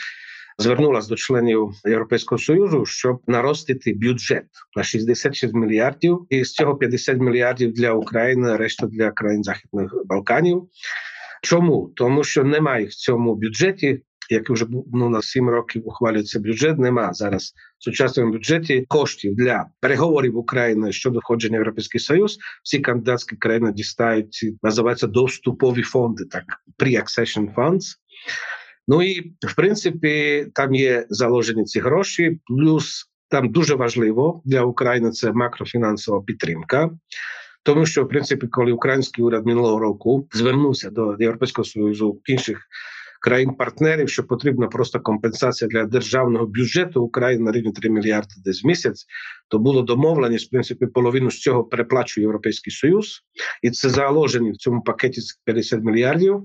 звернулася 0.58 1.10
до 1.10 1.16
членів 1.16 1.70
Європейського 1.86 2.40
союзу, 2.40 2.86
щоб 2.86 3.22
наростити 3.28 3.94
бюджет 3.94 4.46
на 4.76 4.84
66 4.84 5.54
мільярдів, 5.54 6.28
і 6.30 6.44
з 6.44 6.54
цього 6.54 6.76
50 6.76 7.18
мільярдів 7.18 7.74
для 7.74 7.92
України, 7.92 8.58
решта 8.58 8.88
для 8.88 9.12
країн 9.12 9.44
Західних 9.44 9.94
Балканів. 10.06 10.64
Чому 11.42 11.92
тому, 11.96 12.24
що 12.24 12.44
немає 12.44 12.86
в 12.86 12.94
цьому 12.94 13.36
бюджеті, 13.36 14.02
який 14.30 14.54
вже 14.54 14.66
ну, 14.94 15.10
на 15.10 15.22
7 15.22 15.50
років 15.50 15.88
ухвалюється 15.88 16.40
бюджет, 16.40 16.80
нема 16.80 17.14
зараз 17.14 17.54
в 17.80 17.84
сучасному 17.84 18.32
бюджеті 18.32 18.86
коштів 18.88 19.36
для 19.36 19.66
переговорів 19.80 20.38
України 20.38 20.92
щодо 20.92 21.20
входження 21.20 21.58
в 21.58 21.62
Європейський 21.62 22.00
Союз. 22.00 22.38
Всі 22.64 22.80
кандидатські 22.80 23.36
країни 23.36 23.72
дістають 23.72 24.46
називаються 24.64 25.08
доступові 25.08 25.82
фонди, 25.82 26.26
так 26.26 26.44
pre-accession 26.80 27.54
funds. 27.56 27.84
Ну 28.88 29.02
і 29.04 29.20
в 29.48 29.56
принципі 29.56 30.46
там 30.54 30.76
є 30.76 31.06
заложені 31.10 31.64
ці 31.64 31.80
гроші, 31.80 32.40
плюс 32.46 33.06
там 33.30 33.52
дуже 33.52 33.76
важливо 33.76 34.42
для 34.46 34.62
України 34.62 35.12
це 35.12 35.32
макрофінансова 35.32 36.22
підтримка. 36.22 36.90
Тому 37.64 37.86
що, 37.86 38.04
в 38.04 38.10
принципі, 38.10 38.48
коли 38.48 38.72
український 38.72 39.24
уряд 39.24 39.46
минулого 39.46 39.80
року 39.80 40.28
звернувся 40.34 40.90
до 40.90 41.16
Європейського 41.20 41.66
союзу 41.66 42.22
інших 42.26 42.68
країн-партнерів, 43.22 44.10
що 44.10 44.24
потрібна 44.24 44.68
просто 44.68 45.00
компенсація 45.00 45.68
для 45.70 45.86
державного 45.86 46.46
бюджету 46.46 47.04
України 47.04 47.44
на 47.44 47.52
рівні 47.52 47.72
3 47.72 47.90
мільярди 47.90 48.34
десь 48.46 48.64
в 48.64 48.68
місяць, 48.68 49.06
то 49.48 49.60
було 49.60 49.82
домовленість, 49.82 50.48
в 50.48 50.50
принципі, 50.50 50.86
половину 50.86 51.32
з 51.32 51.40
цього 51.40 51.64
переплачує 51.64 52.24
Європейський 52.24 52.74
Союз, 52.74 53.22
і 53.62 53.72
це 53.72 53.90
заложені 53.90 54.52
в 54.52 54.58
цьому 54.58 54.82
пакеті 54.82 55.22
50 55.46 55.84
мільярдів 55.84 56.44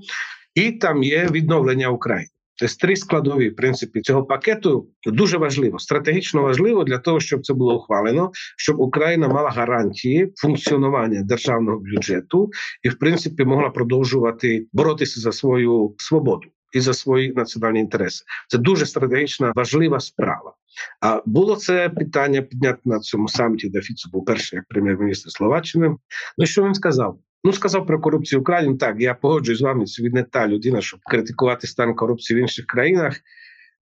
і 0.59 0.73
там 0.73 1.03
є 1.03 1.29
відновлення 1.31 1.89
України. 1.89 2.29
Тобто 2.57 2.75
три 2.81 2.97
складові 2.97 3.49
в 3.49 3.57
принципі 3.57 4.01
цього 4.01 4.25
пакету 4.25 4.89
дуже 5.07 5.39
важливо, 5.39 5.79
стратегічно 5.79 6.43
важливо 6.43 6.85
для 6.85 6.99
того, 6.99 7.21
щоб 7.21 7.47
це 7.47 7.55
було 7.55 7.77
ухвалено, 7.77 8.31
щоб 8.57 8.81
Україна 8.81 9.29
мала 9.29 9.51
гарантії 9.51 10.33
функціонування 10.37 11.23
державного 11.23 11.79
бюджету 11.79 12.51
і, 12.83 12.89
в 12.89 12.99
принципі, 12.99 13.45
могла 13.45 13.71
продовжувати 13.71 14.67
боротися 14.73 15.21
за 15.21 15.33
свою 15.33 15.95
свободу 15.99 16.49
і 16.73 16.81
за 16.81 16.95
свої 16.95 17.33
національні 17.33 17.81
інтереси. 17.81 18.25
Це 18.49 18.59
дуже 18.59 18.87
стратегічна 18.87 19.53
важлива 19.55 20.01
справа. 20.01 20.55
А 21.01 21.23
було 21.27 21.57
це 21.57 21.89
питання 21.89 22.43
підняти 22.43 22.81
на 22.85 22.99
цьому 22.99 23.29
саміті, 23.29 23.69
де 23.69 23.81
Фіцо 23.81 24.09
був 24.13 24.25
перший 24.25 24.57
як 24.57 24.65
прем'єр-міністр 24.69 25.31
Словаччини. 25.31 25.97
Ну 26.39 26.47
що 26.47 26.65
він 26.65 26.75
сказав? 26.75 27.19
Ну, 27.45 27.53
сказав 27.53 27.87
про 27.87 28.01
корупцію 28.01 28.39
в 28.39 28.43
Україні. 28.43 28.77
Так, 28.77 28.97
я 28.99 29.15
погоджуюсь 29.15 29.59
з 29.59 29.63
вами. 29.63 29.85
Він 30.01 30.13
не 30.13 30.23
та 30.23 30.49
людина, 30.49 30.81
щоб 30.81 31.01
критикувати 31.01 31.67
стан 31.67 31.95
корупції 31.95 32.39
в 32.39 32.43
інших 32.43 32.67
країнах. 32.67 33.21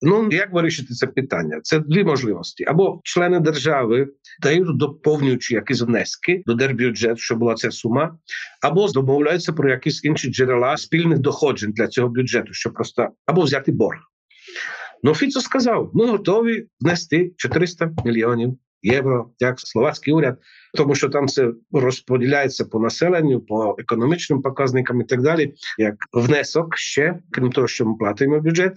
Ну 0.03 0.29
як 0.33 0.53
вирішити 0.53 0.95
це 0.95 1.07
питання? 1.07 1.61
Це 1.63 1.79
дві 1.79 2.05
можливості: 2.05 2.65
або 2.65 3.01
члени 3.05 3.41
держави 3.41 4.09
дають 4.43 4.77
доповнюючи 4.79 5.55
якісь 5.55 5.83
внески 5.83 6.43
до 6.47 6.55
держбюджету, 6.55 7.17
щоб 7.17 7.39
була 7.39 7.55
ця 7.55 7.71
сума, 7.71 8.19
або 8.63 8.89
домовляються 8.89 9.53
про 9.53 9.71
якісь 9.71 10.05
інші 10.05 10.31
джерела 10.31 10.77
спільних 10.77 11.19
доходжень 11.19 11.73
для 11.73 11.89
цього 11.89 12.09
бюджету, 12.09 12.53
щоб 12.53 12.75
просто 12.75 13.09
або 13.27 13.43
взяти 13.43 13.73
борг. 13.73 13.99
Ну, 15.03 15.15
Фіцо 15.15 15.41
сказав: 15.41 15.91
ми 15.95 16.07
готові 16.07 16.67
внести 16.81 17.33
400 17.37 17.91
мільйонів 18.05 18.59
євро, 18.83 19.31
як 19.39 19.61
словацький 19.61 20.15
уряд, 20.15 20.39
тому 20.75 20.95
що 20.95 21.09
там 21.09 21.29
це 21.29 21.53
розподіляється 21.73 22.65
по 22.65 22.81
населенню, 22.81 23.41
по 23.41 23.77
економічним 23.79 24.43
показникам 24.43 25.01
і 25.01 25.05
так 25.05 25.23
далі, 25.23 25.55
як 25.79 25.95
внесок 26.13 26.77
ще, 26.77 27.19
крім 27.31 27.53
того, 27.53 27.67
що 27.67 27.87
ми 27.87 27.95
платимо 27.95 28.41
бюджет. 28.41 28.77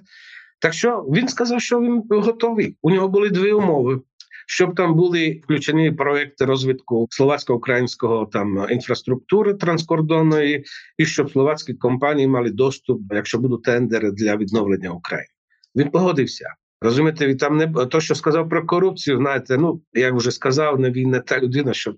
Так 0.62 0.74
що 0.74 1.06
він 1.14 1.28
сказав, 1.28 1.62
що 1.62 1.82
він 1.82 2.04
готовий. 2.10 2.78
У 2.82 2.91
нього 2.91 3.08
були 3.08 3.30
дві 3.30 3.52
умови. 3.52 4.02
Щоб 4.47 4.76
там 4.76 4.95
були 4.95 5.41
включені 5.43 5.91
проекти 5.91 6.45
розвитку 6.45 7.08
словацько-українського 7.10 8.26
там 8.26 8.68
інфраструктури 8.70 9.54
транскордонної, 9.54 10.66
і 10.97 11.06
щоб 11.06 11.32
словацькі 11.32 11.74
компанії 11.74 12.28
мали 12.28 12.50
доступ, 12.50 13.02
якщо 13.12 13.39
будуть 13.39 13.64
тендери 13.64 14.12
для 14.12 14.38
відновлення 14.38 14.89
України. 14.89 15.28
Він 15.76 15.89
погодився. 15.89 16.45
Розумієте, 16.82 17.27
він 17.27 17.38
там 17.38 17.57
не 17.57 17.86
то, 17.86 18.01
що 18.01 18.15
сказав 18.15 18.49
про 18.49 18.65
корупцію, 18.65 19.17
знаєте, 19.17 19.57
ну 19.57 19.82
як 19.93 20.13
вже 20.13 20.32
сказав, 20.32 20.80
не 20.80 20.91
він 20.91 21.09
не 21.09 21.19
та 21.19 21.39
людина, 21.39 21.73
щоб 21.73 21.97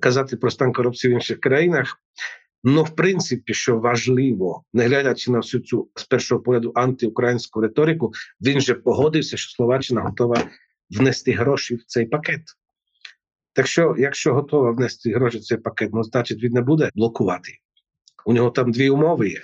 казати 0.00 0.36
про 0.36 0.50
стан 0.50 0.72
корупції 0.72 1.12
в 1.12 1.14
інших 1.14 1.40
країнах. 1.40 2.00
Ну, 2.64 2.82
в 2.82 2.96
принципі, 2.96 3.54
що 3.54 3.78
важливо, 3.78 4.64
не 4.72 4.86
глядячи 4.86 5.30
на 5.30 5.38
всю 5.38 5.62
цю 5.62 5.88
з 5.94 6.04
першого 6.04 6.40
погляду 6.40 6.72
антиукраїнську 6.74 7.60
риторику, 7.60 8.12
він 8.40 8.60
же 8.60 8.74
погодився, 8.74 9.36
що 9.36 9.50
Словаччина 9.50 10.00
готова 10.00 10.50
внести 10.90 11.32
гроші 11.32 11.74
в 11.74 11.84
цей 11.84 12.06
пакет. 12.06 12.40
Так 13.52 13.66
що, 13.66 13.94
якщо 13.98 14.34
готова 14.34 14.70
внести 14.70 15.12
гроші 15.12 15.38
в 15.38 15.42
цей 15.42 15.58
пакет, 15.58 15.90
ну 15.92 16.02
значить 16.02 16.42
він 16.42 16.52
не 16.52 16.60
буде 16.62 16.90
блокувати. 16.94 17.52
У 18.26 18.32
нього 18.32 18.50
там 18.50 18.72
дві 18.72 18.90
умови 18.90 19.28
є 19.28 19.42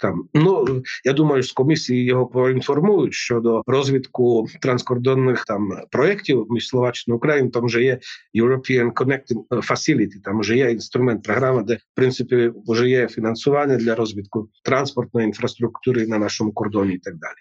там. 0.00 0.28
Ну 0.34 0.82
я 1.04 1.12
думаю, 1.12 1.42
з 1.42 1.52
комісії 1.52 2.04
його 2.04 2.26
поінформують 2.26 3.14
щодо 3.14 3.62
розвитку 3.66 4.46
транскордонних 4.60 5.44
там 5.44 5.70
проєктів 5.90 6.46
між 6.50 6.68
Словаччиною 6.68 7.16
Україною. 7.16 7.50
Там 7.50 7.64
вже 7.64 7.82
є 7.82 7.98
European 8.34 8.92
Connecting 8.92 9.46
Facility, 9.50 10.20
там 10.24 10.40
вже 10.40 10.56
є 10.56 10.70
інструмент, 10.70 11.22
програма, 11.22 11.62
де 11.62 11.74
в 11.74 11.94
принципі 11.94 12.52
вже 12.68 12.88
є 12.88 13.08
фінансування 13.08 13.76
для 13.76 13.94
розвитку 13.94 14.48
транспортної 14.64 15.26
інфраструктури 15.26 16.06
на 16.06 16.18
нашому 16.18 16.52
кордоні 16.52 16.94
і 16.94 16.98
так 16.98 17.14
далі. 17.16 17.36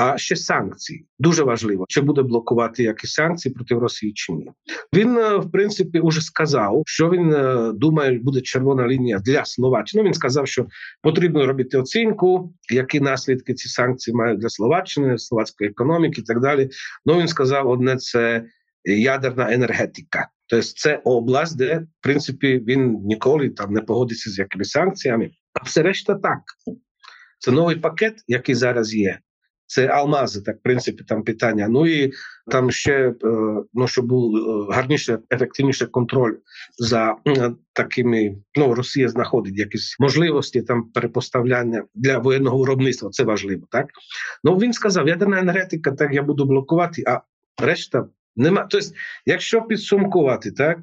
А 0.00 0.18
ще 0.18 0.36
санкції 0.36 1.06
дуже 1.18 1.42
важливо, 1.42 1.84
чи 1.88 2.00
буде 2.00 2.22
блокувати 2.22 2.82
якісь 2.82 3.12
санкції 3.12 3.54
проти 3.54 3.74
Росії 3.74 4.12
чи 4.12 4.32
ні. 4.32 4.50
Він 4.94 5.18
е, 5.18 5.36
в 5.36 5.50
принципі 5.50 6.00
уже 6.00 6.20
сказав, 6.20 6.82
що 6.86 7.10
він 7.10 7.32
е, 7.32 7.72
думає, 7.74 8.18
буде 8.18 8.40
червона 8.40 8.88
лінія 8.88 9.18
для 9.18 9.44
Словаччини. 9.44 10.04
Він 10.04 10.14
сказав, 10.14 10.48
що 10.48 10.66
потрібно 11.02 11.46
робити 11.46 11.78
оцінку, 11.78 12.54
які 12.72 13.00
наслідки 13.00 13.54
ці 13.54 13.68
санкції 13.68 14.14
мають 14.14 14.40
для 14.40 14.48
Словаччини, 14.48 15.18
словацької 15.18 15.70
економіки 15.70 16.20
і 16.20 16.24
так 16.24 16.40
далі. 16.40 16.70
Ну 17.06 17.18
він 17.18 17.28
сказав: 17.28 17.68
одне 17.68 17.96
це 17.96 18.44
ядерна 18.84 19.52
енергетика. 19.52 20.28
Тобто 20.46 20.66
це 20.66 21.00
область, 21.04 21.58
де 21.58 21.78
в 21.78 22.02
принципі 22.02 22.62
він 22.66 22.98
ніколи 23.04 23.50
там 23.50 23.72
не 23.72 23.80
погодиться 23.80 24.30
з 24.30 24.38
якими 24.38 24.64
санкціями, 24.64 25.30
а 25.60 25.64
все 25.64 25.82
решта 25.82 26.14
так. 26.14 26.40
Це 27.38 27.50
новий 27.50 27.76
пакет, 27.76 28.14
який 28.26 28.54
зараз 28.54 28.94
є. 28.94 29.18
Це 29.68 29.86
алмази, 29.86 30.42
так 30.42 30.56
в 30.56 30.62
принципі, 30.62 31.04
там 31.04 31.22
питання. 31.22 31.68
Ну 31.68 31.86
і 31.86 32.12
там 32.50 32.70
ще 32.70 33.14
ну 33.74 33.86
щоб 33.86 34.06
був 34.06 34.34
гарніше, 34.70 35.18
ефективніше 35.30 35.86
контроль 35.86 36.34
за 36.78 37.16
такими. 37.72 38.36
Ну 38.58 38.74
Росія 38.74 39.08
знаходить 39.08 39.58
якісь 39.58 39.96
можливості 40.00 40.62
там 40.62 40.90
перепоставляння 40.90 41.84
для 41.94 42.18
воєнного 42.18 42.58
виробництва. 42.58 43.10
Це 43.10 43.24
важливо, 43.24 43.66
так 43.70 43.86
ну 44.44 44.56
він 44.56 44.72
сказав: 44.72 45.08
ядерна 45.08 45.38
енергетика, 45.38 45.92
так 45.92 46.14
я 46.14 46.22
буду 46.22 46.44
блокувати, 46.44 47.04
а 47.06 47.20
решта 47.62 48.08
нема. 48.36 48.66
Тобто, 48.70 48.86
якщо 49.26 49.62
підсумкувати, 49.62 50.52
так 50.52 50.78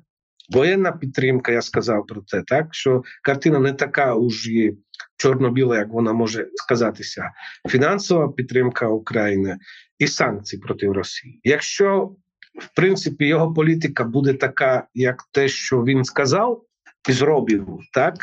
воєнна 0.53 0.91
підтримка, 0.91 1.51
я 1.51 1.61
сказав 1.61 2.07
про 2.07 2.21
це, 2.21 2.43
так 2.47 2.67
що 2.71 3.03
картина 3.23 3.59
не 3.59 3.73
така 3.73 4.13
уж 4.13 4.47
і 4.47 4.77
чорно-біла, 5.17 5.77
як 5.77 5.87
вона 5.89 6.13
може 6.13 6.47
сказатися, 6.55 7.31
фінансова 7.69 8.31
підтримка 8.31 8.87
України 8.87 9.57
і 9.99 10.07
санкції 10.07 10.61
проти 10.61 10.87
Росії. 10.87 11.39
Якщо 11.43 12.15
в 12.59 12.75
принципі 12.75 13.27
його 13.27 13.53
політика 13.53 14.03
буде 14.03 14.33
така, 14.33 14.87
як 14.93 15.23
те, 15.31 15.47
що 15.47 15.83
він 15.83 16.03
сказав 16.03 16.63
і 17.09 17.11
зробив, 17.11 17.79
так 17.93 18.15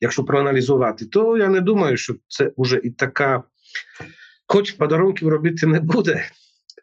якщо 0.00 0.24
проаналізувати, 0.24 1.06
то 1.06 1.38
я 1.38 1.48
не 1.48 1.60
думаю, 1.60 1.96
що 1.96 2.14
це 2.28 2.52
вже 2.56 2.80
і 2.84 2.90
така, 2.90 3.42
хоч 4.46 4.72
подарунків 4.72 5.28
робити 5.28 5.66
не 5.66 5.80
буде. 5.80 6.24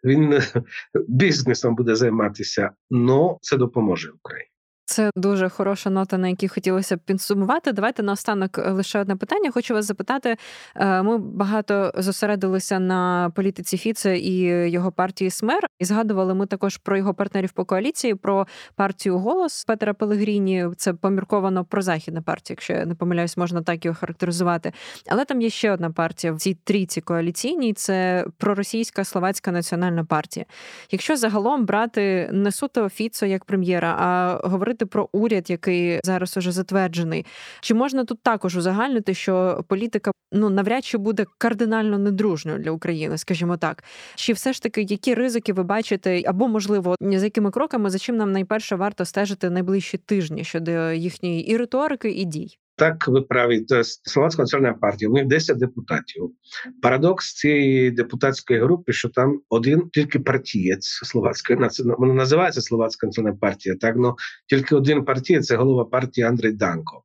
Він 0.04 0.40
бізнесом 1.08 1.76
буде 1.76 1.96
займатися, 1.96 2.72
але 2.92 3.36
це 3.42 3.58
допоможе 3.58 4.12
Україні. 4.12 4.53
Це 4.94 5.12
дуже 5.16 5.50
хороша 5.50 5.90
нота, 5.90 6.18
на 6.18 6.28
якій 6.28 6.48
хотілося 6.48 6.98
б 6.98 7.00
підсумувати. 7.00 7.72
Давайте 7.72 8.04
наостанок 8.04 8.58
е, 8.58 8.72
лише 8.72 9.00
одне 9.00 9.16
питання. 9.16 9.52
Хочу 9.52 9.74
вас 9.74 9.86
запитати. 9.86 10.38
Е, 10.76 11.02
ми 11.02 11.18
багато 11.18 11.92
зосередилися 11.98 12.80
на 12.80 13.32
політиці 13.36 13.78
Фіце 13.78 14.18
і 14.18 14.38
його 14.72 14.92
партії 14.92 15.30
Смер, 15.30 15.68
і 15.80 15.86
згадували 15.86 16.34
ми 16.34 16.46
також 16.46 16.78
про 16.78 16.98
його 16.98 17.14
партнерів 17.14 17.52
по 17.52 17.66
коаліції, 17.66 18.16
про 18.16 18.48
партію 18.76 19.18
Голос 19.18 19.66
Петера 19.66 19.94
Пелегріні. 19.94 20.68
Це 20.78 20.94
помірковано 20.94 21.66
про 21.66 21.82
західна 21.82 22.22
партія, 22.22 22.54
якщо 22.54 22.74
я 22.74 22.86
не 22.86 22.96
помиляюсь, 22.96 23.38
можна 23.38 23.62
так 23.62 23.86
його 23.86 23.98
характеризувати. 24.00 24.72
Але 25.10 25.26
там 25.26 25.42
є 25.42 25.50
ще 25.50 25.72
одна 25.72 25.92
партія 25.92 26.34
в 26.34 26.38
цій 26.38 26.58
трійці 26.64 27.02
коаліційній 27.02 27.74
це 27.74 28.26
проросійська 28.38 29.04
словацька 29.04 29.52
національна 29.52 30.06
партія. 30.06 30.46
Якщо 30.92 31.18
загалом 31.18 31.66
брати 31.66 32.30
не 32.34 32.52
суто 32.52 32.90
Фіцо 32.90 33.26
як 33.26 33.46
прем'єра, 33.46 33.96
а 34.00 34.40
говорити 34.48 34.83
говорити 34.84 34.86
про 34.86 35.10
уряд, 35.14 35.50
який 35.50 36.00
зараз 36.04 36.38
уже 36.38 36.52
затверджений. 36.52 37.26
Чи 37.62 37.74
можна 37.74 38.06
тут 38.06 38.22
також 38.24 38.58
узагальнити, 38.58 39.14
що 39.14 39.64
політика 39.68 40.12
ну 40.32 40.50
навряд 40.50 40.86
чи 40.86 40.98
буде 40.98 41.26
кардинально 41.38 41.98
недружною 41.98 42.60
для 42.60 42.72
України, 42.72 43.18
скажімо 43.18 43.58
так? 43.58 43.84
Чи 44.16 44.34
все 44.34 44.54
ж 44.54 44.62
таки 44.62 44.82
які 44.82 45.14
ризики 45.14 45.54
ви 45.54 45.64
бачите, 45.64 46.24
або 46.26 46.48
можливо 46.48 46.96
з 47.02 47.24
якими 47.24 47.52
кроками 47.52 47.90
за 47.90 48.00
чим 48.00 48.16
нам 48.18 48.32
найперше 48.32 48.76
варто 48.76 49.06
стежити 49.06 49.50
найближчі 49.50 49.98
тижні 49.98 50.44
щодо 50.44 50.92
їхньої 50.92 51.52
і 51.52 51.58
риторики, 51.58 52.10
і 52.12 52.26
дій? 52.26 52.58
Так, 52.76 53.08
ви 53.08 53.22
праві, 53.22 53.66
Словацька 53.84 54.42
національна 54.42 54.74
партія. 54.74 55.12
Них 55.12 55.26
10 55.26 55.58
депутатів. 55.58 56.32
Парадокс 56.82 57.34
цієї 57.34 57.92
депутатської 57.92 58.60
групи, 58.60 58.94
що 58.94 59.10
там 59.10 59.42
один 59.50 59.90
тільки 59.90 60.20
партієць 60.20 60.86
словацької 60.86 61.60
вона 61.98 62.14
називається 62.14 62.62
Словацька 62.62 63.08
національна 63.08 63.38
партія. 63.38 63.76
Так 63.76 63.96
ну 63.98 64.16
тільки 64.50 64.76
один 64.76 65.06
партієць– 65.06 65.46
це 65.48 65.56
голова 65.56 65.86
партії 65.86 66.28
Андрій 66.28 66.52
Данко. 66.52 67.04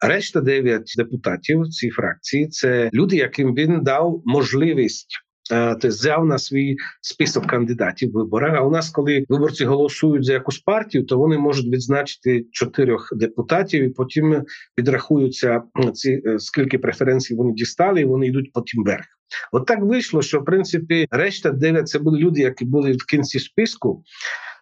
Решта 0.00 0.40
дев'ять 0.40 0.94
депутатів 0.96 1.68
цієї 1.68 1.92
фракції 1.92 2.48
це 2.48 2.90
люди, 2.94 3.16
яким 3.16 3.54
він 3.54 3.82
дав 3.82 4.22
можливість 4.24 5.27
Тобто 5.48 5.88
взяв 5.88 6.26
на 6.26 6.38
свій 6.38 6.76
список 7.00 7.46
кандидатів 7.46 8.10
в 8.10 8.12
виборах. 8.12 8.54
А 8.56 8.60
у 8.60 8.70
нас, 8.70 8.90
коли 8.90 9.24
виборці 9.28 9.64
голосують 9.64 10.24
за 10.24 10.32
якусь 10.32 10.58
партію, 10.58 11.04
то 11.04 11.18
вони 11.18 11.38
можуть 11.38 11.66
відзначити 11.66 12.46
чотирьох 12.52 13.12
депутатів, 13.16 13.84
і 13.84 13.88
потім 13.88 14.42
підрахуються 14.74 15.62
ці 15.94 16.22
е, 16.26 16.38
скільки 16.38 16.78
преференцій 16.78 17.34
вони 17.34 17.52
дістали, 17.52 18.00
і 18.00 18.04
вони 18.04 18.26
йдуть 18.26 18.52
потім 18.52 18.84
вверх. 18.84 19.04
От 19.52 19.66
так 19.66 19.82
вийшло, 19.82 20.22
що 20.22 20.40
в 20.40 20.44
принципі 20.44 21.06
решта 21.10 21.50
дев'ять 21.50 21.88
це 21.88 21.98
були 21.98 22.18
люди, 22.18 22.40
які 22.40 22.64
були 22.64 22.92
в 22.92 23.06
кінці 23.06 23.38
списку. 23.38 24.02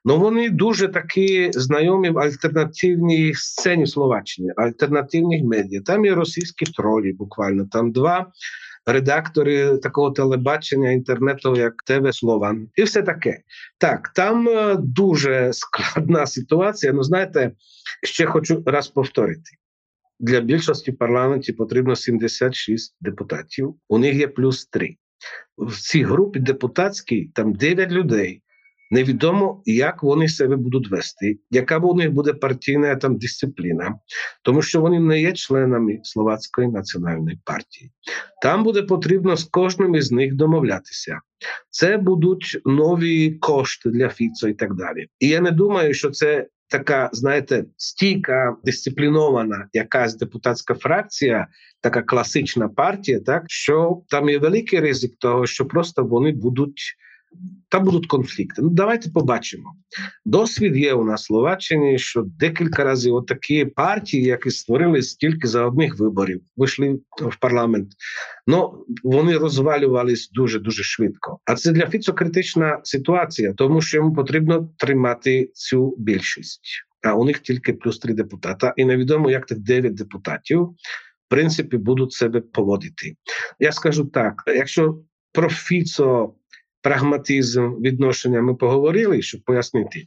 Ну 0.05 0.19
вони 0.19 0.51
дуже 0.51 0.89
такі 0.89 1.51
знайомі 1.53 2.11
в 2.11 2.19
альтернативній 2.19 3.35
сцені 3.35 3.87
Словаччини, 3.87 4.53
альтернативних 4.57 5.45
медіа. 5.45 5.81
Там 5.81 6.05
є 6.05 6.15
російські 6.15 6.65
тролі, 6.65 7.13
буквально 7.13 7.67
там 7.67 7.93
два 7.93 8.27
редактори 8.87 9.79
такого 9.79 10.11
телебачення 10.11 10.91
інтернету, 10.91 11.57
як 11.57 11.75
ТВ 11.87 12.15
Слован, 12.15 12.69
і 12.75 12.83
все 12.83 13.03
таке. 13.03 13.41
Так, 13.79 14.13
там 14.15 14.49
е, 14.49 14.77
дуже 14.79 15.53
складна 15.53 16.27
ситуація. 16.27 16.93
Ну, 16.93 17.03
знаєте, 17.03 17.53
ще 18.03 18.27
хочу 18.27 18.63
раз 18.67 18.89
повторити. 18.89 19.51
Для 20.21 20.41
більшості 20.41 20.93
парламенті 20.93 21.53
потрібно 21.53 21.97
76 21.97 22.97
депутатів. 23.01 23.75
У 23.89 23.99
них 23.99 24.15
є 24.15 24.29
плюс 24.29 24.67
3. 24.67 24.97
В 25.59 25.81
цій 25.81 26.03
групі 26.03 26.41
депутатській 26.41 27.31
там 27.35 27.53
9 27.53 27.91
людей. 27.91 28.43
Невідомо, 28.91 29.63
як 29.67 30.03
вони 30.03 30.29
себе 30.29 30.57
будуть 30.57 30.91
вести, 30.91 31.39
яка 31.51 31.79
у 31.79 31.95
них 31.95 32.13
буде 32.13 32.33
партійна 32.33 32.97
там 32.97 33.17
дисципліна, 33.17 33.95
тому 34.43 34.63
що 34.63 34.81
вони 34.81 35.01
не 35.01 35.21
є 35.21 35.33
членами 35.33 36.01
Словацької 36.03 36.69
національної 36.69 37.41
партії. 37.45 37.91
Там 38.43 38.65
буде 38.65 38.83
потрібно 38.83 39.37
з 39.37 39.45
кожним 39.45 39.95
із 39.95 40.13
них 40.13 40.35
домовлятися. 40.35 41.21
Це 41.71 41.97
будуть 41.97 42.61
нові 42.65 43.31
кошти 43.31 43.91
для 43.91 44.09
Фіцо 44.09 44.49
і 44.49 44.55
так 44.55 44.75
далі. 44.75 45.07
І 45.19 45.29
я 45.29 45.41
не 45.41 45.51
думаю, 45.51 45.95
що 45.95 46.11
це 46.11 46.47
така, 46.69 47.11
знаєте, 47.13 47.65
стійка 47.77 48.57
дисциплінована 48.65 49.69
якась 49.73 50.17
депутатська 50.17 50.75
фракція, 50.75 51.47
така 51.81 52.03
класична 52.03 52.69
партія, 52.69 53.21
так 53.21 53.45
що 53.47 54.03
там 54.09 54.29
є 54.29 54.39
великий 54.39 54.81
ризик 54.81 55.13
того, 55.19 55.47
що 55.47 55.67
просто 55.67 56.05
вони 56.05 56.33
будуть 56.33 56.97
там 57.69 57.85
будуть 57.85 58.07
конфлікти. 58.07 58.63
Ну 58.63 58.69
давайте 58.71 59.11
побачимо. 59.11 59.75
Досвід 60.25 60.77
є 60.77 60.95
у 60.95 61.05
нас 61.05 61.23
в 61.23 61.25
Словаччині, 61.25 61.99
що 61.99 62.23
декілька 62.23 62.85
разів 62.85 63.15
отакі 63.15 63.65
партії, 63.65 64.25
які 64.25 64.51
створились 64.51 65.15
тільки 65.15 65.49
за 65.49 65.67
одних 65.67 65.99
виборів, 65.99 66.41
вийшли 66.57 67.01
в 67.21 67.37
парламент. 67.41 67.89
Ну 68.47 68.85
вони 69.03 69.39
розвалювались 69.39 70.31
дуже 70.31 70.59
дуже 70.59 70.83
швидко. 70.83 71.39
А 71.45 71.55
це 71.55 71.73
для 71.73 71.87
Фіцо 71.87 72.13
критична 72.15 72.81
ситуація, 72.85 73.53
тому 73.53 73.81
що 73.81 73.97
йому 73.97 74.15
потрібно 74.15 74.71
тримати 74.79 75.51
цю 75.55 75.95
більшість. 75.99 76.61
А 77.03 77.15
у 77.15 77.25
них 77.25 77.39
тільки 77.39 77.73
плюс 77.73 77.99
три 77.99 78.15
депутата, 78.15 78.75
і 78.77 78.85
невідомо, 78.85 79.31
як 79.31 79.47
тих 79.47 79.59
дев'ять 79.59 79.95
депутатів 79.95 80.61
в 81.27 81.29
принципі 81.29 81.77
будуть 81.77 82.13
себе 82.13 82.41
поводити. 82.41 83.17
Я 83.59 83.73
скажу 83.73 84.05
так: 84.05 84.43
якщо 84.47 84.99
про 85.33 85.49
Фіцо 85.49 86.35
прагматизм 86.83 87.75
відношення 87.75 88.43
ми 88.43 88.55
поговорили, 88.55 89.23
щоб 89.23 89.41
пояснити. 89.45 90.05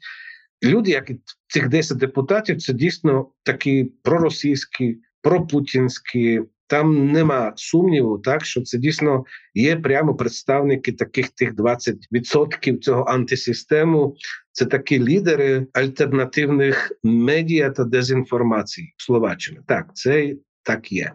Люди, 0.63 0.91
як 0.91 1.09
і 1.09 1.19
цих 1.47 1.69
10 1.69 1.97
депутатів, 1.97 2.61
це 2.61 2.73
дійсно 2.73 3.27
такі 3.43 3.91
проросійські 4.03 4.97
пропутінські. 5.21 6.41
Там 6.67 7.11
нема 7.11 7.53
сумніву, 7.55 8.19
так 8.19 8.45
що 8.45 8.61
це 8.61 8.77
дійсно 8.77 9.23
є 9.53 9.75
прямо 9.75 10.15
представники 10.15 10.91
таких 10.91 11.29
тих 11.29 11.53
20% 11.55 12.79
цього 12.79 13.03
антисистему. 13.03 14.15
Це 14.51 14.65
такі 14.65 14.99
лідери 15.03 15.67
альтернативних 15.73 16.91
медіа 17.03 17.69
та 17.69 17.83
дезінформації 17.83 18.93
Словаччини. 18.97 19.59
Так, 19.67 19.89
це 19.93 20.35
так 20.63 20.91
є. 20.91 21.11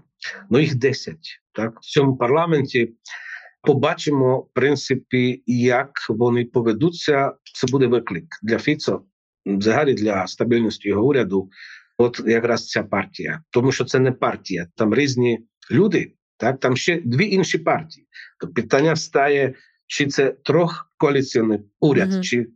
Ну 0.51 0.59
їх 0.59 0.75
10. 0.75 1.17
Так 1.53 1.79
в 1.81 1.85
цьому 1.85 2.17
парламенті 2.17 2.93
побачимо 3.65 4.39
в 4.39 4.49
принципі, 4.55 5.43
як 5.47 5.91
вони 6.09 6.45
поведуться. 6.45 7.33
Це 7.55 7.67
буде 7.73 7.87
виклик 7.87 8.25
для 8.43 8.59
Фіцо, 8.59 9.03
взагалі 9.47 9.95
для 9.95 10.27
стабільності 10.27 10.89
його 10.89 11.07
уряду. 11.07 11.49
От 11.99 12.21
якраз 12.27 12.69
ця 12.69 12.83
партія, 12.83 13.43
тому 13.51 13.73
що 13.73 13.85
це 13.85 13.99
не 13.99 14.13
партія, 14.13 14.67
там 14.77 14.95
різні 14.95 15.39
люди. 15.71 16.13
Так, 16.37 16.61
там 16.61 16.77
ще 16.77 17.01
дві 17.05 17.31
інші 17.31 17.59
партії. 17.59 18.07
То 18.41 18.49
питання 18.49 18.97
стає, 18.97 19.55
чи 19.87 20.07
це 20.07 20.35
трьох 20.45 20.93
коаліційний 20.97 21.59
уряд, 21.81 22.13
mm-hmm. 22.13 22.21
чи 22.21 22.47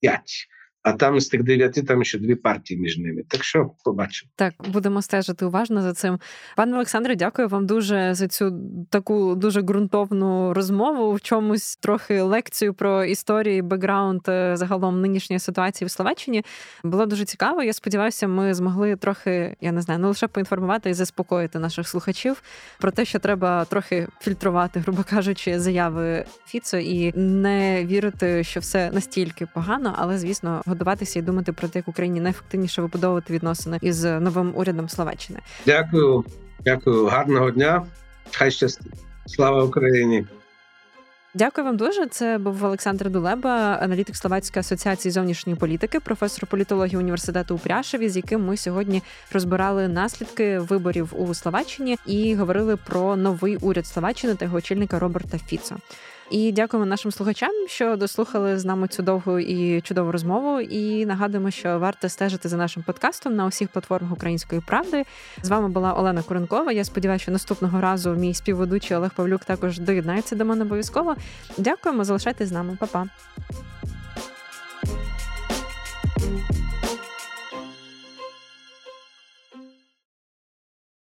п'ять 0.00 0.48
а 0.82 0.92
там 0.92 1.20
з 1.20 1.28
тих 1.28 1.42
дев'яти 1.42 1.82
там 1.82 2.04
ще 2.04 2.18
дві 2.18 2.34
партії 2.34 2.80
між 2.80 2.98
ними. 2.98 3.22
Так 3.28 3.44
що 3.44 3.70
побачимо. 3.84 4.30
Так, 4.36 4.54
будемо 4.68 5.02
стежити 5.02 5.44
уважно 5.44 5.82
за 5.82 5.92
цим. 5.92 6.18
Пане 6.56 6.74
Олександре, 6.74 7.16
дякую 7.16 7.48
вам 7.48 7.66
дуже 7.66 8.14
за 8.14 8.28
цю 8.28 8.60
таку 8.90 9.34
дуже 9.34 9.62
ґрунтовну 9.62 10.54
розмову. 10.54 11.12
В 11.12 11.20
чомусь 11.20 11.76
трохи 11.76 12.22
лекцію 12.22 12.74
про 12.74 13.04
історію, 13.04 13.62
бекграунд 13.62 14.20
е, 14.28 14.56
загалом 14.56 15.00
нинішньої 15.00 15.40
ситуації 15.40 15.86
в 15.86 15.90
Словаччині. 15.90 16.44
Було 16.84 17.06
дуже 17.06 17.24
цікаво. 17.24 17.62
Я 17.62 17.72
сподіваюся, 17.72 18.28
ми 18.28 18.54
змогли 18.54 18.96
трохи, 18.96 19.56
я 19.60 19.72
не 19.72 19.80
знаю, 19.80 20.00
не 20.00 20.08
лише 20.08 20.28
поінформувати 20.28 20.90
і 20.90 20.94
заспокоїти 20.94 21.58
наших 21.58 21.88
слухачів 21.88 22.42
про 22.80 22.90
те, 22.90 23.04
що 23.04 23.18
треба 23.18 23.64
трохи 23.64 24.08
фільтрувати, 24.20 24.80
грубо 24.80 25.04
кажучи, 25.10 25.60
заяви 25.60 26.24
Фіцо 26.46 26.78
і 26.78 27.12
не 27.18 27.86
вірити, 27.86 28.44
що 28.44 28.60
все 28.60 28.90
настільки 28.90 29.46
погано, 29.54 29.94
але 29.98 30.18
звісно 30.18 30.62
годуватися 30.68 31.18
і 31.18 31.22
думати 31.22 31.52
про 31.52 31.68
те, 31.68 31.78
як 31.78 31.88
Україні 31.88 32.20
найефективніше 32.20 32.82
вибудовувати 32.82 33.32
відносини 33.32 33.78
із 33.82 34.04
новим 34.04 34.52
урядом 34.56 34.88
Словаччини. 34.88 35.38
Дякую, 35.66 36.24
дякую, 36.64 37.06
гарного 37.06 37.50
дня. 37.50 37.86
Хай 38.32 38.50
щастить. 38.50 38.92
Слава 39.26 39.64
Україні. 39.64 40.26
Дякую 41.34 41.64
вам 41.64 41.76
дуже. 41.76 42.06
Це 42.06 42.38
був 42.38 42.64
Олександр 42.64 43.10
Дулеба, 43.10 43.78
аналітик 43.82 44.16
Словацької 44.16 44.60
асоціації 44.60 45.12
зовнішньої 45.12 45.58
політики, 45.58 46.00
професор 46.00 46.46
політології 46.46 46.96
університету 46.96 47.54
у 47.54 47.58
Пряшеві, 47.58 48.08
з 48.08 48.16
яким 48.16 48.46
ми 48.46 48.56
сьогодні 48.56 49.02
розбирали 49.32 49.88
наслідки 49.88 50.58
виборів 50.58 51.14
у 51.16 51.34
Словаччині 51.34 51.98
і 52.06 52.34
говорили 52.34 52.76
про 52.76 53.16
новий 53.16 53.56
уряд 53.56 53.86
Словаччини 53.86 54.34
та 54.34 54.44
його 54.44 54.56
очільника 54.56 54.98
Роберта 54.98 55.38
Фіцо. 55.38 55.76
І 56.30 56.52
дякуємо 56.52 56.86
нашим 56.86 57.12
слухачам, 57.12 57.50
що 57.66 57.96
дослухали 57.96 58.58
з 58.58 58.64
нами 58.64 58.88
цю 58.88 59.02
довгу 59.02 59.38
і 59.38 59.80
чудову 59.80 60.12
розмову. 60.12 60.60
І 60.60 61.06
нагадуємо, 61.06 61.50
що 61.50 61.78
варто 61.78 62.08
стежити 62.08 62.48
за 62.48 62.56
нашим 62.56 62.82
подкастом 62.82 63.36
на 63.36 63.46
усіх 63.46 63.68
платформах 63.68 64.12
української 64.12 64.60
правди. 64.66 65.04
З 65.42 65.48
вами 65.48 65.68
була 65.68 65.92
Олена 65.92 66.22
Куренкова. 66.22 66.72
Я 66.72 66.84
сподіваюся, 66.84 67.22
що 67.22 67.32
наступного 67.32 67.80
разу 67.80 68.10
мій 68.10 68.34
співведучий 68.34 68.96
Олег 68.96 69.10
Павлюк 69.14 69.44
також 69.44 69.78
доєднається 69.78 70.36
до 70.36 70.44
мене 70.44 70.64
обов'язково. 70.64 71.16
Дякуємо, 71.58 72.04
залишайтесь 72.04 72.48
з 72.48 72.52
нами, 72.52 72.76
Па-па. 72.80 73.06